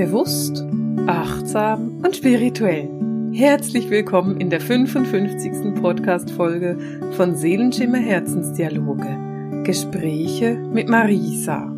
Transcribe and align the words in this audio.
Bewusst, 0.00 0.64
achtsam 1.06 2.02
und 2.02 2.16
spirituell. 2.16 2.88
Herzlich 3.34 3.90
willkommen 3.90 4.40
in 4.40 4.48
der 4.48 4.62
55. 4.62 5.74
Podcast-Folge 5.74 7.12
von 7.18 7.36
Seelenschimmer 7.36 7.98
Herzensdialoge. 7.98 9.62
Gespräche 9.62 10.54
mit 10.54 10.88
Marisa. 10.88 11.76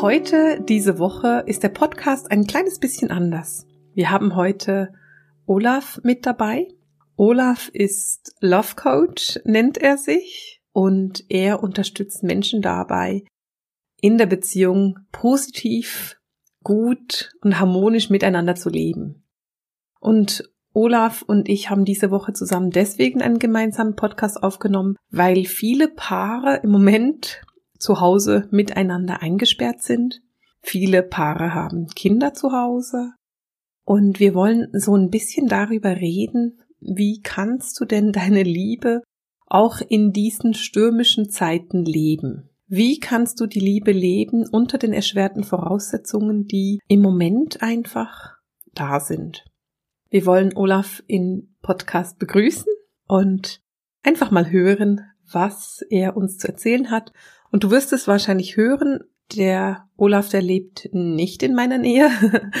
Heute, 0.00 0.62
diese 0.68 1.00
Woche, 1.00 1.42
ist 1.44 1.64
der 1.64 1.70
Podcast 1.70 2.30
ein 2.30 2.46
kleines 2.46 2.78
bisschen 2.78 3.10
anders. 3.10 3.66
Wir 3.94 4.12
haben 4.12 4.36
heute 4.36 4.92
Olaf 5.44 5.98
mit 6.04 6.26
dabei. 6.26 6.68
Olaf 7.16 7.68
ist 7.72 8.32
Love 8.38 8.76
Coach, 8.76 9.40
nennt 9.42 9.76
er 9.76 9.96
sich, 9.98 10.62
und 10.70 11.24
er 11.28 11.64
unterstützt 11.64 12.22
Menschen 12.22 12.62
dabei, 12.62 13.24
in 14.00 14.18
der 14.18 14.26
Beziehung 14.26 15.00
positiv 15.10 16.19
gut 16.62 17.32
und 17.42 17.58
harmonisch 17.58 18.10
miteinander 18.10 18.54
zu 18.54 18.68
leben. 18.68 19.24
Und 20.00 20.50
Olaf 20.72 21.22
und 21.22 21.48
ich 21.48 21.68
haben 21.68 21.84
diese 21.84 22.10
Woche 22.10 22.32
zusammen 22.32 22.70
deswegen 22.70 23.22
einen 23.22 23.38
gemeinsamen 23.38 23.96
Podcast 23.96 24.42
aufgenommen, 24.42 24.96
weil 25.10 25.44
viele 25.44 25.88
Paare 25.88 26.60
im 26.62 26.70
Moment 26.70 27.42
zu 27.78 28.00
Hause 28.00 28.46
miteinander 28.50 29.22
eingesperrt 29.22 29.82
sind. 29.82 30.20
Viele 30.60 31.02
Paare 31.02 31.54
haben 31.54 31.88
Kinder 31.88 32.34
zu 32.34 32.52
Hause. 32.52 33.14
Und 33.84 34.20
wir 34.20 34.34
wollen 34.34 34.68
so 34.72 34.94
ein 34.94 35.10
bisschen 35.10 35.48
darüber 35.48 35.96
reden, 35.96 36.60
wie 36.78 37.20
kannst 37.20 37.80
du 37.80 37.84
denn 37.84 38.12
deine 38.12 38.42
Liebe 38.42 39.02
auch 39.46 39.80
in 39.80 40.12
diesen 40.12 40.54
stürmischen 40.54 41.30
Zeiten 41.30 41.84
leben? 41.84 42.49
Wie 42.72 43.00
kannst 43.00 43.40
du 43.40 43.46
die 43.46 43.58
Liebe 43.58 43.90
leben 43.90 44.46
unter 44.48 44.78
den 44.78 44.92
erschwerten 44.92 45.42
Voraussetzungen, 45.42 46.46
die 46.46 46.78
im 46.86 47.00
Moment 47.00 47.64
einfach 47.64 48.36
da 48.74 49.00
sind? 49.00 49.44
Wir 50.08 50.24
wollen 50.24 50.56
Olaf 50.56 51.02
in 51.08 51.56
Podcast 51.62 52.20
begrüßen 52.20 52.72
und 53.08 53.60
einfach 54.04 54.30
mal 54.30 54.52
hören, 54.52 55.00
was 55.32 55.84
er 55.90 56.16
uns 56.16 56.38
zu 56.38 56.46
erzählen 56.46 56.92
hat. 56.92 57.12
Und 57.50 57.64
du 57.64 57.72
wirst 57.72 57.92
es 57.92 58.06
wahrscheinlich 58.06 58.56
hören, 58.56 59.00
der 59.36 59.88
Olaf, 59.96 60.28
der 60.28 60.40
lebt 60.40 60.90
nicht 60.92 61.42
in 61.42 61.56
meiner 61.56 61.78
Nähe. 61.78 62.08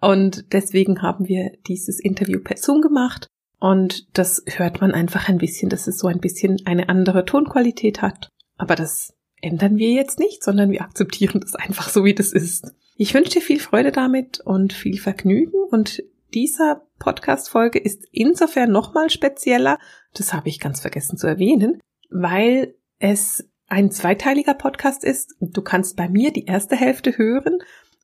Und 0.00 0.52
deswegen 0.52 1.02
haben 1.02 1.26
wir 1.26 1.50
dieses 1.66 1.98
Interview 1.98 2.38
per 2.38 2.58
Zoom 2.58 2.80
gemacht. 2.80 3.26
Und 3.58 4.06
das 4.16 4.44
hört 4.46 4.80
man 4.80 4.92
einfach 4.92 5.28
ein 5.28 5.38
bisschen, 5.38 5.68
dass 5.68 5.88
es 5.88 5.98
so 5.98 6.06
ein 6.06 6.20
bisschen 6.20 6.58
eine 6.64 6.88
andere 6.88 7.24
Tonqualität 7.24 8.02
hat. 8.02 8.28
Aber 8.56 8.76
das 8.76 9.17
ändern 9.40 9.76
wir 9.76 9.90
jetzt 9.90 10.18
nicht, 10.18 10.42
sondern 10.42 10.70
wir 10.70 10.82
akzeptieren 10.82 11.40
das 11.40 11.54
einfach 11.54 11.88
so, 11.88 12.04
wie 12.04 12.14
das 12.14 12.32
ist. 12.32 12.72
Ich 12.96 13.14
wünsche 13.14 13.32
dir 13.32 13.42
viel 13.42 13.60
Freude 13.60 13.92
damit 13.92 14.40
und 14.40 14.72
viel 14.72 14.98
Vergnügen 14.98 15.62
und 15.70 16.02
dieser 16.34 16.82
Podcast-Folge 16.98 17.78
ist 17.78 18.04
insofern 18.12 18.70
nochmal 18.70 19.08
spezieller, 19.10 19.78
das 20.14 20.34
habe 20.34 20.48
ich 20.48 20.60
ganz 20.60 20.80
vergessen 20.80 21.16
zu 21.16 21.26
erwähnen, 21.26 21.80
weil 22.10 22.74
es 22.98 23.48
ein 23.68 23.90
zweiteiliger 23.90 24.54
Podcast 24.54 25.04
ist. 25.04 25.34
Du 25.40 25.62
kannst 25.62 25.96
bei 25.96 26.08
mir 26.08 26.32
die 26.32 26.46
erste 26.46 26.76
Hälfte 26.76 27.16
hören 27.16 27.58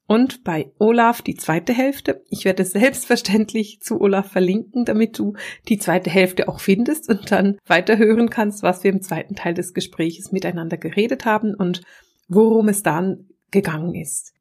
und 0.07 0.45
bei 0.45 0.71
Olaf 0.79 1.23
die 1.23 1.35
zweite 1.35 1.73
Hälfte. 1.73 2.23
Ich 2.29 2.45
werde 2.45 2.65
selbstverständlich 2.65 3.81
zu 3.81 4.01
Olaf 4.01 4.31
verlinken, 4.31 4.85
damit 4.85 5.19
du 5.19 5.35
die 5.69 5.79
zweite 5.79 6.11
Hälfte 6.11 6.49
auch 6.49 6.61
findest 6.61 7.09
und 7.09 7.31
dann 7.33 7.59
weiterhören 7.67 8.31
kannst, 8.31 8.63
was 8.63 8.85
wir 8.85 8.93
im 8.93 9.03
zweiten 9.03 9.35
Teil 9.35 9.55
des 9.55 9.73
Gespräches 9.73 10.33
miteinander 10.33 10.77
geredet 10.77 11.25
haben 11.25 11.55
und 11.55 11.83
worum 12.29 12.69
es 12.69 12.83
dann 12.83 13.29
gegangen 13.51 13.95
ist. 13.95 14.33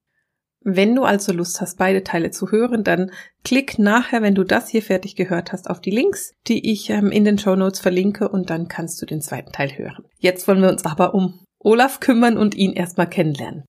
Wenn 0.66 0.96
du 0.96 1.04
also 1.04 1.34
Lust 1.34 1.60
hast, 1.60 1.78
beide 1.78 2.04
Teile 2.04 2.32
zu 2.32 2.50
hören, 2.50 2.86
dann 2.86 3.12
klick 3.44 3.80
nachher, 3.80 4.22
wenn 4.22 4.36
du 4.36 4.46
das 4.46 4.70
hier 4.70 4.82
fertig 4.82 5.18
gehört 5.18 5.52
hast, 5.52 5.70
auf 5.70 5.82
die 5.82 5.92
Links, 5.92 6.32
die 6.48 6.72
ich 6.72 6.90
ähm, 6.90 7.12
in 7.12 7.26
den 7.26 7.38
Show 7.38 7.56
Notes 7.56 7.82
verlinke 7.82 8.30
und 8.30 8.50
dann 8.50 8.70
kannst 8.70 9.02
du 9.02 9.06
den 9.06 9.20
zweiten 9.20 9.52
Teil 9.52 9.78
hören. 9.78 10.06
Jetzt 10.20 10.48
wollen 10.48 10.62
wir 10.62 10.70
uns 10.70 10.86
aber 10.86 11.14
um 11.14 11.44
Olaf 11.60 12.00
kümmern 12.00 12.38
und 12.38 12.56
ihn 12.56 12.72
erstmal 12.74 13.10
kennenlernen. 13.10 13.66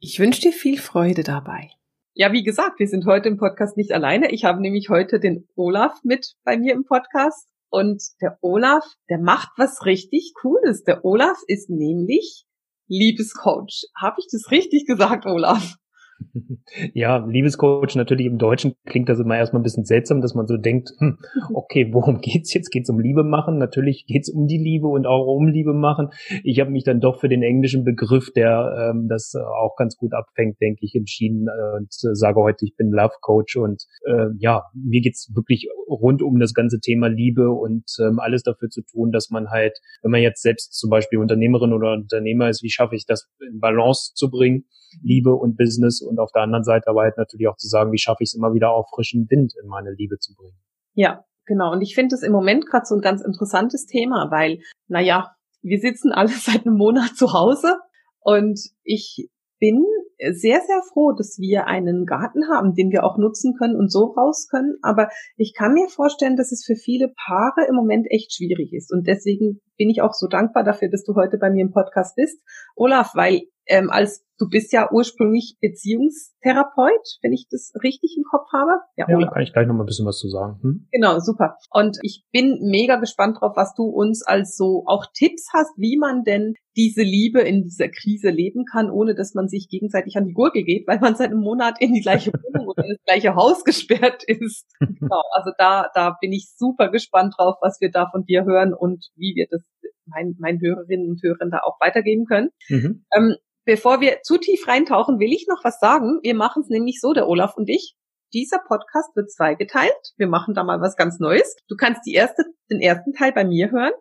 Ich 0.00 0.20
wünsche 0.20 0.42
dir 0.42 0.52
viel 0.52 0.78
Freude 0.78 1.24
dabei. 1.24 1.70
Ja, 2.14 2.32
wie 2.32 2.44
gesagt, 2.44 2.78
wir 2.78 2.86
sind 2.86 3.04
heute 3.04 3.28
im 3.28 3.36
Podcast 3.36 3.76
nicht 3.76 3.90
alleine. 3.90 4.30
Ich 4.30 4.44
habe 4.44 4.60
nämlich 4.60 4.90
heute 4.90 5.18
den 5.18 5.48
Olaf 5.56 6.04
mit 6.04 6.34
bei 6.44 6.56
mir 6.56 6.74
im 6.74 6.84
Podcast. 6.84 7.48
Und 7.68 8.00
der 8.20 8.38
Olaf, 8.40 8.84
der 9.10 9.18
macht 9.18 9.50
was 9.56 9.84
richtig 9.86 10.34
Cooles. 10.40 10.84
Der 10.84 11.04
Olaf 11.04 11.38
ist 11.48 11.68
nämlich 11.68 12.44
Liebescoach. 12.86 13.88
Habe 14.00 14.20
ich 14.20 14.28
das 14.30 14.52
richtig 14.52 14.86
gesagt, 14.86 15.26
Olaf? 15.26 15.74
Ja, 16.94 17.24
Liebescoach 17.24 17.94
natürlich 17.96 18.26
im 18.26 18.38
Deutschen 18.38 18.74
klingt 18.86 19.08
das 19.08 19.18
immer 19.18 19.36
erstmal 19.36 19.60
ein 19.60 19.64
bisschen 19.64 19.84
seltsam, 19.84 20.20
dass 20.20 20.34
man 20.34 20.46
so 20.46 20.56
denkt, 20.56 20.90
hm, 20.98 21.18
okay, 21.54 21.88
worum 21.92 22.20
geht's 22.20 22.52
jetzt? 22.54 22.70
Geht's 22.70 22.90
um 22.90 23.00
Liebe 23.00 23.24
machen? 23.24 23.58
Natürlich 23.58 24.06
geht's 24.06 24.28
um 24.28 24.46
die 24.46 24.58
Liebe 24.58 24.86
und 24.88 25.06
auch 25.06 25.26
um 25.26 25.48
Liebe 25.48 25.74
machen. 25.74 26.10
Ich 26.44 26.60
habe 26.60 26.70
mich 26.70 26.84
dann 26.84 27.00
doch 27.00 27.20
für 27.20 27.28
den 27.28 27.42
englischen 27.42 27.84
Begriff, 27.84 28.32
der 28.34 28.90
ähm, 28.90 29.08
das 29.08 29.34
auch 29.34 29.76
ganz 29.76 29.96
gut 29.96 30.12
abfängt, 30.12 30.60
denke 30.60 30.80
ich, 30.82 30.94
entschieden 30.94 31.46
äh, 31.48 31.76
und 31.76 31.92
äh, 32.04 32.14
sage 32.14 32.40
heute, 32.40 32.64
ich 32.64 32.76
bin 32.76 32.90
Love 32.90 33.14
Coach 33.20 33.56
und 33.56 33.84
äh, 34.06 34.26
ja, 34.38 34.64
mir 34.74 35.00
geht's 35.00 35.32
wirklich 35.34 35.68
rund 35.88 36.22
um 36.22 36.38
das 36.38 36.54
ganze 36.54 36.80
Thema 36.80 37.08
Liebe 37.08 37.50
und 37.50 37.84
ähm, 38.00 38.18
alles 38.18 38.42
dafür 38.42 38.68
zu 38.68 38.82
tun, 38.82 39.10
dass 39.12 39.30
man 39.30 39.48
halt, 39.50 39.78
wenn 40.02 40.10
man 40.10 40.22
jetzt 40.22 40.42
selbst 40.42 40.74
zum 40.74 40.90
Beispiel 40.90 41.18
Unternehmerin 41.18 41.72
oder 41.72 41.92
Unternehmer 41.92 42.48
ist, 42.48 42.62
wie 42.62 42.70
schaffe 42.70 42.96
ich 42.96 43.06
das 43.06 43.28
in 43.40 43.60
Balance 43.60 44.12
zu 44.14 44.30
bringen? 44.30 44.64
Liebe 45.02 45.34
und 45.34 45.56
Business 45.56 46.00
und 46.08 46.18
auf 46.18 46.32
der 46.32 46.42
anderen 46.42 46.64
Seite 46.64 46.88
aber 46.88 47.02
halt 47.02 47.16
natürlich 47.16 47.48
auch 47.48 47.56
zu 47.56 47.68
sagen, 47.68 47.92
wie 47.92 47.98
schaffe 47.98 48.22
ich 48.22 48.30
es 48.30 48.34
immer 48.34 48.54
wieder 48.54 48.70
auf 48.70 48.88
frischen 48.90 49.28
Wind 49.30 49.54
in 49.62 49.68
meine 49.68 49.92
Liebe 49.92 50.18
zu 50.18 50.34
bringen. 50.34 50.58
Ja, 50.94 51.24
genau. 51.46 51.72
Und 51.72 51.82
ich 51.82 51.94
finde 51.94 52.14
es 52.14 52.22
im 52.22 52.32
Moment 52.32 52.66
gerade 52.66 52.86
so 52.86 52.94
ein 52.94 53.00
ganz 53.00 53.22
interessantes 53.22 53.86
Thema, 53.86 54.30
weil, 54.30 54.58
naja, 54.88 55.34
wir 55.62 55.78
sitzen 55.78 56.12
alle 56.12 56.28
seit 56.32 56.66
einem 56.66 56.76
Monat 56.76 57.16
zu 57.16 57.32
Hause 57.32 57.76
und 58.20 58.58
ich 58.82 59.28
bin 59.60 59.84
sehr, 60.18 60.60
sehr 60.60 60.82
froh, 60.92 61.12
dass 61.12 61.38
wir 61.38 61.66
einen 61.66 62.04
Garten 62.04 62.48
haben, 62.52 62.74
den 62.74 62.90
wir 62.90 63.04
auch 63.04 63.18
nutzen 63.18 63.54
können 63.56 63.76
und 63.76 63.90
so 63.90 64.06
raus 64.16 64.48
können. 64.50 64.76
Aber 64.82 65.08
ich 65.36 65.54
kann 65.54 65.74
mir 65.74 65.88
vorstellen, 65.88 66.36
dass 66.36 66.50
es 66.50 66.64
für 66.64 66.74
viele 66.74 67.12
Paare 67.26 67.66
im 67.68 67.74
Moment 67.74 68.06
echt 68.10 68.34
schwierig 68.34 68.72
ist. 68.72 68.92
Und 68.92 69.06
deswegen 69.06 69.60
bin 69.76 69.90
ich 69.90 70.02
auch 70.02 70.14
so 70.14 70.26
dankbar 70.26 70.64
dafür, 70.64 70.88
dass 70.90 71.04
du 71.04 71.14
heute 71.14 71.38
bei 71.38 71.50
mir 71.50 71.62
im 71.62 71.72
Podcast 71.72 72.16
bist, 72.16 72.42
Olaf, 72.74 73.12
weil 73.14 73.42
ähm, 73.68 73.90
als 73.90 74.24
du 74.38 74.48
bist 74.48 74.72
ja 74.72 74.88
ursprünglich 74.90 75.56
Beziehungstherapeut, 75.60 77.18
wenn 77.22 77.32
ich 77.32 77.46
das 77.50 77.72
richtig 77.82 78.14
im 78.16 78.24
Kopf 78.24 78.46
habe. 78.52 78.80
Ja, 78.96 79.06
ja 79.08 79.26
kann 79.28 79.42
ich 79.42 79.52
gleich 79.52 79.66
noch 79.66 79.74
mal 79.74 79.82
ein 79.82 79.86
bisschen 79.86 80.06
was 80.06 80.18
zu 80.18 80.28
sagen. 80.28 80.58
Hm? 80.62 80.88
Genau, 80.92 81.18
super. 81.18 81.56
Und 81.70 81.98
ich 82.02 82.24
bin 82.32 82.58
mega 82.62 82.96
gespannt 82.96 83.38
drauf, 83.40 83.52
was 83.56 83.74
du 83.74 83.84
uns 83.84 84.24
als 84.24 84.56
so 84.56 84.84
auch 84.86 85.06
Tipps 85.12 85.48
hast, 85.52 85.72
wie 85.76 85.98
man 85.98 86.22
denn 86.22 86.54
diese 86.76 87.02
Liebe 87.02 87.40
in 87.40 87.64
dieser 87.64 87.88
Krise 87.88 88.30
leben 88.30 88.64
kann, 88.64 88.90
ohne 88.90 89.16
dass 89.16 89.34
man 89.34 89.48
sich 89.48 89.68
gegenseitig 89.68 90.16
an 90.16 90.26
die 90.26 90.32
Gurgel 90.32 90.62
geht, 90.62 90.86
weil 90.86 91.00
man 91.00 91.16
seit 91.16 91.30
einem 91.30 91.40
Monat 91.40 91.80
in 91.80 91.92
die 91.92 92.00
gleiche 92.00 92.32
Wohnung 92.32 92.68
oder 92.68 92.84
in 92.84 92.90
das 92.90 93.04
gleiche 93.04 93.34
Haus 93.34 93.64
gesperrt 93.64 94.22
ist. 94.24 94.66
Genau, 95.00 95.22
also 95.32 95.52
da, 95.56 95.88
da 95.94 96.16
bin 96.20 96.32
ich 96.32 96.50
super 96.56 96.90
gespannt 96.90 97.34
drauf, 97.36 97.56
was 97.60 97.80
wir 97.80 97.90
da 97.90 98.08
von 98.10 98.24
dir 98.24 98.44
hören 98.44 98.74
und 98.74 99.06
wie 99.16 99.34
wir 99.36 99.46
das 99.50 99.62
meinen, 100.06 100.36
meinen 100.38 100.60
Hörerinnen 100.60 101.08
und 101.08 101.22
Hörern 101.22 101.50
da 101.50 101.60
auch 101.64 101.78
weitergeben 101.80 102.24
können. 102.26 102.50
Mhm. 102.68 103.04
Ähm, 103.14 103.36
bevor 103.68 104.00
wir 104.00 104.22
zu 104.22 104.38
tief 104.38 104.66
reintauchen, 104.66 105.18
will 105.18 105.30
ich 105.30 105.46
noch 105.46 105.62
was 105.62 105.78
sagen. 105.78 106.20
Wir 106.22 106.34
machen 106.34 106.62
es 106.62 106.70
nämlich 106.70 107.00
so, 107.02 107.12
der 107.12 107.28
Olaf 107.28 107.54
und 107.54 107.68
ich. 107.68 107.96
Dieser 108.32 108.60
Podcast 108.66 109.14
wird 109.14 109.30
zweigeteilt. 109.30 109.92
Wir 110.16 110.26
machen 110.26 110.54
da 110.54 110.64
mal 110.64 110.80
was 110.80 110.96
ganz 110.96 111.18
Neues. 111.18 111.54
Du 111.68 111.76
kannst 111.76 112.06
die 112.06 112.14
erste, 112.14 112.44
den 112.70 112.80
ersten 112.80 113.12
Teil 113.12 113.32
bei 113.32 113.44
mir 113.44 113.70
hören 113.70 113.92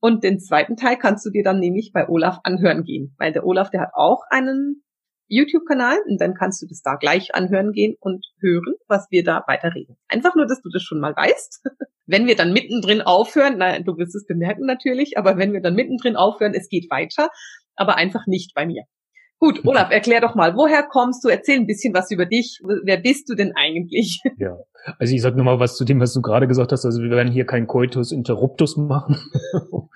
und 0.00 0.24
den 0.24 0.40
zweiten 0.40 0.76
Teil 0.76 0.96
kannst 0.96 1.24
du 1.24 1.30
dir 1.30 1.44
dann 1.44 1.60
nämlich 1.60 1.92
bei 1.94 2.08
Olaf 2.08 2.40
anhören 2.42 2.82
gehen, 2.82 3.14
weil 3.16 3.32
der 3.32 3.46
Olaf, 3.46 3.70
der 3.70 3.82
hat 3.82 3.90
auch 3.94 4.24
einen 4.28 4.82
YouTube-Kanal 5.28 5.98
und 6.08 6.20
dann 6.20 6.34
kannst 6.34 6.60
du 6.62 6.66
das 6.66 6.82
da 6.82 6.96
gleich 6.96 7.32
anhören 7.36 7.70
gehen 7.70 7.94
und 8.00 8.26
hören, 8.40 8.74
was 8.88 9.06
wir 9.10 9.22
da 9.22 9.44
weiterreden. 9.46 9.96
Einfach 10.08 10.34
nur, 10.34 10.46
dass 10.46 10.62
du 10.62 10.68
das 10.72 10.82
schon 10.82 10.98
mal 10.98 11.14
weißt. 11.14 11.62
wenn 12.06 12.26
wir 12.26 12.34
dann 12.34 12.52
mittendrin 12.52 13.02
aufhören, 13.02 13.58
naja, 13.58 13.80
du 13.84 13.96
wirst 13.98 14.16
es 14.16 14.26
bemerken 14.26 14.66
natürlich, 14.66 15.16
aber 15.16 15.36
wenn 15.38 15.52
wir 15.52 15.60
dann 15.60 15.76
mittendrin 15.76 16.16
aufhören, 16.16 16.54
es 16.54 16.68
geht 16.68 16.90
weiter, 16.90 17.28
aber 17.76 17.96
einfach 17.96 18.26
nicht 18.26 18.52
bei 18.54 18.66
mir. 18.66 18.82
Gut, 19.38 19.60
Olaf, 19.66 19.90
erklär 19.90 20.22
doch 20.22 20.34
mal, 20.34 20.56
woher 20.56 20.82
kommst 20.82 21.22
du? 21.22 21.28
Erzähl 21.28 21.56
ein 21.56 21.66
bisschen 21.66 21.92
was 21.92 22.10
über 22.10 22.24
dich. 22.24 22.58
Wer 22.84 22.96
bist 22.96 23.28
du 23.28 23.34
denn 23.34 23.52
eigentlich? 23.54 24.22
Ja, 24.38 24.58
also 24.98 25.14
ich 25.14 25.22
sag 25.22 25.34
nur 25.34 25.44
mal 25.44 25.58
was 25.58 25.76
zu 25.76 25.84
dem, 25.84 25.98
was 25.98 26.12
du 26.12 26.20
gerade 26.20 26.46
gesagt 26.46 26.70
hast. 26.70 26.84
Also 26.84 27.02
wir 27.02 27.10
werden 27.10 27.32
hier 27.32 27.46
kein 27.46 27.66
Coitus 27.66 28.12
Interruptus 28.12 28.76
machen, 28.76 29.16
um 29.70 29.88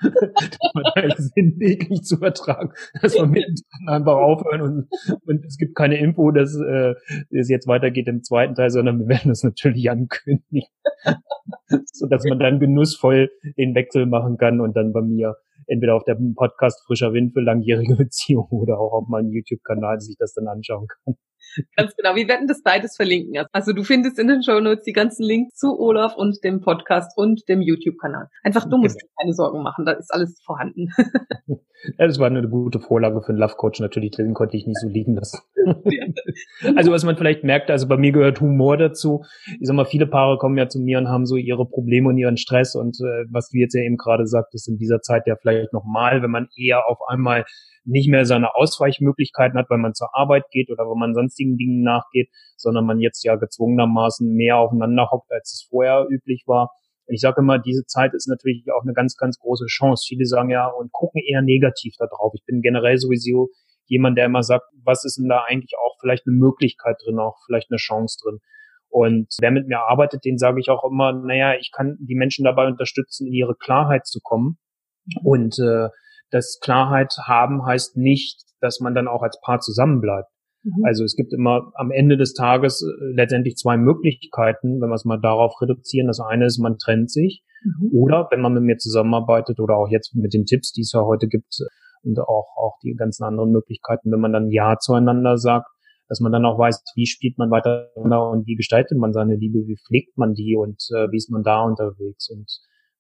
das 0.95 1.31
sinnbildlich 1.35 2.03
zu 2.03 2.17
übertragen, 2.17 2.73
dass 3.01 3.15
wir 3.15 3.27
mittendrin 3.27 3.89
einfach 3.89 4.17
aufhören 4.17 4.63
und, 4.63 4.89
und 5.27 5.45
es 5.45 5.59
gibt 5.59 5.77
keine 5.77 5.99
Info, 5.99 6.31
dass 6.31 6.57
äh, 6.57 6.95
es 7.31 7.49
jetzt 7.49 7.69
weitergeht 7.69 8.09
im 8.09 8.23
zweiten 8.23 8.55
Teil, 8.55 8.71
sondern 8.71 8.99
wir 8.99 9.09
werden 9.09 9.29
das 9.29 9.45
natürlich 9.45 9.91
ankündigen, 9.91 10.69
so 11.93 12.07
dass 12.07 12.25
man 12.25 12.39
dann 12.39 12.61
genussvoll 12.61 13.31
den 13.59 13.75
Wechsel 13.75 14.07
machen 14.07 14.39
kann 14.39 14.61
und 14.61 14.77
dann 14.77 14.93
bei 14.93 15.03
mir 15.03 15.37
entweder 15.71 15.95
auf 15.95 16.05
dem 16.05 16.35
Podcast 16.35 16.85
Frischer 16.87 17.13
Wind 17.13 17.33
für 17.33 17.41
langjährige 17.41 17.97
Beziehungen 17.97 18.51
oder 18.51 18.79
auch 18.79 18.93
auf 18.93 19.09
meinem 19.09 19.31
YouTube-Kanal 19.31 20.01
sich 20.01 20.17
das 20.19 20.35
dann 20.35 20.49
anschauen 20.49 20.87
kann. 20.89 21.15
Ganz 21.77 21.95
genau. 21.97 22.15
Wir 22.15 22.29
werden 22.29 22.47
das 22.47 22.63
beides 22.63 22.97
verlinken. 22.97 23.45
Also 23.53 23.73
du 23.73 23.85
findest 23.85 24.19
in 24.19 24.29
den 24.29 24.43
Show 24.43 24.61
Notes 24.61 24.85
die 24.85 24.93
ganzen 24.93 25.25
Links 25.25 25.57
zu 25.57 25.79
Olaf 25.79 26.17
und 26.17 26.43
dem 26.45 26.61
Podcast 26.61 27.17
und 27.17 27.49
dem 27.49 27.61
YouTube-Kanal. 27.61 28.29
Einfach 28.43 28.69
du 28.69 28.79
musst 28.79 29.01
genau. 29.01 29.13
keine 29.21 29.33
Sorgen 29.35 29.63
machen, 29.63 29.85
da 29.85 29.93
ist 29.93 30.13
alles 30.13 30.41
vorhanden. 30.45 30.89
Ja, 31.99 32.07
das 32.07 32.19
war 32.19 32.27
eine 32.27 32.47
gute 32.47 32.79
Vorlage 32.79 33.23
für 33.23 33.31
einen 33.31 33.39
Love 33.39 33.55
Coach 33.57 33.81
natürlich, 33.81 34.11
den 34.11 34.35
konnte 34.35 34.57
ich 34.57 34.67
nicht 34.67 34.79
so 34.79 34.89
liegen 34.89 35.15
lassen. 35.15 35.41
also 36.77 36.93
was 36.93 37.05
man 37.05 37.17
vielleicht 37.17 37.43
merkt, 37.43 37.71
also 37.71 37.89
bei 37.89 37.97
mir 37.97 38.13
gehört 38.13 38.41
Humor 38.41 38.77
dazu. 38.77 39.25
Ich 39.47 39.67
sag 39.67 39.75
mal, 39.75 39.87
viele 39.87 40.07
Paare 40.07 40.37
kommen 40.37 40.59
ja 40.59 40.69
zu 40.69 40.79
mir 40.79 40.99
und 40.99 41.09
haben 41.09 41.25
so 41.25 41.37
ihre 41.37 41.67
Probleme 41.67 42.11
und 42.11 42.19
ihren 42.19 42.37
Stress 42.37 42.75
und 42.75 42.99
äh, 43.01 43.25
was 43.31 43.49
du 43.49 43.59
jetzt 43.59 43.75
ja 43.75 43.83
eben 43.83 43.97
gerade 43.97 44.27
sagtest, 44.27 44.69
in 44.69 44.77
dieser 44.77 45.01
Zeit 45.01 45.27
ja 45.27 45.37
vielleicht 45.41 45.73
nochmal, 45.73 46.23
wenn 46.23 46.31
man 46.31 46.49
eher 46.55 46.87
auf 46.87 46.99
einmal 47.09 47.45
nicht 47.85 48.11
mehr 48.11 48.27
seine 48.27 48.55
Ausweichmöglichkeiten 48.55 49.59
hat, 49.59 49.71
weil 49.71 49.79
man 49.79 49.95
zur 49.95 50.15
Arbeit 50.15 50.45
geht 50.51 50.71
oder 50.71 50.85
weil 50.85 50.99
man 50.99 51.15
sonstigen 51.41 51.57
Dingen 51.57 51.83
nachgeht, 51.83 52.31
sondern 52.57 52.87
man 52.87 53.01
jetzt 53.01 53.25
ja 53.25 53.37
gezwungenermaßen 53.37 54.33
mehr 54.35 54.59
aufeinander 54.59 55.09
hockt, 55.11 55.31
als 55.33 55.53
es 55.53 55.67
vorher 55.69 56.07
üblich 56.09 56.45
war 56.47 56.71
ich 57.13 57.21
sage 57.21 57.41
immer, 57.41 57.59
diese 57.59 57.85
Zeit 57.87 58.15
ist 58.15 58.29
natürlich 58.29 58.65
auch 58.73 58.83
eine 58.83 58.93
ganz, 58.93 59.17
ganz 59.17 59.39
große 59.39 59.67
Chance. 59.67 60.05
Viele 60.07 60.27
sagen 60.27 60.51
ja 60.51 60.67
und 60.67 60.93
gucken 60.93 61.21
eher 61.21 61.43
negativ 61.43 61.95
da. 61.99 62.07
Ich 62.35 62.45
bin 62.45 62.63
generell 62.63 62.99
sowieso 62.99 63.49
jemand, 63.87 64.17
der 64.17 64.27
immer 64.27 64.43
sagt, 64.43 64.65
was 64.85 65.05
ist 65.05 65.19
denn 65.19 65.29
da 65.29 65.43
eigentlich 65.49 65.73
auch 65.77 65.97
vielleicht 66.01 66.27
eine 66.27 66.37
Möglichkeit 66.37 66.97
drin, 67.05 67.19
auch 67.19 67.37
vielleicht 67.47 67.71
eine 67.71 67.79
Chance 67.79 68.19
drin. 68.23 68.39
Und 68.89 69.27
wer 69.41 69.51
mit 69.51 69.67
mir 69.67 69.81
arbeitet, 69.81 70.25
den 70.25 70.39
sage 70.39 70.61
ich 70.61 70.71
auch 70.71 70.85
immer, 70.85 71.13
naja, 71.13 71.55
ich 71.59 71.73
kann 71.73 71.97
die 72.01 72.15
Menschen 72.15 72.45
dabei 72.45 72.67
unterstützen, 72.69 73.27
in 73.27 73.33
ihre 73.33 73.57
Klarheit 73.57 74.07
zu 74.07 74.21
kommen. 74.23 74.59
Und 75.25 75.59
äh, 75.59 75.89
das 76.31 76.61
Klarheit 76.63 77.13
haben 77.25 77.67
heißt 77.67 77.97
nicht, 77.97 78.43
dass 78.61 78.79
man 78.79 78.95
dann 78.95 79.09
auch 79.09 79.23
als 79.23 79.41
Paar 79.41 79.59
zusammenbleibt. 79.59 80.29
Mhm. 80.63 80.85
Also 80.85 81.05
es 81.05 81.17
gibt 81.17 81.33
immer 81.33 81.73
am 81.75 81.91
Ende 81.91 82.17
des 82.17 82.35
Tages 82.35 82.83
äh, 82.83 83.15
letztendlich 83.15 83.57
zwei 83.57 83.77
Möglichkeiten, 83.77 84.81
wenn 84.81 84.89
wir 84.89 84.95
es 84.95 85.05
mal 85.05 85.21
darauf 85.21 85.61
reduzieren. 85.61 86.07
Das 86.07 86.21
eine 86.21 86.47
ist, 86.47 86.59
man 86.59 86.79
trennt 86.79 87.11
sich 87.11 87.43
mhm. 87.63 87.91
oder 87.93 88.29
wenn 88.31 88.41
man 88.41 88.55
mit 88.55 88.63
mir 88.63 88.77
zusammenarbeitet 88.77 89.61
oder 89.61 89.77
auch 89.77 89.89
jetzt 89.89 90.15
mit 90.15 90.35
den 90.35 90.45
Tipps, 90.45 90.73
die 90.73 90.83
es 90.83 90.93
ja 90.93 91.03
heute 91.03 91.29
gibt 91.29 91.59
und 92.03 92.19
auch, 92.19 92.49
auch 92.57 92.79
die 92.83 92.95
ganzen 92.95 93.25
anderen 93.25 93.51
Möglichkeiten, 93.51 94.11
wenn 94.11 94.21
man 94.21 94.33
dann 94.33 94.51
Ja 94.51 94.79
zueinander 94.79 95.37
sagt, 95.37 95.67
dass 96.09 96.21
man 96.21 96.33
dann 96.33 96.45
auch 96.45 96.59
weiß, 96.59 96.83
wie 96.97 97.07
spielt 97.07 97.39
man 97.39 97.51
weiter 97.51 97.89
und 97.95 98.47
wie 98.47 98.57
gestaltet 98.57 98.99
man 98.99 99.13
seine 99.13 99.37
Liebe, 99.37 99.61
wie 99.67 99.77
pflegt 99.77 100.19
man 100.19 100.35
die 100.35 100.57
und 100.57 100.83
äh, 100.91 101.07
wie 101.13 101.17
ist 101.17 101.31
man 101.31 101.45
da 101.45 101.63
unterwegs. 101.63 102.29
Und 102.31 102.51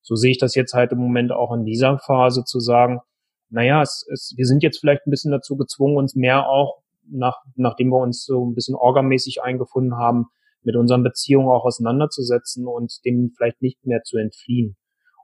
so 0.00 0.14
sehe 0.14 0.30
ich 0.30 0.38
das 0.38 0.54
jetzt 0.54 0.74
halt 0.74 0.92
im 0.92 0.98
Moment 0.98 1.32
auch 1.32 1.52
in 1.52 1.64
dieser 1.64 1.98
Phase 1.98 2.44
zu 2.44 2.60
sagen, 2.60 3.00
naja, 3.48 3.82
es, 3.82 4.06
es, 4.12 4.32
wir 4.36 4.46
sind 4.46 4.62
jetzt 4.62 4.78
vielleicht 4.78 5.06
ein 5.06 5.10
bisschen 5.10 5.32
dazu 5.32 5.56
gezwungen, 5.56 5.96
uns 5.96 6.14
mehr 6.14 6.48
auch 6.48 6.79
nach, 7.12 7.36
nachdem 7.56 7.88
wir 7.88 7.98
uns 7.98 8.24
so 8.24 8.44
ein 8.44 8.54
bisschen 8.54 8.74
orgamäßig 8.74 9.42
eingefunden 9.42 9.96
haben, 9.96 10.26
mit 10.62 10.76
unseren 10.76 11.02
Beziehungen 11.02 11.48
auch 11.48 11.64
auseinanderzusetzen 11.64 12.66
und 12.66 12.92
dem 13.04 13.32
vielleicht 13.36 13.62
nicht 13.62 13.84
mehr 13.84 14.02
zu 14.02 14.18
entfliehen. 14.18 14.76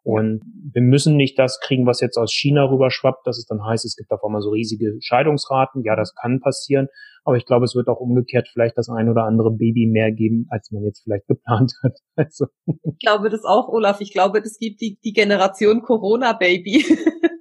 Und 0.07 0.41
wir 0.73 0.83
müssen 0.83 1.17
nicht 1.17 1.37
das 1.37 1.59
kriegen, 1.59 1.85
was 1.85 2.01
jetzt 2.01 2.17
aus 2.17 2.33
China 2.33 2.71
rüberschwappt, 2.71 3.27
dass 3.27 3.39
es 3.39 3.47
dann 3.47 3.65
heißt, 3.65 3.85
es 3.85 3.97
gibt 3.97 4.13
auf 4.13 4.23
einmal 4.25 4.41
so 4.41 4.51
riesige 4.51 4.97
Scheidungsraten. 5.01 5.83
Ja, 5.83 5.97
das 5.97 6.15
kann 6.15 6.39
passieren. 6.39 6.87
Aber 7.25 7.37
ich 7.37 7.45
glaube, 7.45 7.65
es 7.65 7.75
wird 7.75 7.89
auch 7.89 7.99
umgekehrt 7.99 8.49
vielleicht 8.53 8.79
das 8.79 8.89
ein 8.89 9.09
oder 9.09 9.25
andere 9.25 9.51
Baby 9.51 9.89
mehr 9.89 10.13
geben, 10.13 10.47
als 10.49 10.71
man 10.71 10.85
jetzt 10.85 11.03
vielleicht 11.03 11.27
geplant 11.27 11.73
hat. 11.83 11.99
Also. 12.15 12.47
Ich 12.67 12.99
glaube 13.01 13.31
das 13.31 13.45
auch, 13.45 13.69
Olaf. 13.69 14.01
Ich 14.01 14.13
glaube, 14.13 14.39
es 14.39 14.59
gibt 14.59 14.81
die, 14.81 14.97
die 15.05 15.13
Generation 15.13 15.83
Corona-Baby. 15.83 16.85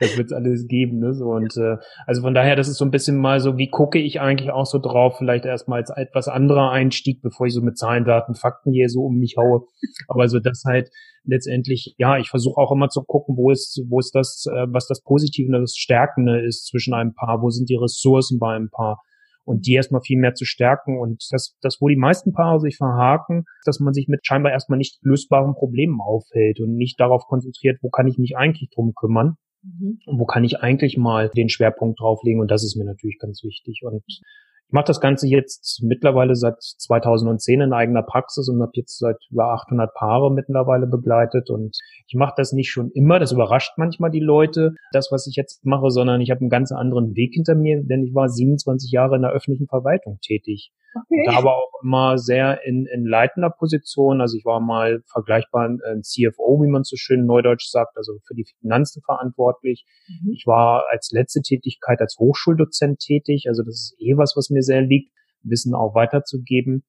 das 0.00 0.16
wird 0.16 0.26
es 0.26 0.32
alles 0.32 0.66
geben, 0.66 0.98
ne? 0.98 1.14
So 1.14 1.30
und 1.30 1.56
äh, 1.56 1.76
also 2.06 2.22
von 2.22 2.34
daher, 2.34 2.56
das 2.56 2.68
ist 2.68 2.78
so 2.78 2.84
ein 2.84 2.90
bisschen 2.90 3.16
mal 3.16 3.40
so, 3.40 3.56
wie 3.56 3.70
gucke 3.70 3.98
ich 3.98 4.20
eigentlich 4.20 4.50
auch 4.50 4.66
so 4.66 4.78
drauf, 4.78 5.16
vielleicht 5.18 5.44
erstmal 5.44 5.80
als 5.80 5.90
etwas 5.90 6.28
anderer 6.28 6.70
Einstieg, 6.70 7.22
bevor 7.22 7.46
ich 7.46 7.54
so 7.54 7.62
mit 7.62 7.78
Zahlen, 7.78 8.04
Daten, 8.04 8.34
Fakten 8.34 8.72
hier 8.72 8.88
so 8.88 9.02
um 9.02 9.16
mich 9.18 9.36
haue. 9.38 9.62
Aber 10.08 10.28
so 10.28 10.40
das 10.40 10.64
halt 10.66 10.90
letztendlich, 11.24 11.94
ja, 11.98 12.18
ich 12.18 12.28
versuche 12.28 12.60
auch 12.60 12.72
immer 12.72 12.88
zu 12.88 13.02
gucken, 13.02 13.36
wo 13.36 13.50
ist, 13.50 13.80
wo 13.88 13.98
ist 14.00 14.14
das, 14.14 14.44
äh, 14.52 14.66
was 14.68 14.86
das 14.86 15.02
Positive 15.02 15.46
und 15.46 15.60
das 15.60 15.76
Stärkende 15.76 16.44
ist 16.44 16.66
zwischen 16.66 16.94
einem 16.94 17.14
Paar, 17.14 17.42
wo 17.42 17.50
sind 17.50 17.68
die 17.68 17.76
Ressourcen 17.76 18.38
bei 18.38 18.54
einem 18.54 18.70
Paar 18.70 19.00
und 19.44 19.66
die 19.66 19.74
erstmal 19.74 20.02
viel 20.02 20.18
mehr 20.18 20.34
zu 20.34 20.44
stärken. 20.44 21.00
Und 21.00 21.24
das, 21.30 21.56
das, 21.60 21.78
wo 21.80 21.88
die 21.88 21.96
meisten 21.96 22.32
Paare 22.32 22.60
sich 22.60 22.76
verhaken, 22.76 23.44
dass 23.64 23.80
man 23.80 23.92
sich 23.92 24.08
mit 24.08 24.26
scheinbar 24.26 24.52
erstmal 24.52 24.78
nicht 24.78 24.98
lösbaren 25.02 25.54
Problemen 25.54 26.00
aufhält 26.00 26.60
und 26.60 26.76
nicht 26.76 27.00
darauf 27.00 27.24
konzentriert, 27.26 27.78
wo 27.82 27.90
kann 27.90 28.06
ich 28.06 28.18
mich 28.18 28.36
eigentlich 28.36 28.70
drum 28.74 28.92
kümmern, 28.94 29.36
Mhm. 29.62 29.98
Und 30.06 30.18
wo 30.18 30.24
kann 30.24 30.44
ich 30.44 30.60
eigentlich 30.60 30.96
mal 30.96 31.30
den 31.30 31.48
Schwerpunkt 31.48 32.00
drauflegen? 32.00 32.40
Und 32.40 32.50
das 32.50 32.64
ist 32.64 32.76
mir 32.76 32.84
natürlich 32.84 33.18
ganz 33.18 33.42
wichtig. 33.42 33.80
Und 33.82 34.02
ich 34.06 34.20
mache 34.72 34.86
das 34.86 35.00
Ganze 35.00 35.28
jetzt 35.28 35.82
mittlerweile 35.82 36.34
seit 36.34 36.60
2010 36.60 37.60
in 37.60 37.72
eigener 37.72 38.02
Praxis 38.02 38.48
und 38.48 38.60
habe 38.62 38.72
jetzt 38.74 38.98
seit 38.98 39.18
über 39.30 39.52
800 39.52 39.94
Paare 39.94 40.32
mittlerweile 40.32 40.86
begleitet. 40.86 41.50
Und 41.50 41.76
ich 42.06 42.14
mache 42.14 42.34
das 42.36 42.52
nicht 42.52 42.70
schon 42.70 42.90
immer, 42.90 43.18
das 43.18 43.32
überrascht 43.32 43.72
manchmal 43.76 44.10
die 44.10 44.20
Leute, 44.20 44.74
das, 44.92 45.08
was 45.10 45.26
ich 45.26 45.36
jetzt 45.36 45.64
mache, 45.64 45.90
sondern 45.90 46.20
ich 46.20 46.30
habe 46.30 46.40
einen 46.40 46.50
ganz 46.50 46.72
anderen 46.72 47.14
Weg 47.14 47.34
hinter 47.34 47.54
mir, 47.54 47.82
denn 47.82 48.04
ich 48.04 48.14
war 48.14 48.28
27 48.28 48.90
Jahre 48.90 49.16
in 49.16 49.22
der 49.22 49.32
öffentlichen 49.32 49.68
Verwaltung 49.68 50.18
tätig. 50.22 50.72
Okay. 50.94 51.24
Da 51.26 51.38
aber 51.38 51.56
auch 51.56 51.72
immer 51.82 52.18
sehr 52.18 52.64
in, 52.64 52.86
in 52.86 53.06
leitender 53.06 53.50
Position. 53.50 54.20
Also 54.20 54.36
ich 54.36 54.44
war 54.44 54.60
mal 54.60 55.02
vergleichbar 55.10 55.68
ein 55.68 56.02
CFO, 56.02 56.62
wie 56.62 56.70
man 56.70 56.84
so 56.84 56.96
schön 56.96 57.24
neudeutsch 57.24 57.68
sagt, 57.70 57.96
also 57.96 58.18
für 58.26 58.34
die 58.34 58.46
Finanzen 58.60 59.02
verantwortlich. 59.02 59.86
Mhm. 60.08 60.32
Ich 60.32 60.46
war 60.46 60.84
als 60.90 61.10
letzte 61.12 61.40
Tätigkeit 61.40 62.00
als 62.00 62.16
Hochschuldozent 62.18 62.98
tätig. 62.98 63.46
Also 63.48 63.62
das 63.62 63.74
ist 63.74 63.96
eh 63.98 64.16
was, 64.16 64.34
was 64.36 64.50
mir 64.50 64.62
sehr 64.62 64.82
liegt, 64.82 65.12
Wissen 65.42 65.74
auch 65.74 65.94
weiterzugeben. 65.94 66.84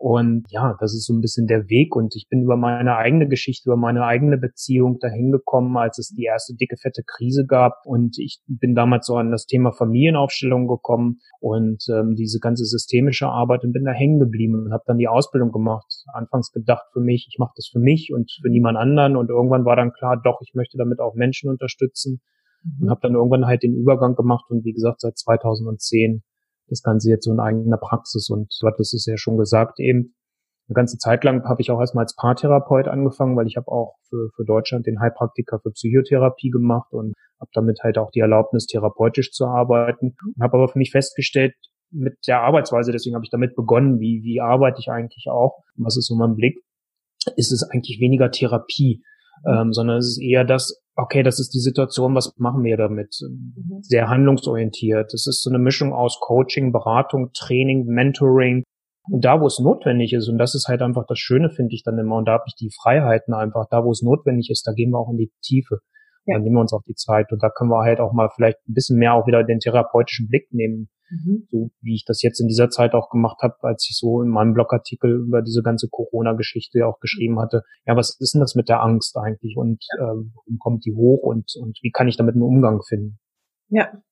Und 0.00 0.44
ja, 0.50 0.76
das 0.78 0.94
ist 0.94 1.06
so 1.06 1.12
ein 1.12 1.20
bisschen 1.20 1.48
der 1.48 1.68
Weg. 1.68 1.96
Und 1.96 2.14
ich 2.14 2.28
bin 2.30 2.42
über 2.42 2.56
meine 2.56 2.96
eigene 2.96 3.26
Geschichte, 3.26 3.68
über 3.68 3.76
meine 3.76 4.04
eigene 4.04 4.38
Beziehung 4.38 5.00
dahin 5.00 5.32
gekommen, 5.32 5.76
als 5.76 5.98
es 5.98 6.10
die 6.10 6.22
erste 6.22 6.54
dicke, 6.54 6.76
fette 6.76 7.02
Krise 7.04 7.44
gab. 7.46 7.80
Und 7.84 8.16
ich 8.20 8.40
bin 8.46 8.76
damals 8.76 9.06
so 9.06 9.16
an 9.16 9.32
das 9.32 9.46
Thema 9.46 9.72
Familienaufstellung 9.72 10.68
gekommen 10.68 11.18
und 11.40 11.84
ähm, 11.92 12.14
diese 12.14 12.38
ganze 12.38 12.64
systemische 12.64 13.26
Arbeit 13.26 13.64
und 13.64 13.72
bin 13.72 13.84
da 13.84 13.90
hängen 13.90 14.20
geblieben 14.20 14.54
und 14.54 14.72
habe 14.72 14.84
dann 14.86 14.98
die 14.98 15.08
Ausbildung 15.08 15.50
gemacht. 15.50 15.92
Anfangs 16.12 16.52
gedacht 16.52 16.86
für 16.92 17.00
mich, 17.00 17.26
ich 17.28 17.40
mache 17.40 17.54
das 17.56 17.66
für 17.66 17.80
mich 17.80 18.12
und 18.14 18.30
für 18.40 18.50
niemand 18.50 18.78
anderen. 18.78 19.16
Und 19.16 19.30
irgendwann 19.30 19.64
war 19.64 19.74
dann 19.74 19.92
klar, 19.92 20.16
doch, 20.22 20.38
ich 20.42 20.54
möchte 20.54 20.78
damit 20.78 21.00
auch 21.00 21.16
Menschen 21.16 21.50
unterstützen. 21.50 22.20
Und 22.62 22.86
mhm. 22.86 22.90
habe 22.90 23.00
dann 23.02 23.14
irgendwann 23.14 23.46
halt 23.46 23.64
den 23.64 23.74
Übergang 23.74 24.14
gemacht 24.14 24.44
und 24.48 24.64
wie 24.64 24.72
gesagt, 24.72 25.00
seit 25.00 25.18
2010 25.18 26.22
das 26.68 26.82
Ganze 26.82 27.10
jetzt 27.10 27.24
so 27.24 27.32
in 27.32 27.40
eigener 27.40 27.78
Praxis. 27.78 28.28
Und 28.30 28.54
du 28.60 28.66
hattest 28.66 28.94
es 28.94 29.06
ja 29.06 29.16
schon 29.16 29.36
gesagt, 29.36 29.80
eben 29.80 30.14
eine 30.68 30.74
ganze 30.74 30.98
Zeit 30.98 31.24
lang 31.24 31.44
habe 31.44 31.62
ich 31.62 31.70
auch 31.70 31.80
erstmal 31.80 32.04
als 32.04 32.14
Paartherapeut 32.14 32.88
angefangen, 32.88 33.36
weil 33.36 33.46
ich 33.46 33.56
habe 33.56 33.68
auch 33.68 33.96
für, 34.08 34.28
für 34.36 34.44
Deutschland 34.44 34.86
den 34.86 35.00
Heilpraktiker 35.00 35.60
für 35.60 35.70
Psychotherapie 35.70 36.50
gemacht 36.50 36.92
und 36.92 37.14
habe 37.40 37.50
damit 37.54 37.80
halt 37.82 37.96
auch 37.96 38.10
die 38.10 38.20
Erlaubnis, 38.20 38.66
therapeutisch 38.66 39.32
zu 39.32 39.46
arbeiten. 39.46 40.14
Und 40.24 40.42
habe 40.42 40.58
aber 40.58 40.68
für 40.68 40.78
mich 40.78 40.90
festgestellt, 40.90 41.54
mit 41.90 42.18
der 42.26 42.42
Arbeitsweise, 42.42 42.92
deswegen 42.92 43.14
habe 43.14 43.24
ich 43.24 43.30
damit 43.30 43.56
begonnen, 43.56 43.98
wie, 43.98 44.22
wie 44.22 44.40
arbeite 44.40 44.78
ich 44.80 44.90
eigentlich 44.90 45.28
auch, 45.30 45.62
was 45.76 45.96
ist 45.96 46.06
so 46.06 46.16
mein 46.16 46.34
Blick, 46.34 46.58
ist 47.36 47.50
es 47.50 47.62
eigentlich 47.62 47.98
weniger 47.98 48.30
Therapie, 48.30 49.02
ähm, 49.46 49.72
sondern 49.72 49.98
es 49.98 50.08
ist 50.08 50.22
eher 50.22 50.44
das, 50.44 50.80
okay, 50.96 51.22
das 51.22 51.38
ist 51.38 51.54
die 51.54 51.60
Situation, 51.60 52.14
was 52.14 52.34
machen 52.38 52.64
wir 52.64 52.76
damit? 52.76 53.16
Mhm. 53.22 53.82
Sehr 53.82 54.08
handlungsorientiert. 54.08 55.12
Es 55.14 55.26
ist 55.26 55.42
so 55.42 55.50
eine 55.50 55.58
Mischung 55.58 55.92
aus 55.92 56.18
Coaching, 56.20 56.72
Beratung, 56.72 57.30
Training, 57.32 57.86
Mentoring. 57.86 58.64
Und 59.10 59.24
da, 59.24 59.40
wo 59.40 59.46
es 59.46 59.58
notwendig 59.58 60.12
ist, 60.12 60.28
und 60.28 60.38
das 60.38 60.54
ist 60.54 60.68
halt 60.68 60.82
einfach 60.82 61.04
das 61.06 61.18
Schöne, 61.18 61.50
finde 61.50 61.74
ich 61.74 61.82
dann 61.82 61.98
immer, 61.98 62.16
und 62.16 62.26
da 62.26 62.32
habe 62.32 62.44
ich 62.46 62.54
die 62.56 62.70
Freiheiten 62.70 63.32
einfach, 63.32 63.66
da, 63.70 63.84
wo 63.84 63.90
es 63.90 64.02
notwendig 64.02 64.50
ist, 64.50 64.66
da 64.66 64.72
gehen 64.72 64.90
wir 64.90 64.98
auch 64.98 65.10
in 65.10 65.16
die 65.16 65.32
Tiefe. 65.42 65.78
Ja. 66.26 66.34
Dann 66.34 66.42
nehmen 66.42 66.56
wir 66.56 66.60
uns 66.60 66.74
auch 66.74 66.82
die 66.86 66.94
Zeit 66.94 67.32
und 67.32 67.42
da 67.42 67.48
können 67.48 67.70
wir 67.70 67.84
halt 67.84 68.00
auch 68.00 68.12
mal 68.12 68.28
vielleicht 68.34 68.58
ein 68.68 68.74
bisschen 68.74 68.98
mehr 68.98 69.14
auch 69.14 69.26
wieder 69.26 69.44
den 69.44 69.60
therapeutischen 69.60 70.28
Blick 70.28 70.48
nehmen. 70.52 70.90
Mhm. 71.10 71.48
So 71.50 71.70
wie 71.80 71.94
ich 71.94 72.04
das 72.04 72.22
jetzt 72.22 72.40
in 72.40 72.48
dieser 72.48 72.68
Zeit 72.68 72.94
auch 72.94 73.10
gemacht 73.10 73.38
habe, 73.42 73.54
als 73.62 73.86
ich 73.90 73.96
so 73.96 74.22
in 74.22 74.28
meinem 74.28 74.54
Blogartikel 74.54 75.24
über 75.26 75.42
diese 75.42 75.62
ganze 75.62 75.88
Corona-Geschichte 75.88 76.86
auch 76.86 77.00
geschrieben 77.00 77.40
hatte. 77.40 77.62
Ja, 77.86 77.96
was 77.96 78.16
ist 78.20 78.34
denn 78.34 78.40
das 78.40 78.54
mit 78.54 78.68
der 78.68 78.82
Angst 78.82 79.16
eigentlich 79.16 79.56
und 79.56 79.84
ähm, 79.98 80.32
warum 80.34 80.58
kommt 80.58 80.84
die 80.84 80.94
hoch 80.94 81.22
und, 81.22 81.52
und 81.60 81.78
wie 81.82 81.90
kann 81.90 82.08
ich 82.08 82.16
damit 82.16 82.34
einen 82.34 82.42
Umgang 82.42 82.82
finden? 82.82 83.18
Ja, 83.68 84.02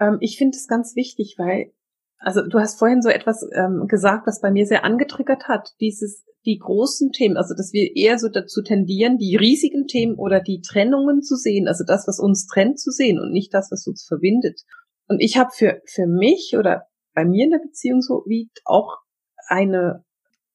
ähm, 0.00 0.18
ich 0.20 0.38
finde 0.38 0.56
es 0.56 0.66
ganz 0.66 0.96
wichtig, 0.96 1.36
weil 1.38 1.72
also 2.20 2.46
du 2.46 2.58
hast 2.58 2.78
vorhin 2.78 3.00
so 3.00 3.08
etwas 3.08 3.48
ähm, 3.54 3.86
gesagt, 3.88 4.26
was 4.26 4.40
bei 4.40 4.50
mir 4.50 4.66
sehr 4.66 4.84
angetriggert 4.84 5.48
hat. 5.48 5.70
Dieses, 5.80 6.24
die 6.44 6.58
großen 6.58 7.12
Themen, 7.12 7.38
also 7.38 7.54
dass 7.54 7.72
wir 7.72 7.96
eher 7.96 8.18
so 8.18 8.28
dazu 8.28 8.62
tendieren, 8.62 9.16
die 9.16 9.36
riesigen 9.36 9.86
Themen 9.86 10.16
oder 10.16 10.40
die 10.40 10.60
Trennungen 10.60 11.22
zu 11.22 11.36
sehen, 11.36 11.66
also 11.66 11.82
das, 11.84 12.06
was 12.06 12.20
uns 12.20 12.46
trennt, 12.46 12.78
zu 12.78 12.90
sehen 12.90 13.18
und 13.18 13.32
nicht 13.32 13.54
das, 13.54 13.70
was 13.70 13.86
uns 13.86 14.04
verbindet. 14.06 14.60
Und 15.10 15.18
ich 15.18 15.36
habe 15.36 15.50
für, 15.52 15.82
für 15.86 16.06
mich 16.06 16.54
oder 16.56 16.86
bei 17.14 17.24
mir 17.24 17.44
in 17.44 17.50
der 17.50 17.58
Beziehung 17.58 18.00
so 18.00 18.22
wie 18.26 18.48
auch 18.64 18.98
eine, 19.48 20.04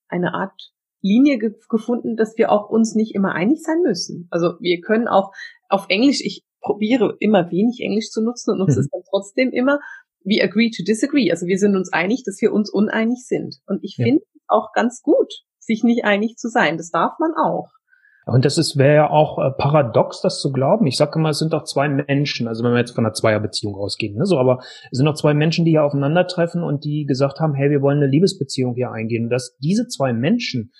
eine 0.07 0.33
Art 0.33 0.71
Linie 1.01 1.38
ge 1.38 1.51
gefunden, 1.69 2.15
dass 2.15 2.38
wir 2.38 2.50
auch 2.50 2.69
uns 2.69 2.95
nicht 2.95 3.13
immer 3.15 3.33
einig 3.33 3.62
sein 3.62 3.81
müssen. 3.81 4.29
Also 4.31 4.53
wir 4.62 4.79
können 4.79 5.09
auch 5.09 5.33
auf 5.67 5.88
Englisch, 5.89 6.21
ich 6.24 6.45
probiere 6.62 7.17
immer 7.19 7.51
wenig 7.51 7.81
Englisch 7.81 8.12
zu 8.12 8.24
nutzen 8.24 8.51
und 8.51 8.59
nutze 8.59 8.79
mhm. 8.79 8.85
es 8.85 8.89
dann 8.89 9.01
trotzdem 9.09 9.51
immer, 9.51 9.81
we 10.24 10.41
agree 10.41 10.71
to 10.71 10.83
disagree. 10.83 11.29
Also 11.31 11.47
wir 11.47 11.59
sind 11.59 11.75
uns 11.75 11.91
einig, 11.91 12.24
dass 12.24 12.39
wir 12.39 12.53
uns 12.53 12.71
uneinig 12.71 13.25
sind. 13.27 13.57
Und 13.67 13.83
ich 13.83 13.97
ja. 13.97 14.05
finde 14.05 14.24
auch 14.47 14.71
ganz 14.71 15.01
gut, 15.01 15.33
sich 15.59 15.83
nicht 15.83 16.05
einig 16.05 16.38
zu 16.38 16.47
sein. 16.47 16.77
Das 16.77 16.91
darf 16.91 17.19
man 17.19 17.33
auch. 17.33 17.67
Und 18.25 18.44
das 18.44 18.58
ist 18.58 18.75
wäre 18.75 18.96
ja 18.96 19.10
auch 19.10 19.38
äh, 19.38 19.51
paradox, 19.51 20.22
das 20.22 20.39
zu 20.39 20.51
glauben. 20.51 20.88
Ich 20.88 20.98
sage 20.98 21.20
immer, 21.20 21.29
es 21.29 21.38
sind 21.38 21.53
doch 21.53 21.63
zwei 21.63 21.88
Menschen, 21.88 22.48
also 22.48 22.63
wenn 22.63 22.72
wir 22.72 22.79
jetzt 22.79 22.96
von 22.96 23.05
einer 23.05 23.13
Zweierbeziehung 23.13 23.75
ausgehen, 23.75 24.17
ne, 24.17 24.25
so, 24.25 24.39
aber 24.39 24.60
es 24.91 24.98
sind 24.98 25.05
doch 25.05 25.13
zwei 25.13 25.34
Menschen, 25.34 25.63
die 25.63 25.72
hier 25.72 25.84
aufeinandertreffen 25.84 26.63
und 26.63 26.84
die 26.84 27.05
gesagt 27.05 27.39
haben, 27.39 27.53
hey, 27.53 27.70
wir 27.70 27.82
wollen 27.82 27.98
eine 27.98 28.08
Liebesbeziehung 28.08 28.74
hier 28.74 28.91
eingehen. 28.91 29.29
Dass 29.29 29.55
diese 29.60 29.88
zwei 29.88 30.12
Menschen 30.12 30.72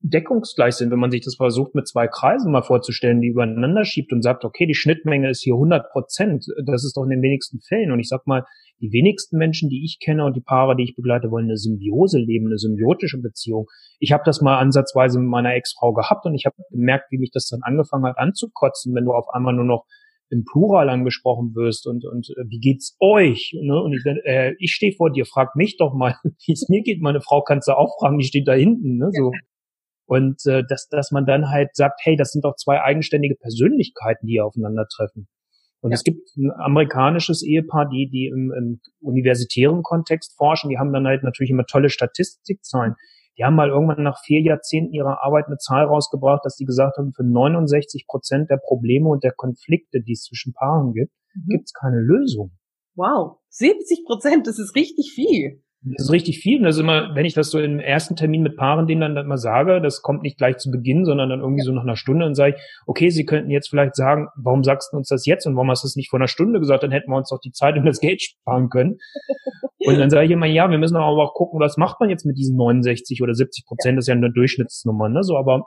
deckungsgleich 0.00 0.74
sind, 0.74 0.90
wenn 0.90 0.98
man 0.98 1.10
sich 1.10 1.22
das 1.22 1.36
versucht, 1.36 1.74
mit 1.74 1.88
zwei 1.88 2.08
Kreisen 2.08 2.52
mal 2.52 2.62
vorzustellen, 2.62 3.20
die 3.20 3.28
übereinander 3.28 3.84
schiebt 3.84 4.12
und 4.12 4.22
sagt, 4.22 4.44
okay, 4.44 4.66
die 4.66 4.74
Schnittmenge 4.74 5.30
ist 5.30 5.42
hier 5.42 5.54
100 5.54 5.90
Prozent, 5.92 6.44
das 6.66 6.84
ist 6.84 6.96
doch 6.96 7.04
in 7.04 7.10
den 7.10 7.22
wenigsten 7.22 7.60
Fällen. 7.60 7.90
Und 7.90 8.00
ich 8.00 8.08
sag 8.08 8.26
mal, 8.26 8.44
die 8.80 8.92
wenigsten 8.92 9.38
Menschen, 9.38 9.68
die 9.68 9.84
ich 9.84 9.98
kenne 9.98 10.24
und 10.24 10.36
die 10.36 10.40
Paare, 10.40 10.76
die 10.76 10.84
ich 10.84 10.96
begleite, 10.96 11.30
wollen 11.30 11.46
eine 11.46 11.56
Symbiose 11.56 12.18
leben, 12.18 12.46
eine 12.46 12.58
symbiotische 12.58 13.20
Beziehung. 13.20 13.66
Ich 13.98 14.12
habe 14.12 14.22
das 14.26 14.40
mal 14.40 14.58
ansatzweise 14.58 15.18
mit 15.18 15.28
meiner 15.28 15.54
Ex-Frau 15.54 15.92
gehabt 15.92 16.26
und 16.26 16.34
ich 16.34 16.46
habe 16.46 16.56
gemerkt, 16.70 17.10
wie 17.10 17.18
mich 17.18 17.30
das 17.32 17.48
dann 17.48 17.60
angefangen 17.62 18.04
hat 18.04 18.18
anzukotzen, 18.18 18.94
wenn 18.94 19.04
du 19.04 19.12
auf 19.12 19.28
einmal 19.32 19.54
nur 19.54 19.64
noch 19.64 19.86
im 20.30 20.44
Plural 20.44 20.88
angesprochen 20.88 21.54
wirst 21.54 21.86
und 21.86 22.04
und 22.04 22.28
äh, 22.30 22.44
wie 22.48 22.58
geht's 22.58 22.96
euch? 22.98 23.54
Ne? 23.60 23.80
Und 23.80 23.92
ich, 23.92 24.04
äh, 24.24 24.54
ich 24.58 24.72
stehe 24.72 24.92
vor 24.92 25.12
dir, 25.12 25.26
frag 25.26 25.54
mich 25.54 25.76
doch 25.76 25.94
mal, 25.94 26.16
wie 26.24 26.52
es 26.52 26.68
mir 26.68 26.82
geht. 26.82 27.00
Meine 27.00 27.20
Frau 27.20 27.42
kannst 27.42 27.68
du 27.68 27.72
auch 27.72 27.98
fragen, 27.98 28.18
die 28.18 28.26
steht 28.26 28.48
da 28.48 28.54
hinten. 28.54 28.96
Ne? 28.96 29.10
So. 29.12 29.32
Und 30.06 30.44
äh, 30.46 30.62
dass, 30.68 30.88
dass 30.88 31.10
man 31.12 31.24
dann 31.24 31.50
halt 31.50 31.74
sagt, 31.74 32.00
hey, 32.02 32.16
das 32.16 32.32
sind 32.32 32.44
doch 32.44 32.56
zwei 32.56 32.82
eigenständige 32.82 33.36
Persönlichkeiten, 33.36 34.26
die 34.26 34.40
aufeinandertreffen. 34.40 35.28
Und 35.84 35.90
ja. 35.90 35.96
es 35.96 36.02
gibt 36.02 36.34
ein 36.38 36.50
amerikanisches 36.50 37.42
Ehepaar, 37.42 37.86
die, 37.86 38.08
die 38.08 38.32
im, 38.32 38.50
im 38.56 38.80
universitären 39.02 39.82
Kontext 39.82 40.34
forschen, 40.34 40.70
die 40.70 40.78
haben 40.78 40.94
dann 40.94 41.06
halt 41.06 41.22
natürlich 41.22 41.50
immer 41.50 41.66
tolle 41.66 41.90
Statistikzahlen. 41.90 42.94
Die 43.36 43.44
haben 43.44 43.54
mal 43.54 43.68
irgendwann 43.68 44.02
nach 44.02 44.18
vier 44.24 44.40
Jahrzehnten 44.40 44.94
ihrer 44.94 45.22
Arbeit 45.22 45.44
eine 45.46 45.58
Zahl 45.58 45.84
rausgebracht, 45.84 46.40
dass 46.42 46.56
die 46.56 46.64
gesagt 46.64 46.96
haben, 46.96 47.12
für 47.12 47.22
69 47.22 48.06
Prozent 48.06 48.48
der 48.48 48.56
Probleme 48.56 49.10
und 49.10 49.24
der 49.24 49.32
Konflikte, 49.32 50.00
die 50.00 50.12
es 50.12 50.22
zwischen 50.22 50.54
Paaren 50.54 50.94
gibt, 50.94 51.12
mhm. 51.34 51.50
gibt 51.50 51.64
es 51.66 51.74
keine 51.74 51.98
Lösung. 51.98 52.52
Wow, 52.94 53.40
70 53.50 54.06
Prozent, 54.06 54.46
das 54.46 54.58
ist 54.58 54.74
richtig 54.74 55.12
viel. 55.14 55.62
Das 55.86 56.06
ist 56.06 56.12
richtig 56.12 56.38
viel. 56.38 56.58
Und 56.58 56.64
das 56.64 56.76
ist 56.76 56.80
immer, 56.80 57.14
wenn 57.14 57.26
ich 57.26 57.34
das 57.34 57.50
so 57.50 57.58
im 57.58 57.78
ersten 57.78 58.16
Termin 58.16 58.42
mit 58.42 58.56
Paaren 58.56 58.86
denen 58.86 59.02
dann, 59.02 59.14
dann 59.14 59.26
mal 59.26 59.36
sage, 59.36 59.82
das 59.82 60.00
kommt 60.00 60.22
nicht 60.22 60.38
gleich 60.38 60.56
zu 60.56 60.70
Beginn, 60.70 61.04
sondern 61.04 61.28
dann 61.28 61.40
irgendwie 61.40 61.62
so 61.62 61.72
nach 61.72 61.82
einer 61.82 61.96
Stunde 61.96 62.24
und 62.24 62.34
sage 62.34 62.54
ich, 62.56 62.62
okay, 62.86 63.10
Sie 63.10 63.26
könnten 63.26 63.50
jetzt 63.50 63.68
vielleicht 63.68 63.94
sagen, 63.94 64.28
warum 64.34 64.64
sagst 64.64 64.92
du 64.92 64.96
uns 64.96 65.08
das 65.08 65.26
jetzt 65.26 65.46
und 65.46 65.56
warum 65.56 65.70
hast 65.70 65.84
du 65.84 65.86
es 65.86 65.96
nicht 65.96 66.08
vor 66.08 66.18
einer 66.18 66.28
Stunde 66.28 66.58
gesagt? 66.58 66.82
Dann 66.82 66.90
hätten 66.90 67.10
wir 67.10 67.16
uns 67.16 67.28
doch 67.28 67.38
die 67.38 67.52
Zeit 67.52 67.76
und 67.76 67.84
das 67.84 68.00
Geld 68.00 68.22
sparen 68.22 68.70
können. 68.70 68.96
und 69.86 69.98
dann 69.98 70.08
sage 70.08 70.24
ich 70.24 70.30
immer, 70.30 70.46
ja, 70.46 70.70
wir 70.70 70.78
müssen 70.78 70.96
aber 70.96 71.06
auch 71.06 71.34
gucken, 71.34 71.60
was 71.60 71.76
macht 71.76 72.00
man 72.00 72.08
jetzt 72.08 72.24
mit 72.24 72.38
diesen 72.38 72.56
69 72.56 73.22
oder 73.22 73.34
70 73.34 73.66
Prozent? 73.66 73.98
Das 73.98 74.04
ist 74.04 74.08
ja 74.08 74.14
eine 74.14 74.32
Durchschnittsnummer, 74.32 75.10
ne? 75.10 75.22
So, 75.22 75.36
aber 75.36 75.64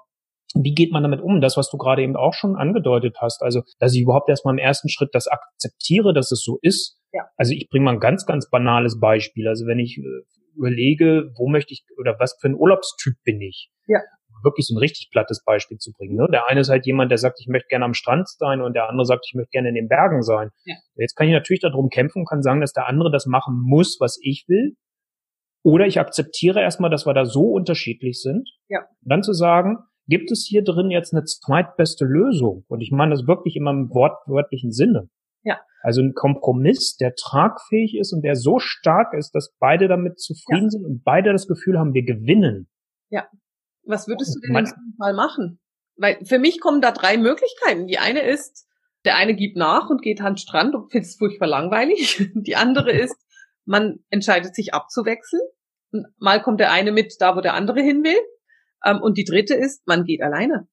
wie 0.55 0.73
geht 0.73 0.91
man 0.91 1.03
damit 1.03 1.21
um? 1.21 1.41
Das, 1.41 1.57
was 1.57 1.69
du 1.69 1.77
gerade 1.77 2.01
eben 2.01 2.15
auch 2.15 2.33
schon 2.33 2.55
angedeutet 2.55 3.17
hast. 3.21 3.43
Also, 3.43 3.61
dass 3.79 3.93
ich 3.93 4.01
überhaupt 4.01 4.29
erstmal 4.29 4.53
im 4.53 4.59
ersten 4.59 4.89
Schritt 4.89 5.09
das 5.13 5.27
akzeptiere, 5.27 6.13
dass 6.13 6.31
es 6.31 6.41
so 6.41 6.57
ist. 6.61 6.96
Ja. 7.17 7.23
Also, 7.35 7.53
ich 7.53 7.67
bringe 7.69 7.85
mal 7.85 7.93
ein 7.93 7.99
ganz, 7.99 8.25
ganz 8.25 8.49
banales 8.49 8.99
Beispiel. 8.99 9.47
Also, 9.47 9.65
wenn 9.65 9.79
ich 9.79 9.97
äh, 9.97 10.03
überlege, 10.57 11.31
wo 11.37 11.47
möchte 11.49 11.73
ich 11.73 11.83
oder 11.99 12.15
was 12.19 12.37
für 12.39 12.47
ein 12.47 12.55
Urlaubstyp 12.55 13.15
bin 13.23 13.41
ich? 13.41 13.69
Ja. 13.87 13.99
Wirklich 14.43 14.67
so 14.67 14.75
ein 14.75 14.79
richtig 14.79 15.09
plattes 15.11 15.43
Beispiel 15.43 15.77
zu 15.77 15.91
bringen. 15.97 16.15
Ne? 16.15 16.27
Der 16.31 16.47
eine 16.47 16.59
ist 16.59 16.69
halt 16.69 16.85
jemand, 16.85 17.09
der 17.09 17.17
sagt, 17.17 17.39
ich 17.39 17.47
möchte 17.47 17.67
gerne 17.69 17.85
am 17.85 17.93
Strand 17.93 18.27
sein 18.27 18.61
und 18.61 18.75
der 18.75 18.87
andere 18.87 19.05
sagt, 19.05 19.25
ich 19.27 19.33
möchte 19.33 19.49
gerne 19.51 19.69
in 19.69 19.75
den 19.75 19.87
Bergen 19.87 20.21
sein. 20.21 20.49
Ja. 20.65 20.75
Jetzt 20.95 21.15
kann 21.15 21.27
ich 21.27 21.33
natürlich 21.33 21.61
darum 21.61 21.89
kämpfen 21.89 22.19
und 22.19 22.29
kann 22.29 22.43
sagen, 22.43 22.61
dass 22.61 22.73
der 22.73 22.87
andere 22.87 23.11
das 23.11 23.25
machen 23.25 23.59
muss, 23.65 23.97
was 23.99 24.19
ich 24.21 24.45
will. 24.47 24.75
Oder 25.63 25.87
ich 25.87 25.99
akzeptiere 25.99 26.61
erstmal, 26.61 26.91
dass 26.91 27.05
wir 27.05 27.13
da 27.13 27.25
so 27.25 27.51
unterschiedlich 27.51 28.21
sind. 28.21 28.47
Ja. 28.69 28.81
Und 28.81 29.09
dann 29.09 29.23
zu 29.23 29.33
sagen, 29.33 29.77
gibt 30.07 30.31
es 30.31 30.45
hier 30.47 30.63
drin 30.63 30.91
jetzt 30.91 31.13
eine 31.13 31.23
zweitbeste 31.23 32.05
Lösung? 32.05 32.63
Und 32.67 32.81
ich 32.81 32.91
meine 32.91 33.11
das 33.11 33.27
wirklich 33.27 33.55
immer 33.55 33.71
im 33.71 33.89
wortwörtlichen 33.89 34.71
Sinne. 34.71 35.09
Ja. 35.47 35.61
Also 35.81 36.01
ein 36.01 36.13
Kompromiss, 36.13 36.97
der 36.97 37.15
tragfähig 37.15 37.95
ist 37.97 38.11
und 38.11 38.21
der 38.21 38.35
so 38.35 38.59
stark 38.59 39.13
ist, 39.13 39.31
dass 39.31 39.55
beide 39.59 39.87
damit 39.87 40.19
zufrieden 40.19 40.65
ja. 40.65 40.69
sind 40.69 40.85
und 40.85 41.03
beide 41.05 41.31
das 41.31 41.47
Gefühl 41.47 41.79
haben, 41.79 41.93
wir 41.93 42.03
gewinnen. 42.03 42.67
Ja. 43.09 43.27
Was 43.83 44.09
würdest 44.09 44.35
du 44.35 44.41
denn 44.41 44.57
in 44.57 44.65
diesem 44.65 44.95
Fall 44.97 45.13
machen? 45.13 45.61
Weil 45.95 46.17
für 46.25 46.39
mich 46.39 46.59
kommen 46.59 46.81
da 46.81 46.91
drei 46.91 47.17
Möglichkeiten. 47.17 47.87
Die 47.87 47.99
eine 47.99 48.21
ist, 48.21 48.67
der 49.05 49.15
eine 49.15 49.33
gibt 49.33 49.55
nach 49.55 49.89
und 49.89 50.01
geht 50.01 50.19
an 50.19 50.33
den 50.33 50.37
Strand 50.37 50.75
und 50.75 50.91
findet 50.91 51.09
es 51.09 51.15
furchtbar 51.15 51.47
langweilig. 51.47 52.29
Die 52.35 52.57
andere 52.57 52.91
ist, 53.03 53.15
man 53.63 53.99
entscheidet 54.09 54.53
sich 54.53 54.73
abzuwechseln. 54.73 55.41
Und 55.93 56.07
mal 56.17 56.41
kommt 56.41 56.59
der 56.59 56.73
eine 56.73 56.91
mit 56.91 57.15
da, 57.19 57.37
wo 57.37 57.39
der 57.39 57.53
andere 57.53 57.81
hin 57.81 58.03
will. 58.03 58.19
Ähm, 58.83 59.01
und 59.01 59.17
die 59.17 59.23
dritte 59.23 59.55
ist, 59.55 59.87
man 59.87 60.03
geht 60.03 60.21
alleine. 60.21 60.67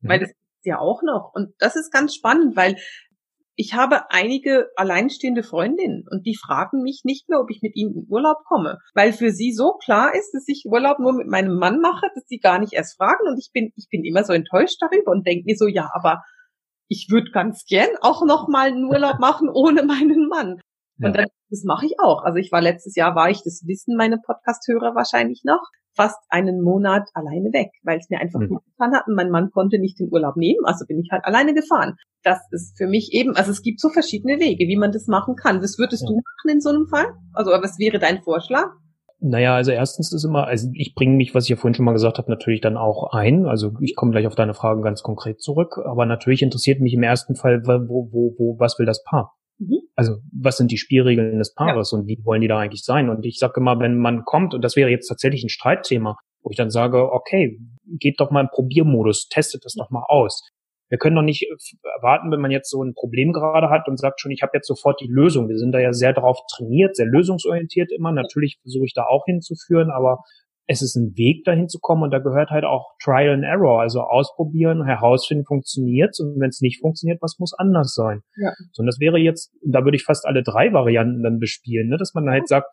Mhm. 0.00 0.08
Weil 0.08 0.18
das 0.18 0.30
ist 0.30 0.36
ja 0.64 0.80
auch 0.80 1.02
noch. 1.04 1.30
Und 1.32 1.54
das 1.60 1.76
ist 1.76 1.92
ganz 1.92 2.16
spannend, 2.16 2.56
weil 2.56 2.76
ich 3.56 3.74
habe 3.74 4.10
einige 4.10 4.68
alleinstehende 4.76 5.42
Freundinnen 5.42 6.04
und 6.10 6.26
die 6.26 6.36
fragen 6.36 6.82
mich 6.82 7.02
nicht 7.04 7.28
mehr, 7.28 7.40
ob 7.40 7.50
ich 7.50 7.62
mit 7.62 7.74
ihnen 7.74 7.94
in 7.94 8.06
Urlaub 8.08 8.44
komme, 8.44 8.78
weil 8.94 9.12
für 9.12 9.30
sie 9.30 9.52
so 9.52 9.72
klar 9.82 10.14
ist, 10.14 10.32
dass 10.32 10.46
ich 10.46 10.64
Urlaub 10.66 10.98
nur 10.98 11.14
mit 11.14 11.26
meinem 11.26 11.56
Mann 11.56 11.80
mache, 11.80 12.06
dass 12.14 12.24
sie 12.26 12.38
gar 12.38 12.58
nicht 12.58 12.74
erst 12.74 12.96
fragen 12.96 13.26
und 13.26 13.38
ich 13.38 13.50
bin 13.52 13.72
ich 13.76 13.88
bin 13.90 14.04
immer 14.04 14.24
so 14.24 14.34
enttäuscht 14.34 14.76
darüber 14.80 15.10
und 15.10 15.26
denke 15.26 15.44
mir 15.46 15.56
so 15.56 15.66
ja, 15.66 15.90
aber 15.94 16.22
ich 16.88 17.08
würde 17.10 17.30
ganz 17.32 17.64
gern 17.64 17.88
auch 18.02 18.24
noch 18.24 18.46
mal 18.46 18.68
einen 18.68 18.84
Urlaub 18.84 19.18
machen 19.18 19.48
ohne 19.48 19.82
meinen 19.82 20.28
Mann. 20.28 20.60
Ja. 20.98 21.08
Und 21.08 21.16
dann, 21.16 21.26
das 21.50 21.64
mache 21.64 21.86
ich 21.86 21.94
auch. 21.98 22.22
Also 22.22 22.38
ich 22.38 22.52
war 22.52 22.62
letztes 22.62 22.94
Jahr, 22.94 23.14
war 23.14 23.30
ich, 23.30 23.42
das 23.42 23.64
wissen 23.66 23.96
meine 23.96 24.18
Podcast-Hörer 24.18 24.94
wahrscheinlich 24.94 25.42
noch, 25.44 25.62
fast 25.94 26.18
einen 26.28 26.62
Monat 26.62 27.08
alleine 27.14 27.52
weg, 27.52 27.70
weil 27.82 27.98
es 27.98 28.08
mir 28.10 28.20
einfach 28.20 28.40
mhm. 28.40 28.48
gut 28.48 28.64
getan 28.64 28.94
hat 28.94 29.06
und 29.06 29.14
mein 29.14 29.30
Mann 29.30 29.50
konnte 29.50 29.78
nicht 29.78 29.98
den 29.98 30.12
Urlaub 30.12 30.36
nehmen, 30.36 30.64
also 30.64 30.84
bin 30.86 31.00
ich 31.00 31.10
halt 31.10 31.24
alleine 31.24 31.54
gefahren. 31.54 31.96
Das 32.26 32.40
ist 32.50 32.76
für 32.76 32.88
mich 32.88 33.12
eben, 33.12 33.36
also 33.36 33.52
es 33.52 33.62
gibt 33.62 33.78
so 33.78 33.88
verschiedene 33.88 34.40
Wege, 34.40 34.66
wie 34.66 34.76
man 34.76 34.90
das 34.90 35.06
machen 35.06 35.36
kann. 35.36 35.62
Was 35.62 35.78
würdest 35.78 36.02
ja. 36.02 36.08
du 36.08 36.14
machen 36.14 36.56
in 36.56 36.60
so 36.60 36.70
einem 36.70 36.88
Fall? 36.88 37.06
Also 37.32 37.52
was 37.52 37.78
wäre 37.78 38.00
dein 38.00 38.20
Vorschlag? 38.20 38.66
Naja, 39.20 39.54
also 39.54 39.70
erstens 39.70 40.12
ist 40.12 40.24
immer, 40.24 40.48
also 40.48 40.68
ich 40.74 40.96
bringe 40.96 41.14
mich, 41.14 41.36
was 41.36 41.44
ich 41.44 41.50
ja 41.50 41.56
vorhin 41.56 41.76
schon 41.76 41.84
mal 41.84 41.92
gesagt 41.92 42.18
habe, 42.18 42.28
natürlich 42.28 42.60
dann 42.60 42.76
auch 42.76 43.12
ein. 43.12 43.46
Also 43.46 43.74
ich 43.80 43.94
komme 43.94 44.10
gleich 44.10 44.26
auf 44.26 44.34
deine 44.34 44.54
Fragen 44.54 44.82
ganz 44.82 45.04
konkret 45.04 45.40
zurück. 45.40 45.78
Aber 45.84 46.04
natürlich 46.04 46.42
interessiert 46.42 46.80
mich 46.80 46.94
im 46.94 47.04
ersten 47.04 47.36
Fall, 47.36 47.62
wo, 47.64 48.08
wo, 48.10 48.34
wo, 48.36 48.58
was 48.58 48.76
will 48.80 48.86
das 48.86 49.04
Paar? 49.04 49.36
Mhm. 49.58 49.82
Also 49.94 50.16
was 50.32 50.56
sind 50.56 50.72
die 50.72 50.78
Spielregeln 50.78 51.38
des 51.38 51.54
Paares 51.54 51.92
ja. 51.92 51.98
und 51.98 52.08
wie 52.08 52.18
wollen 52.24 52.40
die 52.40 52.48
da 52.48 52.58
eigentlich 52.58 52.82
sein? 52.82 53.08
Und 53.08 53.24
ich 53.24 53.38
sage 53.38 53.60
immer, 53.60 53.78
wenn 53.78 53.98
man 53.98 54.24
kommt, 54.24 54.52
und 54.52 54.62
das 54.62 54.74
wäre 54.74 54.90
jetzt 54.90 55.06
tatsächlich 55.06 55.44
ein 55.44 55.48
Streitthema, 55.48 56.16
wo 56.42 56.50
ich 56.50 56.56
dann 56.56 56.70
sage, 56.70 57.12
okay, 57.12 57.60
geht 58.00 58.18
doch 58.18 58.32
mal 58.32 58.40
im 58.40 58.50
Probiermodus, 58.50 59.28
testet 59.28 59.64
das 59.64 59.74
doch 59.74 59.90
mal 59.90 60.04
aus. 60.08 60.42
Wir 60.88 60.98
können 60.98 61.16
doch 61.16 61.22
nicht 61.22 61.46
erwarten, 61.82 62.30
wenn 62.30 62.40
man 62.40 62.50
jetzt 62.50 62.70
so 62.70 62.82
ein 62.82 62.94
Problem 62.94 63.32
gerade 63.32 63.70
hat 63.70 63.88
und 63.88 63.98
sagt 63.98 64.20
schon, 64.20 64.30
ich 64.30 64.42
habe 64.42 64.52
jetzt 64.54 64.68
sofort 64.68 65.00
die 65.00 65.08
Lösung. 65.08 65.48
Wir 65.48 65.58
sind 65.58 65.72
da 65.72 65.80
ja 65.80 65.92
sehr 65.92 66.12
darauf 66.12 66.38
trainiert, 66.54 66.94
sehr 66.94 67.06
lösungsorientiert 67.06 67.90
immer. 67.92 68.12
Natürlich 68.12 68.58
versuche 68.62 68.84
ich 68.84 68.94
da 68.94 69.04
auch 69.04 69.24
hinzuführen, 69.26 69.90
aber 69.90 70.20
es 70.68 70.82
ist 70.82 70.96
ein 70.96 71.16
Weg 71.16 71.44
dahin 71.44 71.68
zu 71.68 71.78
kommen 71.80 72.02
und 72.02 72.10
da 72.10 72.18
gehört 72.18 72.50
halt 72.50 72.64
auch 72.64 72.94
Trial 73.02 73.34
and 73.34 73.44
Error, 73.44 73.80
also 73.80 74.00
ausprobieren, 74.00 74.84
herausfinden, 74.84 75.44
funktioniert 75.44 76.16
und 76.18 76.40
wenn 76.40 76.48
es 76.48 76.60
nicht 76.60 76.80
funktioniert, 76.80 77.22
was 77.22 77.38
muss 77.38 77.54
anders 77.54 77.94
sein. 77.94 78.22
Ja. 78.36 78.52
So, 78.72 78.82
und 78.82 78.86
das 78.86 78.98
wäre 78.98 79.18
jetzt, 79.18 79.54
da 79.64 79.84
würde 79.84 79.96
ich 79.96 80.04
fast 80.04 80.26
alle 80.26 80.42
drei 80.42 80.72
Varianten 80.72 81.22
dann 81.22 81.38
bespielen, 81.38 81.88
ne? 81.88 81.96
dass 81.98 82.14
man 82.14 82.28
halt 82.28 82.48
sagt, 82.48 82.66